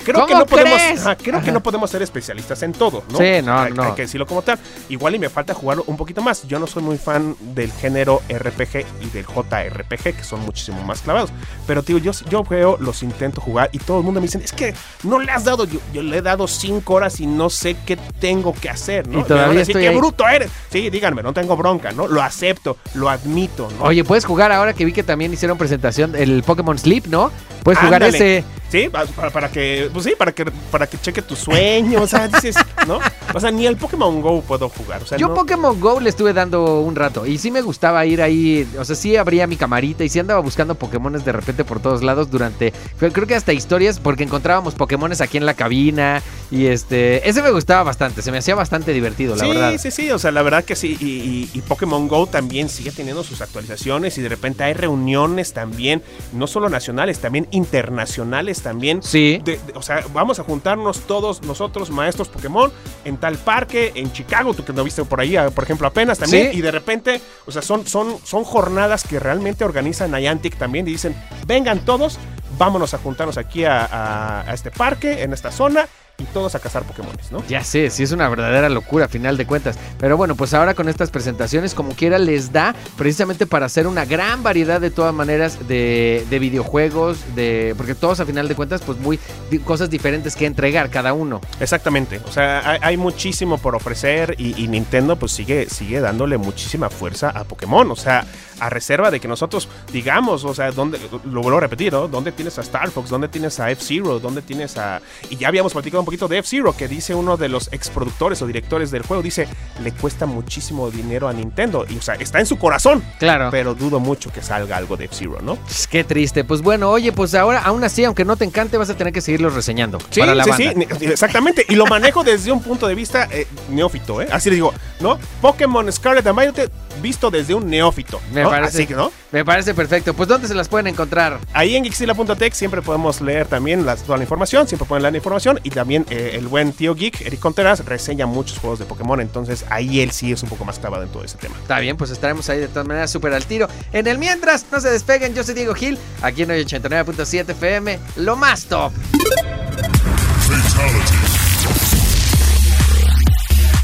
creo 0.03 0.27
que 0.27 0.33
¿Cómo 0.33 0.41
no 0.41 0.47
podemos, 0.47 0.81
ajá, 0.81 1.17
creo 1.17 1.43
que 1.43 1.53
no 1.53 1.63
podemos 1.63 1.91
ser 1.91 2.03
especialistas 2.03 2.63
en 2.63 2.73
todo, 2.73 3.05
¿no? 3.11 3.19
Sí, 3.19 3.43
no, 3.43 3.59
hay, 3.59 3.73
no. 3.73 3.83
hay 3.83 3.93
que 3.93 4.03
decirlo 4.03 4.27
como 4.27 4.43
tal. 4.43 4.59
Igual 4.89 5.15
y 5.15 5.19
me 5.19 5.29
falta 5.29 5.55
jugarlo 5.55 5.85
un 5.87 5.97
poquito 5.97 6.23
más. 6.23 6.47
Yo 6.47 6.59
no 6.59 6.67
soy 6.67 6.83
muy 6.83 6.99
fan 6.99 7.37
del 7.41 7.73
género 7.73 8.23
RPG 8.29 8.85
y 9.01 9.11
del 9.11 9.27
JRPG, 9.27 10.17
que 10.17 10.25
son 10.25 10.41
muchísimo 10.41 10.83
más 10.83 11.03
clavados. 11.03 11.31
Pero, 11.67 11.83
tío, 11.83 11.99
yo, 11.99 12.13
yo 12.29 12.43
veo, 12.45 12.77
los 12.81 13.03
intento 13.03 13.41
jugar 13.41 13.71
y 13.73 13.79
todo 13.79 13.99
el 13.99 14.05
mundo 14.05 14.21
me 14.21 14.27
dice, 14.27 14.39
es 14.43 14.53
que 14.53 14.75
no 15.03 15.19
le 15.19 15.31
has 15.33 15.45
dado, 15.45 15.65
yo, 15.65 15.81
yo 15.93 16.03
le 16.03 16.19
he 16.19 16.23
dado 16.23 16.47
cinco 16.49 16.95
horas 16.95 17.21
y 17.21 17.27
no 17.27 17.51
sé 17.51 17.77
qué 17.87 17.97
tengo 17.97 18.53
que 18.55 18.69
hacer, 18.69 19.07
¿no? 19.07 19.15
Y 19.15 19.17
me 19.19 19.25
todavía 19.25 19.49
van 19.49 19.57
a 19.57 19.61
decir, 19.61 19.73
estoy 19.77 19.83
qué 19.83 19.89
ahí". 19.89 19.97
bruto 19.97 20.29
eres. 20.29 20.51
Sí, 20.71 20.91
díganme, 20.91 21.23
no 21.23 21.33
tengo 21.33 21.57
bronca, 21.57 21.93
¿no? 21.93 22.07
Lo 22.09 22.23
acepto, 22.23 22.77
lo 22.95 23.09
admito, 23.09 23.69
¿no? 23.79 23.85
Oye, 23.85 24.05
puedes 24.05 24.25
jugar 24.25 24.53
ahora 24.53 24.73
que 24.73 24.85
vi 24.85 24.93
que 24.93 25.03
también 25.03 25.33
hicieron 25.33 25.59
presentación 25.59 26.15
el 26.17 26.43
Pokémon 26.43 26.79
Sleep, 26.79 27.07
¿no? 27.07 27.31
Puedes 27.63 27.79
jugar 27.79 28.03
Ándale. 28.03 28.17
ese. 28.39 28.45
Sí, 28.73 28.89
pa- 28.89 29.05
para, 29.05 29.31
para 29.31 29.51
que, 29.51 29.91
pues 29.93 30.07
sí, 30.07 30.15
para 30.17 30.33
que, 30.33 30.47
para 30.71 30.87
que 30.87 30.99
cheque 30.99 31.21
tu 31.21 31.37
sueño, 31.37 32.01
o 32.01 32.07
sea, 32.07 32.27
dices, 32.27 32.57
¿no? 32.89 33.01
O 33.35 33.39
sea, 33.39 33.51
ni 33.51 33.67
el 33.67 33.77
Pokémon 33.77 34.23
Go 34.23 34.41
puedo 34.41 34.71
jugar, 34.71 35.03
o 35.03 35.07
sea, 35.07 35.19
Yo 35.19 35.29
no- 35.29 35.35
Pokémon 35.35 35.79
Go 35.79 36.01
le 36.01 36.09
estuve 36.09 36.33
dando 36.33 36.81
un 36.81 36.97
rato 36.97 37.27
y 37.27 37.37
sí 37.37 37.51
me 37.51 37.61
gustaba 37.61 38.05
ir 38.07 38.23
ahí, 38.23 38.67
o 38.79 38.85
sea, 38.87 38.97
sí 38.97 39.15
abría 39.17 39.47
mi 39.47 39.57
camarita 39.57 40.05
y 40.05 40.09
sí 40.09 40.19
andaba 40.19 40.41
buscando 40.41 40.75
Pokémones 40.75 41.23
de 41.25 41.33
repente 41.33 41.65
por 41.65 41.81
todos 41.81 42.03
lados 42.03 42.31
durante, 42.31 42.73
creo 42.99 43.27
que 43.27 43.35
hasta 43.35 43.53
historias 43.53 44.01
porque 44.01 44.25
encontrábamos 44.25 44.75
Pokémones 44.75 45.21
aquí 45.21 45.37
en 45.37 45.45
la 45.45 45.53
cabina 45.53 46.23
y 46.51 46.67
este, 46.67 47.29
ese 47.29 47.43
me 47.43 47.51
gustaba 47.51 47.83
bastante, 47.83 48.23
se 48.23 48.33
me 48.33 48.39
hacía 48.39 48.55
bastante 48.55 48.95
divertido, 48.95 49.37
la 49.37 49.45
sí, 49.45 49.51
verdad. 49.51 49.75
sí, 49.79 49.91
sí, 49.91 50.11
o 50.11 50.19
sea, 50.19 50.31
la 50.33 50.41
verdad 50.41 50.65
que 50.65 50.77
sí, 50.77 50.97
y, 50.99 51.05
y- 51.07 51.51
y 51.53 51.61
Pokémon 51.61 52.09
Go 52.09 52.27
también 52.27 52.71
sigue 52.71 52.91
teniendo 52.91 53.23
sus 53.23 53.43
actualizaciones 53.43 54.17
y 54.17 54.23
de 54.23 54.31
repente 54.31 54.65
hay 54.65 54.73
reuniones 54.73 55.53
también, 55.53 56.03
no 56.33 56.47
solo 56.47 56.71
nacionales, 56.71 57.19
también 57.19 57.49
internacionales 57.51 58.62
también. 58.63 59.03
Sí. 59.03 59.41
De- 59.45 59.59
de- 59.59 59.73
o 59.75 59.83
sea, 59.83 60.05
vamos 60.13 60.39
a 60.39 60.45
juntarnos 60.45 61.01
todos 61.01 61.43
nosotros, 61.43 61.91
maestros 61.91 62.29
Pokémon, 62.29 62.73
en 63.05 63.17
tal 63.19 63.37
parque, 63.37 63.93
en 63.95 64.13
Chicago, 64.13 64.55
tú 64.55 64.65
que 64.65 64.73
no 64.73 64.85
viste 64.85 65.05
por 65.05 65.21
ahí, 65.21 65.37
ah, 65.37 65.51
por 65.51 65.65
ejemplo, 65.65 65.87
apenas 65.87 66.19
también, 66.19 66.53
Sí. 66.53 66.59
y 66.59 66.61
de 66.63 66.71
repente, 66.71 67.21
o 67.47 67.53
sea, 67.53 67.63
son, 67.63 67.87
son, 67.87 68.17
son 68.25 68.45
jornadas 68.45 69.05
que 69.05 69.19
realmente 69.19 69.65
organiza 69.65 70.07
Niantic 70.09 70.57
también 70.57 70.87
y 70.89 70.93
dicen, 70.93 71.15
vengan 71.47 71.85
todos, 71.85 72.19
vámonos 72.59 72.95
a 72.95 72.99
juntarnos 72.99 73.39
aquí 73.39 73.65
a, 73.65 73.85
a- 73.85 74.41
a 74.43 74.55
este 74.55 74.71
parque, 74.71 75.23
en 75.23 75.33
esta 75.33 75.51
zona, 75.51 75.89
y 76.19 76.25
todos 76.25 76.55
a 76.55 76.61
cazar 76.61 76.85
Pokémones, 76.85 77.33
¿no? 77.33 77.45
Ya 77.49 77.65
sé, 77.65 77.91
sí 77.91 78.03
es 78.03 78.13
una 78.13 78.29
verdadera 78.29 78.69
locura 78.69 79.07
a 79.07 79.09
final 79.09 79.37
de 79.37 79.47
cuentas. 79.47 79.79
Pero 79.99 80.17
bueno, 80.17 80.35
pues 80.37 80.55
ahora 80.55 80.75
con 80.75 80.89
estas 80.89 81.11
presentaciones, 81.11 81.75
como 81.75 81.95
quiera, 81.95 82.19
les 82.19 82.53
da 82.53 82.75
precisamente 82.97 83.47
para 83.47 83.67
hacer 83.67 83.87
una 83.87 84.05
gran 84.05 84.43
variedad 84.43 84.81
de 84.81 84.91
todas 84.91 85.15
maneras 85.15 85.69
de, 85.69 86.25
de 86.29 86.39
videojuegos, 86.39 87.19
de 87.35 87.75
porque 87.77 87.95
todos 87.95 88.21
a 88.21 88.27
final 88.27 88.49
de 88.49 88.55
cuentas, 88.55 88.83
pues 88.83 88.99
muy 88.99 89.19
cosas 89.65 89.91
diferentes 89.91 90.37
que 90.37 90.47
entregar 90.47 90.91
cada 90.91 91.13
uno. 91.13 91.41
Exactamente, 91.61 92.21
o 92.27 92.33
sea, 92.33 92.71
hay, 92.71 92.79
hay 92.83 92.97
muchísimo 92.97 93.59
por 93.59 93.75
ofrecer 93.75 94.35
y, 94.39 94.63
y 94.63 94.69
Nintendo 94.69 95.17
pues 95.17 95.33
sigue, 95.33 95.69
sigue 95.69 96.01
dándole 96.01 96.39
muchísima 96.39 96.91
fuerza 96.91 97.31
a 97.31 97.45
Pokémon, 97.45 97.91
o 97.91 97.97
sea, 97.97 98.25
a 98.61 98.71
reserva 98.71 99.11
de 99.11 99.19
que 99.19 99.27
nosotros 99.27 99.69
digamos, 99.93 100.45
o 100.45 100.55
sea, 100.55 100.71
¿dónde, 100.71 100.99
lo 101.25 101.43
vuelvo 101.43 101.59
a 101.59 101.63
repetir, 101.63 101.93
¿no? 101.93 102.07
¿Dónde 102.07 102.33
tienes 102.33 102.59
a 102.59 102.61
Star 102.63 102.91
Fox? 102.91 103.11
¿Dónde 103.11 103.29
tienes 103.29 103.59
a 103.59 103.71
F-Zero? 103.71 104.21
¿Dónde 104.21 104.43
tienes 104.43 104.77
a...? 104.79 105.01
Y 105.31 105.37
ya 105.37 105.49
habíamos 105.49 105.73
platicado 105.73 106.02
un 106.03 106.07
poquito 106.07 106.29
de 106.29 106.39
F-Zero, 106.39 106.77
que 106.77 106.89
dice 106.89 107.15
uno 107.15 107.37
de 107.37 107.49
los 107.49 107.69
exproductores 107.73 108.43
o 108.43 108.47
directores 108.47 108.91
del 108.91 109.03
juego, 109.03 109.23
dice, 109.23 109.49
le 109.83 109.93
cuesta 109.93 110.27
muchísimo 110.27 110.91
dinero 110.91 111.29
a 111.29 111.33
Nintendo, 111.33 111.87
y 111.89 111.97
o 111.97 112.03
sea, 112.03 112.15
está 112.17 112.41
en 112.41 112.47
su 112.47 112.59
corazón, 112.59 113.03
Claro. 113.19 113.49
pero 113.51 113.75
dudo 113.75 114.01
mucho 114.01 114.33
que 114.33 114.43
salga 114.43 114.77
algo 114.77 114.97
de 114.97 115.07
F-Zero, 115.07 115.39
¿no? 115.43 115.57
Pues, 115.57 115.87
Qué 115.87 116.05
triste. 116.05 116.45
Pues 116.45 116.63
bueno, 116.63 116.91
oye, 116.91 117.13
pues 117.13 117.35
ahora, 117.35 117.61
aún 117.63 117.85
así, 117.85 118.05
aunque 118.05 118.25
no 118.25 118.37
te 118.37 118.45
encante, 118.45 118.77
vas 118.77 118.91
a 118.91 118.97
tener 118.97 119.13
que 119.13 119.21
seguirlos 119.21 119.55
reseñando. 119.55 119.99
Sí, 120.11 120.21
para 120.21 120.35
la 120.35 120.45
sí, 120.45 120.51
banda. 120.51 120.97
sí, 120.99 121.07
exactamente. 121.07 121.65
Y 121.69 121.75
lo 121.77 121.87
manejo 121.87 122.25
desde 122.25 122.51
un 122.53 122.63
punto 122.63 122.87
de 122.89 122.95
vista 122.95 123.29
eh, 123.31 123.47
neófito, 123.71 124.21
¿eh? 124.23 124.29
Así 124.33 124.49
le 124.51 124.57
digo, 124.57 124.73
¿no? 125.01 125.19
Pokémon 125.41 125.91
Scarlet 125.93 126.27
and 126.27 126.39
Violet 126.39 126.71
visto 127.03 127.31
desde 127.31 127.55
un 127.55 127.69
neófito. 127.69 128.21
Me 128.33 128.43
¿no? 128.43 128.51
parece- 128.51 128.79
Así 128.79 128.87
que, 128.87 128.95
¿no? 128.95 129.13
Me 129.33 129.45
parece 129.45 129.75
perfecto. 129.75 130.15
Pues 130.15 130.29
¿dónde 130.29 130.49
se 130.49 130.55
las 130.55 130.69
pueden 130.69 130.87
encontrar? 130.87 131.39
Ahí 131.53 131.77
en 131.77 131.85
Geekzilla.tech 131.85 132.53
siempre 132.55 132.81
podemos 132.83 133.21
leer 133.21 133.47
también 133.47 133.85
las, 133.85 134.03
toda 134.03 134.17
la 134.19 134.25
información, 134.25 134.69
siempre 134.69 134.87
pueden 134.87 135.03
leer 135.03 135.13
la 135.13 135.19
información 135.19 135.61
y 135.63 135.71
también 135.71 136.07
eh, 136.11 136.33
el 136.35 136.47
buen 136.49 136.73
tío 136.73 136.95
geek, 136.95 137.21
Eric 137.23 137.41
Contreras, 137.41 137.85
reseña 137.85 138.27
muchos 138.27 138.59
juegos 138.59 138.79
de 138.79 138.85
Pokémon, 138.85 139.21
entonces 139.21 139.65
ahí 139.71 140.01
él 140.01 140.11
sí 140.13 140.33
es 140.33 140.43
un 140.43 140.49
poco 140.49 140.65
más 140.65 140.79
clavado 140.79 141.03
en 141.03 141.09
todo 141.09 141.25
ese 141.25 141.37
tema. 141.39 141.57
Está 141.61 141.79
bien, 141.81 141.97
pues 141.97 142.11
estaremos 142.11 142.49
ahí 142.49 142.59
de 142.61 142.69
todas 142.69 142.87
maneras 142.87 143.11
súper 143.11 143.33
al 143.33 143.45
tiro. 143.45 143.69
En 143.93 144.07
el 144.07 144.19
mientras, 144.19 144.67
no 144.71 144.81
se 144.81 144.91
despeguen, 144.91 145.35
yo 145.35 145.43
soy 145.45 145.55
Diego 145.55 145.75
Gil, 145.75 145.99
aquí 146.23 146.43
en 146.43 146.51
89.7 146.51 147.51
FM, 147.51 147.99
lo 148.17 148.37
más 148.37 148.67
top. 148.67 148.93